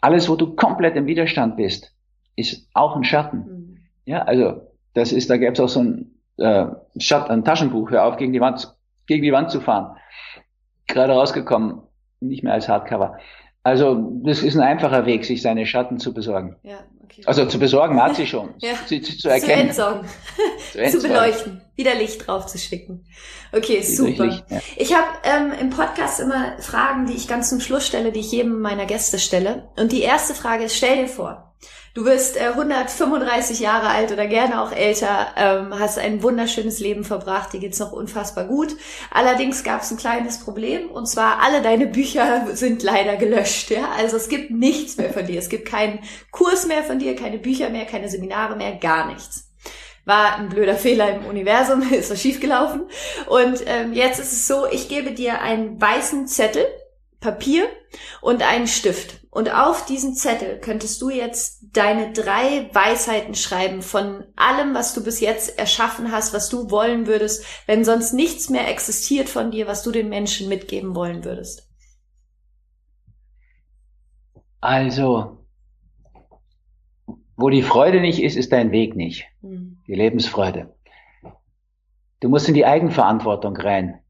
Alles, 0.00 0.28
wo 0.28 0.36
du 0.36 0.54
komplett 0.54 0.96
im 0.96 1.06
Widerstand 1.06 1.56
bist, 1.56 1.94
ist 2.36 2.68
auch 2.74 2.96
ein 2.96 3.04
Schatten. 3.04 3.38
Mhm. 3.38 3.78
Ja, 4.06 4.22
also 4.22 4.62
das 4.94 5.12
ist, 5.12 5.30
da 5.30 5.36
gäbe 5.36 5.52
es 5.52 5.60
auch 5.60 5.68
so 5.68 5.80
ein, 5.80 6.14
äh, 6.38 6.66
Schatten, 6.98 7.30
ein 7.30 7.44
Taschenbuch, 7.44 7.90
hör 7.90 8.04
auf, 8.06 8.16
gegen 8.16 8.32
die 8.32 8.40
Wand, 8.40 8.74
gegen 9.06 9.22
die 9.22 9.32
Wand 9.32 9.50
zu 9.50 9.60
fahren. 9.60 9.96
Gerade 10.86 11.12
rausgekommen, 11.12 11.82
nicht 12.20 12.42
mehr 12.42 12.54
als 12.54 12.68
Hardcover. 12.68 13.18
Also 13.62 14.20
das 14.24 14.42
ist 14.42 14.56
ein 14.56 14.62
einfacher 14.62 15.04
Weg, 15.04 15.24
sich 15.24 15.42
seine 15.42 15.66
Schatten 15.66 15.98
zu 15.98 16.14
besorgen. 16.14 16.56
Ja, 16.62 16.78
okay. 17.04 17.22
Also 17.26 17.44
zu 17.44 17.58
besorgen 17.58 18.02
hat 18.02 18.16
sie 18.16 18.26
schon, 18.26 18.54
ja. 18.58 18.72
zu, 18.86 19.00
zu, 19.02 19.18
zu 19.18 19.28
erkennen. 19.28 19.70
Zu 19.70 19.82
entsorgen, 19.82 20.08
zu, 20.72 20.88
zu, 20.98 21.06
beleuchten, 21.06 21.60
wieder 21.76 21.94
Licht 21.94 22.26
drauf 22.26 22.46
zu 22.46 22.56
schicken. 22.56 23.04
Okay, 23.52 23.82
super. 23.82 24.24
Licht, 24.26 24.44
ja. 24.48 24.60
Ich 24.76 24.94
habe 24.94 25.08
ähm, 25.24 25.52
im 25.60 25.70
Podcast 25.70 26.20
immer 26.20 26.58
Fragen, 26.60 27.06
die 27.06 27.14
ich 27.14 27.28
ganz 27.28 27.50
zum 27.50 27.60
Schluss 27.60 27.86
stelle, 27.86 28.12
die 28.12 28.20
ich 28.20 28.32
jedem 28.32 28.60
meiner 28.60 28.86
Gäste 28.86 29.18
stelle. 29.18 29.68
Und 29.76 29.92
die 29.92 30.02
erste 30.02 30.34
Frage 30.34 30.64
ist, 30.64 30.76
stell 30.76 31.02
dir 31.02 31.08
vor, 31.08 31.54
Du 31.92 32.04
bist 32.04 32.36
äh, 32.36 32.50
135 32.50 33.58
Jahre 33.58 33.88
alt 33.88 34.12
oder 34.12 34.28
gerne 34.28 34.62
auch 34.62 34.70
älter, 34.70 35.26
ähm, 35.36 35.76
hast 35.76 35.98
ein 35.98 36.22
wunderschönes 36.22 36.78
Leben 36.78 37.02
verbracht, 37.02 37.52
dir 37.52 37.58
geht's 37.58 37.80
noch 37.80 37.90
unfassbar 37.90 38.44
gut. 38.44 38.76
Allerdings 39.10 39.64
gab 39.64 39.82
es 39.82 39.90
ein 39.90 39.96
kleines 39.96 40.38
Problem 40.38 40.88
und 40.88 41.06
zwar 41.06 41.42
alle 41.42 41.62
deine 41.62 41.88
Bücher 41.88 42.46
sind 42.54 42.84
leider 42.84 43.16
gelöscht. 43.16 43.70
Ja? 43.70 43.90
Also 43.96 44.18
es 44.18 44.28
gibt 44.28 44.52
nichts 44.52 44.98
mehr 44.98 45.12
von 45.12 45.26
dir. 45.26 45.40
Es 45.40 45.48
gibt 45.48 45.66
keinen 45.66 45.98
Kurs 46.30 46.64
mehr 46.66 46.84
von 46.84 47.00
dir, 47.00 47.16
keine 47.16 47.38
Bücher 47.38 47.70
mehr, 47.70 47.86
keine 47.86 48.08
Seminare 48.08 48.56
mehr, 48.56 48.76
gar 48.76 49.06
nichts 49.06 49.46
war 50.06 50.36
ein 50.36 50.48
blöder 50.48 50.76
Fehler 50.76 51.14
im 51.14 51.26
Universum, 51.26 51.82
ist 51.92 52.10
was 52.10 52.20
schiefgelaufen. 52.20 52.82
Und 53.28 53.62
ähm, 53.66 53.92
jetzt 53.92 54.18
ist 54.18 54.32
es 54.32 54.48
so, 54.48 54.66
ich 54.66 54.88
gebe 54.88 55.12
dir 55.12 55.40
einen 55.40 55.80
weißen 55.80 56.26
Zettel, 56.26 56.66
Papier 57.20 57.68
und 58.20 58.42
einen 58.42 58.66
Stift. 58.66 59.19
Und 59.30 59.54
auf 59.54 59.86
diesen 59.86 60.14
Zettel 60.14 60.58
könntest 60.58 61.00
du 61.00 61.08
jetzt 61.08 61.64
deine 61.72 62.12
drei 62.12 62.68
Weisheiten 62.72 63.36
schreiben 63.36 63.80
von 63.80 64.24
allem, 64.34 64.74
was 64.74 64.92
du 64.92 65.04
bis 65.04 65.20
jetzt 65.20 65.56
erschaffen 65.56 66.10
hast, 66.10 66.34
was 66.34 66.48
du 66.48 66.70
wollen 66.70 67.06
würdest, 67.06 67.44
wenn 67.66 67.84
sonst 67.84 68.12
nichts 68.12 68.50
mehr 68.50 68.68
existiert 68.68 69.28
von 69.28 69.52
dir, 69.52 69.68
was 69.68 69.84
du 69.84 69.92
den 69.92 70.08
Menschen 70.08 70.48
mitgeben 70.48 70.96
wollen 70.96 71.24
würdest. 71.24 71.70
Also, 74.60 75.38
wo 77.36 77.48
die 77.50 77.62
Freude 77.62 78.00
nicht 78.00 78.20
ist, 78.20 78.36
ist 78.36 78.50
dein 78.50 78.72
Weg 78.72 78.96
nicht. 78.96 79.26
Mhm. 79.42 79.78
Die 79.86 79.94
Lebensfreude. 79.94 80.74
Du 82.18 82.28
musst 82.28 82.48
in 82.48 82.54
die 82.54 82.66
Eigenverantwortung 82.66 83.56
rein. 83.56 84.00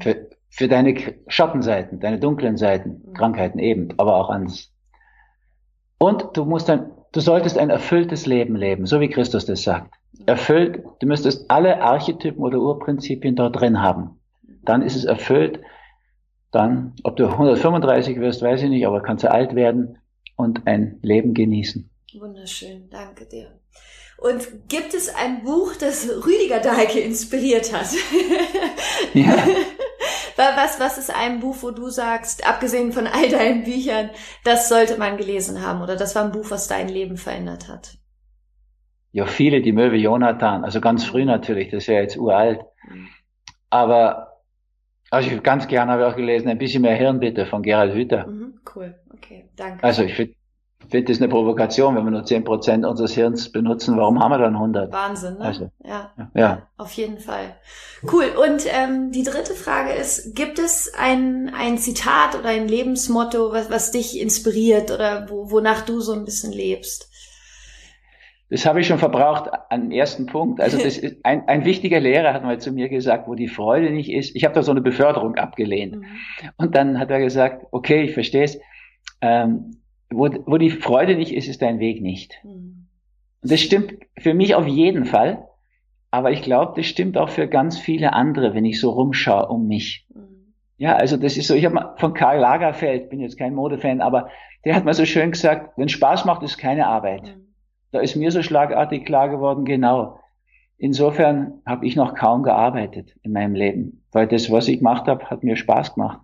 Für, 0.00 0.29
für 0.50 0.68
deine 0.68 0.94
Schattenseiten, 1.28 2.00
deine 2.00 2.18
dunklen 2.18 2.56
Seiten, 2.56 3.02
mhm. 3.06 3.14
Krankheiten 3.14 3.58
eben, 3.58 3.88
aber 3.96 4.16
auch 4.16 4.30
ans. 4.30 4.72
Und 5.98 6.36
du 6.36 6.44
musst 6.44 6.68
dann, 6.68 6.90
du 7.12 7.20
solltest 7.20 7.56
ein 7.56 7.70
erfülltes 7.70 8.26
Leben 8.26 8.56
leben, 8.56 8.86
so 8.86 9.00
wie 9.00 9.08
Christus 9.08 9.46
das 9.46 9.62
sagt. 9.62 9.94
Erfüllt, 10.26 10.82
du 10.98 11.06
müsstest 11.06 11.50
alle 11.50 11.80
Archetypen 11.80 12.42
oder 12.42 12.58
Urprinzipien 12.58 13.36
dort 13.36 13.58
drin 13.58 13.80
haben. 13.80 14.20
Dann 14.62 14.82
ist 14.82 14.96
es 14.96 15.04
erfüllt. 15.04 15.60
Dann, 16.50 16.94
ob 17.04 17.16
du 17.16 17.28
135 17.28 18.18
wirst, 18.18 18.42
weiß 18.42 18.62
ich 18.62 18.68
nicht, 18.68 18.86
aber 18.86 19.02
kannst 19.02 19.24
du 19.24 19.30
alt 19.30 19.54
werden 19.54 19.98
und 20.36 20.66
ein 20.66 20.98
Leben 21.00 21.32
genießen. 21.32 21.88
Wunderschön, 22.18 22.90
danke 22.90 23.24
dir. 23.26 23.60
Und 24.18 24.68
gibt 24.68 24.92
es 24.92 25.14
ein 25.14 25.44
Buch, 25.44 25.74
das 25.76 26.08
Rüdiger 26.26 26.60
Dahlke 26.60 26.98
inspiriert 27.00 27.72
hat? 27.72 27.86
Ja. 29.14 29.36
Was, 30.56 30.80
was 30.80 30.98
ist 30.98 31.14
ein 31.14 31.40
Buch, 31.40 31.56
wo 31.60 31.70
du 31.70 31.90
sagst, 31.90 32.48
abgesehen 32.48 32.92
von 32.92 33.06
all 33.06 33.28
deinen 33.28 33.64
Büchern, 33.64 34.10
das 34.44 34.68
sollte 34.68 34.96
man 34.96 35.16
gelesen 35.16 35.60
haben 35.60 35.82
oder 35.82 35.96
das 35.96 36.14
war 36.14 36.24
ein 36.24 36.32
Buch, 36.32 36.50
was 36.50 36.66
dein 36.66 36.88
Leben 36.88 37.16
verändert 37.16 37.68
hat? 37.68 37.98
Ja, 39.12 39.26
viele, 39.26 39.60
die 39.60 39.72
Möwe 39.72 39.96
Jonathan, 39.96 40.64
also 40.64 40.80
ganz 40.80 41.04
früh 41.04 41.24
natürlich, 41.24 41.68
das 41.70 41.82
ist 41.82 41.88
ja 41.88 42.00
jetzt 42.00 42.16
uralt. 42.16 42.60
Mhm. 42.88 43.08
Aber 43.68 44.30
also 45.10 45.28
ich 45.28 45.42
ganz 45.42 45.66
gerne 45.66 45.92
habe 45.92 46.02
ich 46.02 46.08
auch 46.08 46.16
gelesen, 46.16 46.48
ein 46.48 46.58
bisschen 46.58 46.82
mehr 46.82 46.94
Hirn 46.94 47.18
bitte 47.18 47.44
von 47.44 47.62
Gerald 47.62 47.94
Hüther. 47.94 48.26
Mhm, 48.26 48.60
cool, 48.74 48.94
okay, 49.12 49.50
danke. 49.56 49.82
Also 49.82 50.04
ich 50.04 50.14
finde 50.14 50.34
finde 50.90 51.12
das 51.12 51.20
eine 51.20 51.28
Provokation, 51.28 51.96
wenn 51.96 52.04
wir 52.04 52.10
nur 52.10 52.24
zehn 52.24 52.44
Prozent 52.44 52.84
unseres 52.84 53.14
Hirns 53.14 53.50
benutzen. 53.50 53.96
Warum 53.96 54.20
haben 54.20 54.30
wir 54.30 54.38
dann 54.38 54.54
100? 54.54 54.92
Wahnsinn, 54.92 55.38
ne? 55.38 55.44
Also, 55.44 55.70
ja, 55.84 56.12
ja. 56.16 56.30
ja. 56.34 56.62
Auf 56.76 56.92
jeden 56.92 57.18
Fall. 57.18 57.56
Cool. 58.02 58.26
Und 58.44 58.64
ähm, 58.66 59.12
die 59.12 59.22
dritte 59.22 59.54
Frage 59.54 59.92
ist, 59.92 60.34
gibt 60.34 60.58
es 60.58 60.92
ein, 60.98 61.52
ein 61.54 61.78
Zitat 61.78 62.38
oder 62.38 62.48
ein 62.48 62.68
Lebensmotto, 62.68 63.52
was, 63.52 63.70
was 63.70 63.92
dich 63.92 64.20
inspiriert 64.20 64.90
oder 64.90 65.28
wo, 65.30 65.50
wonach 65.50 65.82
du 65.82 66.00
so 66.00 66.12
ein 66.12 66.24
bisschen 66.24 66.52
lebst? 66.52 67.08
Das 68.50 68.66
habe 68.66 68.80
ich 68.80 68.88
schon 68.88 68.98
verbraucht 68.98 69.48
am 69.70 69.92
ersten 69.92 70.26
Punkt. 70.26 70.60
Also 70.60 70.76
das 70.82 70.98
ist 70.98 71.24
ein, 71.24 71.46
ein 71.48 71.64
wichtiger 71.64 72.00
Lehrer 72.00 72.34
hat 72.34 72.42
mal 72.42 72.60
zu 72.60 72.72
mir 72.72 72.88
gesagt, 72.88 73.28
wo 73.28 73.34
die 73.34 73.48
Freude 73.48 73.90
nicht 73.90 74.10
ist. 74.10 74.34
Ich 74.34 74.44
habe 74.44 74.54
da 74.54 74.62
so 74.62 74.72
eine 74.72 74.80
Beförderung 74.80 75.36
abgelehnt. 75.36 75.96
Mhm. 75.96 76.04
Und 76.56 76.74
dann 76.74 76.98
hat 76.98 77.10
er 77.10 77.20
gesagt, 77.20 77.66
okay, 77.70 78.02
ich 78.02 78.14
verstehe 78.14 78.44
es. 78.44 78.58
Ähm, 79.20 79.79
wo, 80.10 80.28
wo 80.46 80.58
die 80.58 80.70
Freude 80.70 81.16
nicht 81.16 81.34
ist, 81.34 81.48
ist 81.48 81.62
dein 81.62 81.78
Weg 81.78 82.02
nicht. 82.02 82.40
Mhm. 82.44 82.88
Und 83.42 83.52
das 83.52 83.60
stimmt 83.60 83.94
für 84.18 84.34
mich 84.34 84.54
auf 84.54 84.66
jeden 84.66 85.04
Fall. 85.04 85.46
Aber 86.10 86.32
ich 86.32 86.42
glaube, 86.42 86.72
das 86.76 86.86
stimmt 86.86 87.16
auch 87.16 87.28
für 87.28 87.46
ganz 87.46 87.78
viele 87.78 88.12
andere, 88.12 88.54
wenn 88.54 88.64
ich 88.64 88.80
so 88.80 88.90
rumschaue 88.90 89.48
um 89.48 89.68
mich. 89.68 90.06
Mhm. 90.12 90.54
Ja, 90.76 90.96
also 90.96 91.16
das 91.16 91.36
ist 91.36 91.46
so, 91.46 91.54
ich 91.54 91.64
habe 91.64 91.74
mal 91.74 91.94
von 91.98 92.14
Karl 92.14 92.40
Lagerfeld, 92.40 93.10
bin 93.10 93.20
jetzt 93.20 93.38
kein 93.38 93.54
Modefan, 93.54 94.00
aber 94.00 94.28
der 94.64 94.74
hat 94.74 94.84
mal 94.84 94.94
so 94.94 95.04
schön 95.04 95.30
gesagt, 95.30 95.72
wenn 95.76 95.88
Spaß 95.88 96.24
macht, 96.24 96.42
ist 96.42 96.58
keine 96.58 96.86
Arbeit. 96.86 97.22
Mhm. 97.22 97.54
Da 97.92 98.00
ist 98.00 98.16
mir 98.16 98.30
so 98.30 98.42
schlagartig 98.42 99.04
klar 99.04 99.28
geworden, 99.28 99.64
genau. 99.64 100.18
Insofern 100.78 101.60
habe 101.66 101.86
ich 101.86 101.96
noch 101.96 102.14
kaum 102.14 102.42
gearbeitet 102.42 103.14
in 103.22 103.32
meinem 103.32 103.54
Leben, 103.54 104.04
weil 104.12 104.26
das, 104.26 104.50
was 104.50 104.66
ich 104.68 104.78
gemacht 104.78 105.06
habe, 105.06 105.26
hat 105.26 105.44
mir 105.44 105.56
Spaß 105.56 105.94
gemacht. 105.94 106.20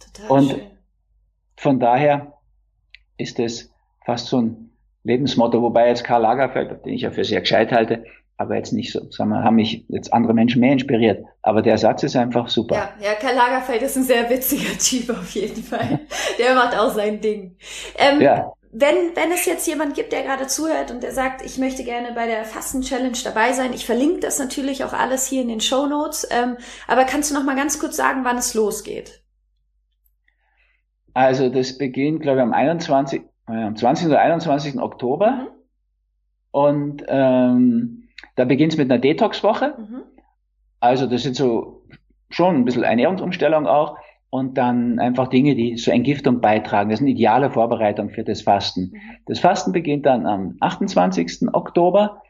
Total 0.00 0.30
und 0.30 0.50
schön. 0.50 0.60
von 1.56 1.78
daher 1.78 2.39
ist 3.20 3.38
es 3.38 3.70
fast 4.04 4.26
so 4.26 4.40
ein 4.40 4.70
Lebensmotto, 5.04 5.62
wobei 5.62 5.88
jetzt 5.88 6.04
Karl 6.04 6.22
Lagerfeld, 6.22 6.84
den 6.84 6.92
ich 6.92 7.02
ja 7.02 7.10
für 7.10 7.24
sehr 7.24 7.40
gescheit 7.40 7.72
halte, 7.72 8.04
aber 8.36 8.56
jetzt 8.56 8.72
nicht 8.72 8.90
so, 8.90 9.10
sagen 9.10 9.30
wir, 9.30 9.44
haben 9.44 9.56
mich 9.56 9.84
jetzt 9.88 10.14
andere 10.14 10.32
Menschen 10.32 10.60
mehr 10.60 10.72
inspiriert. 10.72 11.26
Aber 11.42 11.60
der 11.60 11.76
Satz 11.76 12.02
ist 12.04 12.16
einfach 12.16 12.48
super. 12.48 12.74
Ja, 12.74 13.08
ja, 13.08 13.14
Karl 13.14 13.34
Lagerfeld 13.34 13.82
ist 13.82 13.96
ein 13.96 14.02
sehr 14.02 14.30
witziger 14.30 14.78
Typ 14.78 15.10
auf 15.10 15.30
jeden 15.32 15.62
Fall. 15.62 16.00
Der 16.38 16.54
macht 16.54 16.74
auch 16.74 16.90
sein 16.90 17.20
Ding. 17.20 17.56
Ähm, 17.98 18.20
ja. 18.20 18.50
Wenn, 18.72 19.14
wenn 19.14 19.32
es 19.32 19.44
jetzt 19.46 19.66
jemand 19.66 19.94
gibt, 19.94 20.12
der 20.12 20.22
gerade 20.22 20.46
zuhört 20.46 20.90
und 20.90 21.02
der 21.02 21.12
sagt, 21.12 21.44
ich 21.44 21.58
möchte 21.58 21.84
gerne 21.84 22.12
bei 22.14 22.26
der 22.26 22.44
Fasten-Challenge 22.44 23.18
dabei 23.24 23.52
sein, 23.52 23.74
ich 23.74 23.84
verlinke 23.84 24.20
das 24.20 24.38
natürlich 24.38 24.84
auch 24.84 24.92
alles 24.92 25.26
hier 25.26 25.42
in 25.42 25.48
den 25.48 25.60
Show 25.60 25.86
Notes. 25.86 26.26
Ähm, 26.30 26.56
aber 26.86 27.04
kannst 27.04 27.30
du 27.30 27.34
noch 27.34 27.44
mal 27.44 27.56
ganz 27.56 27.78
kurz 27.78 27.96
sagen, 27.96 28.24
wann 28.24 28.38
es 28.38 28.54
losgeht? 28.54 29.22
Also 31.14 31.48
das 31.48 31.78
beginnt, 31.78 32.22
glaube 32.22 32.38
ich, 32.38 32.42
am 32.42 32.52
21. 32.52 33.22
Äh, 33.48 33.52
am 33.52 33.76
20. 33.76 34.08
oder 34.08 34.20
21. 34.20 34.80
Oktober. 34.80 35.30
Mhm. 35.30 35.46
Und 36.52 37.04
ähm, 37.08 38.08
da 38.36 38.44
beginnt 38.44 38.72
es 38.72 38.78
mit 38.78 38.90
einer 38.90 39.00
Detox-Woche. 39.00 39.74
Mhm. 39.78 40.02
Also 40.80 41.06
das 41.06 41.22
sind 41.22 41.36
so 41.36 41.82
schon 42.30 42.56
ein 42.56 42.64
bisschen 42.64 42.84
Ernährungsumstellung 42.84 43.66
auch. 43.66 43.96
Und 44.32 44.58
dann 44.58 45.00
einfach 45.00 45.26
Dinge, 45.26 45.56
die 45.56 45.74
zur 45.74 45.92
Entgiftung 45.92 46.40
beitragen. 46.40 46.90
Das 46.90 47.00
ist 47.00 47.02
eine 47.02 47.10
ideale 47.10 47.50
Vorbereitung 47.50 48.10
für 48.10 48.22
das 48.22 48.42
Fasten. 48.42 48.92
Mhm. 48.92 49.00
Das 49.26 49.40
Fasten 49.40 49.72
beginnt 49.72 50.06
dann 50.06 50.26
am 50.26 50.56
28. 50.60 51.48
Oktober. 51.52 52.22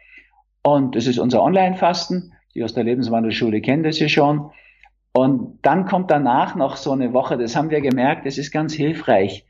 Und 0.62 0.96
das 0.96 1.06
ist 1.06 1.18
unser 1.18 1.42
Online-Fasten. 1.42 2.32
Die 2.54 2.64
aus 2.64 2.74
der 2.74 2.84
Lebenswandelschule 2.84 3.60
kennen 3.60 3.82
das 3.82 3.98
ja 4.00 4.08
schon. 4.08 4.50
Und 5.12 5.58
dann 5.62 5.86
kommt 5.86 6.10
danach 6.10 6.54
noch 6.54 6.76
so 6.76 6.92
eine 6.92 7.12
Woche, 7.12 7.36
das 7.36 7.56
haben 7.56 7.70
wir 7.70 7.80
gemerkt, 7.80 8.26
das 8.26 8.38
ist 8.38 8.52
ganz 8.52 8.74
hilfreich. 8.74 9.44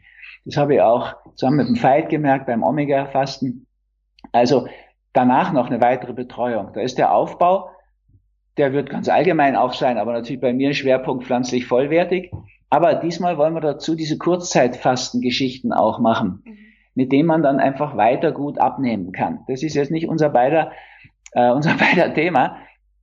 Das 0.44 0.56
habe 0.56 0.74
ich 0.74 0.80
auch 0.80 1.16
zusammen 1.34 1.58
mit 1.58 1.68
dem 1.68 1.82
Veit 1.82 2.08
gemerkt 2.08 2.46
beim 2.46 2.62
Omega-Fasten. 2.62 3.66
Also 4.32 4.68
danach 5.12 5.52
noch 5.52 5.66
eine 5.66 5.80
weitere 5.80 6.14
Betreuung. 6.14 6.72
Da 6.72 6.80
ist 6.80 6.96
der 6.96 7.12
Aufbau, 7.12 7.70
der 8.56 8.72
wird 8.72 8.90
ganz 8.90 9.08
allgemein 9.08 9.56
auch 9.56 9.74
sein, 9.74 9.98
aber 9.98 10.12
natürlich 10.12 10.40
bei 10.40 10.52
mir 10.52 10.68
ein 10.70 10.74
Schwerpunkt 10.74 11.24
pflanzlich 11.24 11.66
vollwertig. 11.66 12.30
Aber 12.70 12.94
diesmal 12.94 13.36
wollen 13.36 13.54
wir 13.54 13.60
dazu 13.60 13.94
diese 13.94 14.16
Kurzzeitfasten-Geschichten 14.16 15.72
auch 15.72 15.98
machen, 15.98 16.42
mhm. 16.44 16.58
mit 16.94 17.12
denen 17.12 17.26
man 17.26 17.42
dann 17.42 17.58
einfach 17.58 17.96
weiter 17.96 18.32
gut 18.32 18.58
abnehmen 18.58 19.12
kann. 19.12 19.40
Das 19.48 19.62
ist 19.62 19.74
jetzt 19.74 19.90
nicht 19.90 20.08
unser 20.08 20.30
beider, 20.30 20.70
äh, 21.32 21.50
unser 21.52 21.74
beider 21.74 22.14
Thema. 22.14 22.56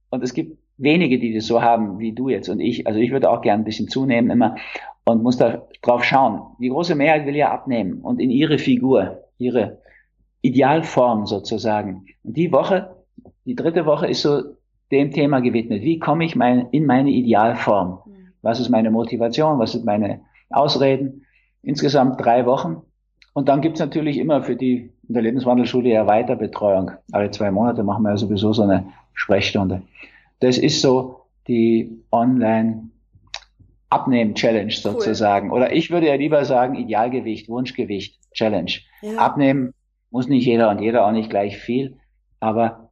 Und 0.10 0.24
es 0.24 0.34
gibt 0.34 0.57
wenige, 0.78 1.20
die 1.20 1.34
das 1.34 1.48
so 1.48 1.62
haben 1.62 2.00
wie 2.00 2.14
du 2.14 2.30
jetzt 2.30 2.50
und 2.50 2.60
ich. 2.60 2.88
Also 2.88 3.00
ich 3.00 3.12
würde 3.12 3.30
auch 3.30 3.42
gern 3.42 3.62
ein 3.62 3.66
bisschen 3.66 3.88
zunehmen 3.88 4.30
immer 4.30 4.56
und 5.06 5.24
muss 5.24 5.38
da 5.38 5.64
drauf 5.82 6.04
schauen. 6.04 6.42
Die 6.60 6.70
große 6.70 6.96
Mehrheit 6.96 7.26
will 7.26 7.36
ja 7.36 7.52
abnehmen 7.52 8.02
und 8.02 8.20
in 8.20 8.30
ihre 8.30 8.58
Figur, 8.58 9.24
ihre 9.38 9.80
Idealform 10.42 11.26
sozusagen. 11.26 12.06
Und 12.24 12.38
die 12.38 12.52
Woche, 12.52 12.96
die 13.46 13.56
dritte 13.56 13.86
Woche 13.86 14.08
ist 14.08 14.22
so 14.22 14.42
dem 14.92 15.12
Thema 15.12 15.40
gewidmet. 15.40 15.82
Wie 15.82 16.00
komme 16.00 16.26
ich 16.26 16.36
mein, 16.36 16.68
in 16.72 16.86
meine 16.86 17.10
Idealform? 17.10 18.00
Mhm. 18.06 18.34
Was 18.42 18.60
ist 18.60 18.70
meine 18.70 18.92
Motivation? 18.92 19.60
Was 19.60 19.74
sind 19.74 19.86
meine 19.86 20.22
Ausreden? 20.50 21.26
Insgesamt 21.64 22.24
drei 22.24 22.46
Wochen. 22.46 22.82
Und 23.34 23.50
dann 23.50 23.62
gibt's 23.62 23.80
natürlich 23.80 24.18
immer 24.18 24.44
für 24.44 24.56
die 24.56 24.92
in 25.08 25.14
der 25.14 25.24
Lebenswandelschule 25.24 25.90
ja 25.90 26.08
Weiterbetreuung. 26.08 26.92
Alle 27.12 27.32
zwei 27.32 27.52
Monate 27.52 27.84
machen 27.84 28.04
wir 28.04 28.12
ja 28.12 28.18
sowieso 28.18 28.52
so 28.54 28.64
eine 28.64 28.88
Sprechstunde. 29.14 29.82
Das 30.40 30.58
ist 30.58 30.82
so 30.82 31.22
die 31.48 32.04
Online 32.12 32.90
Abnehmen-Challenge 33.90 34.72
sozusagen. 34.72 35.50
Cool. 35.50 35.58
Oder 35.58 35.74
ich 35.74 35.92
würde 35.92 36.08
ja 36.08 36.16
lieber 36.16 36.44
sagen 36.46 36.76
Idealgewicht, 36.76 37.48
Wunschgewicht, 37.50 38.20
Challenge. 38.34 38.72
Ja. 39.02 39.18
Abnehmen 39.18 39.74
muss 40.12 40.28
nicht 40.28 40.46
jeder 40.46 40.70
und 40.70 40.82
jeder 40.82 41.06
auch 41.06 41.12
nicht 41.12 41.30
gleich 41.30 41.58
viel, 41.58 41.98
aber 42.40 42.92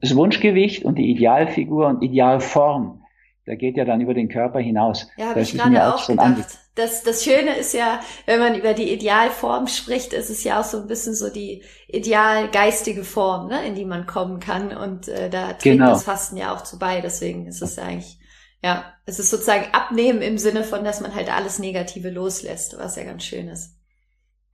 das 0.00 0.16
Wunschgewicht 0.16 0.84
und 0.84 0.98
die 0.98 1.10
Idealfigur 1.10 1.86
und 1.86 2.02
Idealform, 2.02 3.03
da 3.46 3.54
geht 3.54 3.76
ja 3.76 3.84
dann 3.84 4.00
über 4.00 4.14
den 4.14 4.28
Körper 4.28 4.58
hinaus. 4.58 5.06
Ja, 5.16 5.26
habe 5.26 5.40
ich 5.40 5.52
gerade 5.52 5.94
auch, 5.94 6.06
gedacht. 6.06 6.58
Das, 6.74 7.02
das 7.02 7.22
Schöne 7.22 7.56
ist 7.56 7.74
ja, 7.74 8.00
wenn 8.26 8.40
man 8.40 8.54
über 8.54 8.72
die 8.72 8.92
Idealform 8.92 9.66
spricht, 9.66 10.12
ist 10.12 10.30
es 10.30 10.42
ja 10.44 10.60
auch 10.60 10.64
so 10.64 10.78
ein 10.78 10.86
bisschen 10.86 11.14
so 11.14 11.30
die 11.30 11.62
idealgeistige 11.88 13.04
Form, 13.04 13.48
ne, 13.48 13.64
in 13.66 13.74
die 13.74 13.84
man 13.84 14.06
kommen 14.06 14.40
kann. 14.40 14.74
Und 14.76 15.08
äh, 15.08 15.28
da 15.28 15.48
trägt 15.48 15.62
genau. 15.62 15.90
das 15.90 16.04
Fasten 16.04 16.36
ja 16.36 16.54
auch 16.54 16.62
zu 16.62 16.78
bei. 16.78 17.00
Deswegen 17.00 17.46
ist 17.46 17.62
es 17.62 17.76
ja 17.76 17.84
eigentlich, 17.84 18.18
ja, 18.62 18.84
es 19.04 19.18
ist 19.18 19.30
sozusagen 19.30 19.66
Abnehmen 19.72 20.22
im 20.22 20.38
Sinne 20.38 20.64
von, 20.64 20.82
dass 20.82 21.00
man 21.00 21.14
halt 21.14 21.32
alles 21.32 21.58
Negative 21.58 22.10
loslässt, 22.10 22.76
was 22.78 22.96
ja 22.96 23.04
ganz 23.04 23.24
schön 23.24 23.48
ist. 23.48 23.76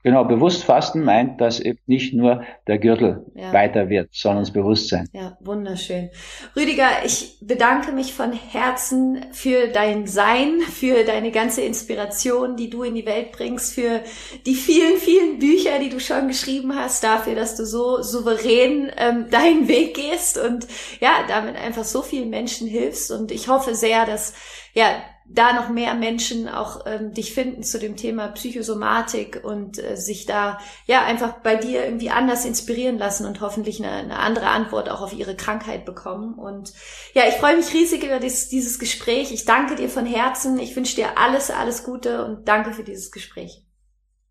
Genau, 0.03 0.25
bewusst 0.25 0.65
Fasten 0.65 1.05
meint, 1.05 1.41
dass 1.43 1.61
eben 1.61 1.79
nicht 1.87 2.15
nur 2.15 2.43
der 2.67 2.79
Gürtel 2.79 3.27
ja. 3.35 3.53
weiter 3.53 3.91
wird, 3.91 4.09
sondern 4.13 4.45
das 4.45 4.53
Bewusstsein. 4.53 5.07
Ja, 5.13 5.37
wunderschön. 5.41 6.09
Rüdiger, 6.57 6.89
ich 7.05 7.37
bedanke 7.43 7.93
mich 7.93 8.15
von 8.15 8.33
Herzen 8.33 9.27
für 9.33 9.69
dein 9.69 10.07
Sein, 10.07 10.61
für 10.61 11.05
deine 11.05 11.31
ganze 11.31 11.61
Inspiration, 11.61 12.57
die 12.57 12.71
du 12.71 12.83
in 12.83 12.95
die 12.95 13.05
Welt 13.05 13.33
bringst, 13.33 13.75
für 13.75 14.01
die 14.47 14.55
vielen, 14.55 14.97
vielen 14.97 15.39
Bücher, 15.39 15.79
die 15.79 15.91
du 15.91 16.01
schon 16.01 16.29
geschrieben 16.29 16.75
hast, 16.75 17.05
dafür, 17.05 17.35
dass 17.35 17.57
du 17.57 17.67
so 17.67 18.01
souverän 18.01 18.91
ähm, 18.97 19.27
deinen 19.31 19.69
Weg 19.69 19.95
gehst 19.95 20.39
und 20.39 20.67
ja, 21.01 21.25
damit 21.29 21.57
einfach 21.57 21.85
so 21.85 22.01
vielen 22.01 22.31
Menschen 22.31 22.67
hilfst. 22.67 23.11
Und 23.11 23.31
ich 23.31 23.49
hoffe 23.49 23.75
sehr, 23.75 24.07
dass 24.07 24.33
ja, 24.73 25.03
da 25.33 25.53
noch 25.53 25.69
mehr 25.69 25.95
Menschen 25.95 26.49
auch 26.49 26.85
ähm, 26.87 27.13
dich 27.13 27.33
finden 27.33 27.63
zu 27.63 27.79
dem 27.79 27.97
Thema 27.97 28.29
Psychosomatik 28.29 29.41
und 29.45 29.79
äh, 29.79 29.97
sich 29.97 30.27
da 30.27 30.59
ja 30.87 31.05
einfach 31.05 31.35
bei 31.43 31.55
dir 31.55 31.85
irgendwie 31.85 32.11
anders 32.11 32.45
inspirieren 32.45 32.99
lassen 32.99 33.27
und 33.27 33.41
hoffentlich 33.41 33.83
eine, 33.83 33.93
eine 33.93 34.19
andere 34.19 34.47
Antwort 34.47 34.91
auch 34.91 35.03
auf 35.03 35.13
ihre 35.13 35.37
Krankheit 35.37 35.85
bekommen. 35.85 36.35
Und 36.35 36.73
ja, 37.15 37.23
ich 37.29 37.35
freue 37.35 37.57
mich 37.57 37.73
riesig 37.73 38.05
über 38.05 38.19
dieses, 38.19 38.49
dieses 38.49 38.79
Gespräch. 38.81 39.33
Ich 39.33 39.45
danke 39.45 39.77
dir 39.77 39.89
von 39.89 40.05
Herzen. 40.05 40.59
Ich 40.59 40.75
wünsche 40.75 40.97
dir 40.97 41.17
alles, 41.17 41.51
alles 41.51 41.85
Gute 41.85 42.25
und 42.25 42.49
danke 42.49 42.73
für 42.73 42.83
dieses 42.83 43.13
Gespräch. 43.13 43.65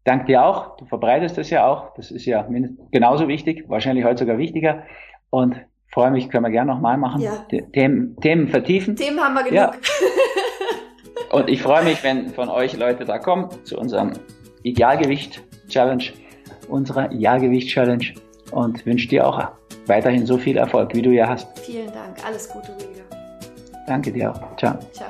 Danke 0.03 0.25
dir 0.25 0.43
auch. 0.43 0.75
Du 0.77 0.85
verbreitest 0.85 1.37
das 1.37 1.49
ja 1.49 1.65
auch. 1.65 1.93
Das 1.95 2.11
ist 2.11 2.25
ja 2.25 2.45
genauso 2.91 3.27
wichtig, 3.27 3.65
wahrscheinlich 3.67 4.03
heute 4.03 4.19
sogar 4.19 4.37
wichtiger. 4.37 4.83
Und 5.29 5.55
freue 5.93 6.11
mich, 6.11 6.29
können 6.29 6.43
wir 6.43 6.51
gerne 6.51 6.73
nochmal 6.73 6.97
machen. 6.97 7.21
Ja. 7.21 7.45
Themen, 7.73 8.17
Themen 8.19 8.49
vertiefen. 8.49 8.95
Themen 8.97 9.19
haben 9.19 9.35
wir 9.35 9.43
genug. 9.43 9.53
Ja. 9.53 9.71
Und 11.31 11.49
ich 11.49 11.61
freue 11.61 11.83
mich, 11.83 12.03
wenn 12.03 12.29
von 12.29 12.49
euch 12.49 12.75
Leute 12.77 13.05
da 13.05 13.19
kommen 13.19 13.49
zu 13.63 13.77
unserem 13.77 14.13
Idealgewicht-Challenge, 14.63 16.03
unserer 16.67 17.11
Idealgewicht-Challenge 17.11 18.05
und 18.51 18.85
wünsche 18.85 19.07
dir 19.07 19.27
auch 19.27 19.49
weiterhin 19.85 20.25
so 20.25 20.37
viel 20.37 20.57
Erfolg, 20.57 20.93
wie 20.95 21.01
du 21.01 21.11
ja 21.11 21.27
hast. 21.27 21.47
Vielen 21.59 21.91
Dank. 21.91 22.17
Alles 22.25 22.49
Gute, 22.49 22.71
Rüdiger. 22.73 23.03
Danke 23.87 24.11
dir 24.11 24.31
auch. 24.31 24.57
Ciao. 24.57 24.77
Ciao. 24.93 25.09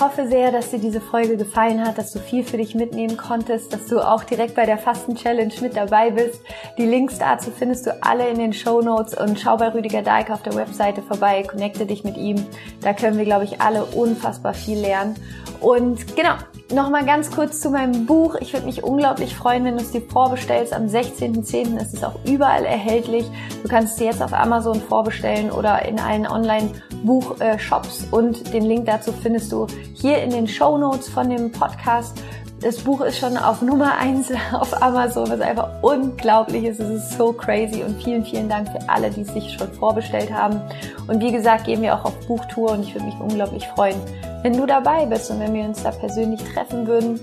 Hoffe 0.00 0.26
sehr, 0.28 0.50
dass 0.50 0.70
dir 0.70 0.78
diese 0.78 1.00
Folge 1.00 1.36
gefallen 1.36 1.84
hat, 1.84 1.98
dass 1.98 2.12
du 2.12 2.18
viel 2.18 2.42
für 2.42 2.56
dich 2.56 2.74
mitnehmen 2.74 3.16
konntest, 3.16 3.72
dass 3.72 3.86
du 3.86 4.00
auch 4.00 4.24
direkt 4.24 4.54
bei 4.54 4.66
der 4.66 4.78
Fasten 4.78 5.14
Challenge 5.14 5.52
mit 5.60 5.76
dabei 5.76 6.10
bist. 6.10 6.40
Die 6.78 6.86
Links 6.86 7.18
dazu 7.18 7.50
findest 7.50 7.86
du 7.86 8.02
alle 8.02 8.28
in 8.28 8.38
den 8.38 8.52
Show 8.52 8.80
Notes 8.80 9.14
und 9.14 9.38
schau 9.38 9.56
bei 9.56 9.68
Rüdiger 9.68 10.02
Daik 10.02 10.30
auf 10.30 10.42
der 10.42 10.54
Webseite 10.54 11.02
vorbei, 11.02 11.42
connecte 11.42 11.86
dich 11.86 12.04
mit 12.04 12.16
ihm. 12.16 12.44
Da 12.80 12.94
können 12.94 13.18
wir, 13.18 13.24
glaube 13.24 13.44
ich, 13.44 13.60
alle 13.60 13.84
unfassbar 13.84 14.54
viel 14.54 14.78
lernen. 14.78 15.14
Und 15.60 16.16
genau, 16.16 16.34
Nochmal 16.72 17.04
ganz 17.04 17.32
kurz 17.32 17.60
zu 17.60 17.70
meinem 17.70 18.06
Buch. 18.06 18.36
Ich 18.38 18.52
würde 18.52 18.66
mich 18.66 18.84
unglaublich 18.84 19.34
freuen, 19.34 19.64
wenn 19.64 19.76
du 19.76 19.82
es 19.82 19.90
dir 19.90 20.02
vorbestellst. 20.02 20.72
Am 20.72 20.84
16.10. 20.86 21.76
ist 21.76 21.94
es 21.94 22.04
auch 22.04 22.14
überall 22.24 22.64
erhältlich. 22.64 23.28
Du 23.64 23.68
kannst 23.68 23.94
es 23.94 24.00
jetzt 24.00 24.22
auf 24.22 24.32
Amazon 24.32 24.80
vorbestellen 24.80 25.50
oder 25.50 25.84
in 25.84 25.98
allen 25.98 26.28
Online-Buchshops. 26.28 28.06
Und 28.12 28.54
den 28.54 28.62
Link 28.62 28.86
dazu 28.86 29.10
findest 29.10 29.50
du 29.50 29.66
hier 29.94 30.22
in 30.22 30.30
den 30.30 30.46
Show 30.46 30.78
Notes 30.78 31.08
von 31.08 31.28
dem 31.28 31.50
Podcast. 31.50 32.22
Das 32.60 32.76
Buch 32.76 33.00
ist 33.00 33.18
schon 33.18 33.36
auf 33.36 33.62
Nummer 33.62 33.98
eins 33.98 34.30
auf 34.52 34.80
Amazon, 34.80 35.28
was 35.28 35.40
einfach 35.40 35.82
unglaublich 35.82 36.62
ist. 36.64 36.78
Es 36.78 37.02
ist 37.02 37.18
so 37.18 37.32
crazy 37.32 37.82
und 37.82 38.00
vielen, 38.00 38.24
vielen 38.24 38.48
Dank 38.48 38.68
für 38.68 38.88
alle, 38.88 39.10
die 39.10 39.22
es 39.22 39.32
sich 39.34 39.54
schon 39.54 39.72
vorbestellt 39.72 40.32
haben. 40.32 40.60
Und 41.08 41.20
wie 41.20 41.32
gesagt, 41.32 41.64
gehen 41.64 41.82
wir 41.82 41.96
auch 41.96 42.04
auf 42.04 42.28
Buchtour 42.28 42.72
und 42.72 42.84
ich 42.84 42.94
würde 42.94 43.06
mich 43.06 43.18
unglaublich 43.18 43.66
freuen, 43.66 43.96
wenn 44.42 44.56
du 44.56 44.66
dabei 44.66 45.06
bist 45.06 45.30
und 45.30 45.40
wenn 45.40 45.54
wir 45.54 45.64
uns 45.64 45.82
da 45.82 45.90
persönlich 45.90 46.42
treffen 46.54 46.86
würden. 46.86 47.20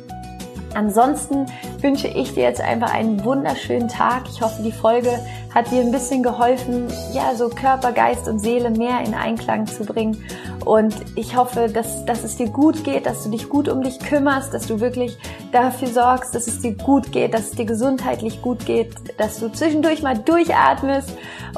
Ansonsten 0.74 1.48
wünsche 1.82 2.08
ich 2.08 2.34
dir 2.34 2.44
jetzt 2.44 2.62
einfach 2.62 2.94
einen 2.94 3.24
wunderschönen 3.24 3.88
Tag. 3.88 4.24
Ich 4.30 4.42
hoffe, 4.42 4.62
die 4.62 4.72
Folge 4.72 5.20
hat 5.58 5.72
dir 5.72 5.82
ein 5.82 5.92
bisschen 5.92 6.22
geholfen, 6.22 6.88
ja, 7.14 7.34
so 7.34 7.50
Körper, 7.50 7.92
Geist 7.92 8.28
und 8.28 8.38
Seele 8.38 8.70
mehr 8.70 9.02
in 9.04 9.16
Einklang 9.16 9.66
zu 9.66 9.86
bringen. 9.86 10.24
Und 10.66 10.94
ich 11.16 11.36
hoffe, 11.36 11.68
dass, 11.68 12.06
dass 12.06 12.24
es 12.24 12.38
dir 12.38 12.50
gut 12.50 12.84
geht, 12.84 13.08
dass 13.08 13.24
du 13.24 13.32
dich 13.32 13.50
gut 13.50 13.68
um 13.68 13.82
dich 13.82 13.98
kümmerst, 13.98 14.54
dass 14.54 14.68
du 14.68 14.82
wirklich 14.82 15.18
dafür 15.52 15.88
sorgst, 15.88 16.36
dass 16.36 16.46
es 16.46 16.60
dir 16.60 16.76
gut 16.76 17.12
geht, 17.12 17.34
dass 17.34 17.46
es 17.46 17.52
dir 17.52 17.66
gesundheitlich 17.66 18.44
gut 18.44 18.68
geht, 18.68 18.94
dass 19.18 19.40
du 19.40 19.52
zwischendurch 19.52 20.04
mal 20.04 20.16
durchatmest. 20.16 21.10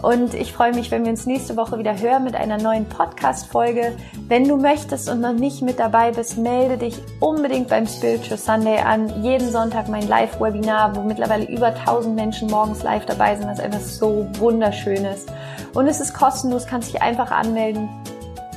Und 0.02 0.34
ich 0.34 0.54
freue 0.54 0.74
mich, 0.74 0.92
wenn 0.92 1.04
wir 1.04 1.12
uns 1.12 1.26
nächste 1.26 1.58
Woche 1.58 1.78
wieder 1.78 2.00
hören 2.00 2.24
mit 2.24 2.36
einer 2.36 2.58
neuen 2.58 2.86
Podcast-Folge. 2.86 3.98
Wenn 4.30 4.48
du 4.48 4.56
möchtest 4.56 5.10
und 5.10 5.20
noch 5.20 5.34
nicht 5.34 5.62
mit 5.62 5.78
dabei 5.78 6.12
bist, 6.12 6.38
melde 6.38 6.78
dich 6.78 7.02
unbedingt 7.20 7.68
beim 7.68 7.86
Spiritual 7.86 8.38
Sunday 8.38 8.78
an. 8.78 9.24
Jeden 9.24 9.52
Sonntag 9.52 9.90
mein 9.90 10.08
Live-Webinar, 10.08 10.96
wo 10.96 11.02
mittlerweile 11.02 11.50
über 11.50 11.68
1000 11.68 12.16
Menschen 12.16 12.50
morgens 12.50 12.84
live 12.84 13.06
dabei 13.06 13.36
sind, 13.36 13.50
was 13.50 13.60
einfach 13.60 13.82
so 13.98 14.28
wunderschön 14.34 15.06
ist. 15.06 15.32
Und 15.74 15.88
es 15.88 16.00
ist 16.00 16.14
kostenlos, 16.14 16.66
kannst 16.66 16.94
dich 16.94 17.02
einfach 17.02 17.32
anmelden. 17.32 17.90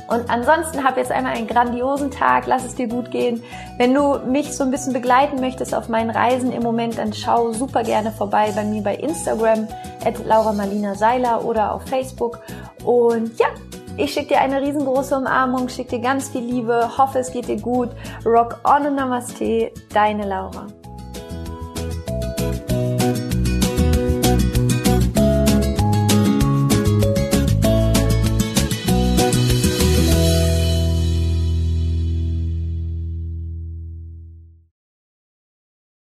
Und 0.07 0.29
ansonsten 0.29 0.83
hab 0.83 0.97
jetzt 0.97 1.11
einmal 1.11 1.33
einen 1.33 1.47
grandiosen 1.47 2.11
Tag, 2.11 2.45
lass 2.45 2.65
es 2.65 2.75
dir 2.75 2.87
gut 2.87 3.09
gehen. 3.09 3.41
Wenn 3.77 3.93
du 3.93 4.19
mich 4.19 4.53
so 4.53 4.63
ein 4.63 4.71
bisschen 4.71 4.93
begleiten 4.93 5.39
möchtest 5.39 5.73
auf 5.73 5.89
meinen 5.89 6.09
Reisen 6.09 6.51
im 6.51 6.61
Moment, 6.61 6.97
dann 6.97 7.13
schau 7.13 7.53
super 7.53 7.83
gerne 7.83 8.11
vorbei 8.11 8.51
bei 8.53 8.63
mir 8.63 8.83
bei 8.83 8.95
Instagram 8.95 9.67
at 10.05 10.23
Laura 10.25 10.51
Marlina 10.51 10.95
Seiler 10.95 11.43
oder 11.45 11.73
auf 11.73 11.83
Facebook. 11.83 12.41
Und 12.83 13.39
ja, 13.39 13.47
ich 13.95 14.13
schicke 14.13 14.29
dir 14.29 14.41
eine 14.41 14.61
riesengroße 14.61 15.15
Umarmung, 15.15 15.69
schicke 15.69 15.97
dir 15.97 16.01
ganz 16.01 16.29
viel 16.29 16.41
Liebe, 16.41 16.97
hoffe 16.97 17.19
es 17.19 17.31
geht 17.31 17.47
dir 17.47 17.59
gut. 17.59 17.89
Rock 18.25 18.59
on 18.65 18.87
und 18.87 18.95
Namaste, 18.95 19.71
deine 19.93 20.27
Laura. 20.27 20.67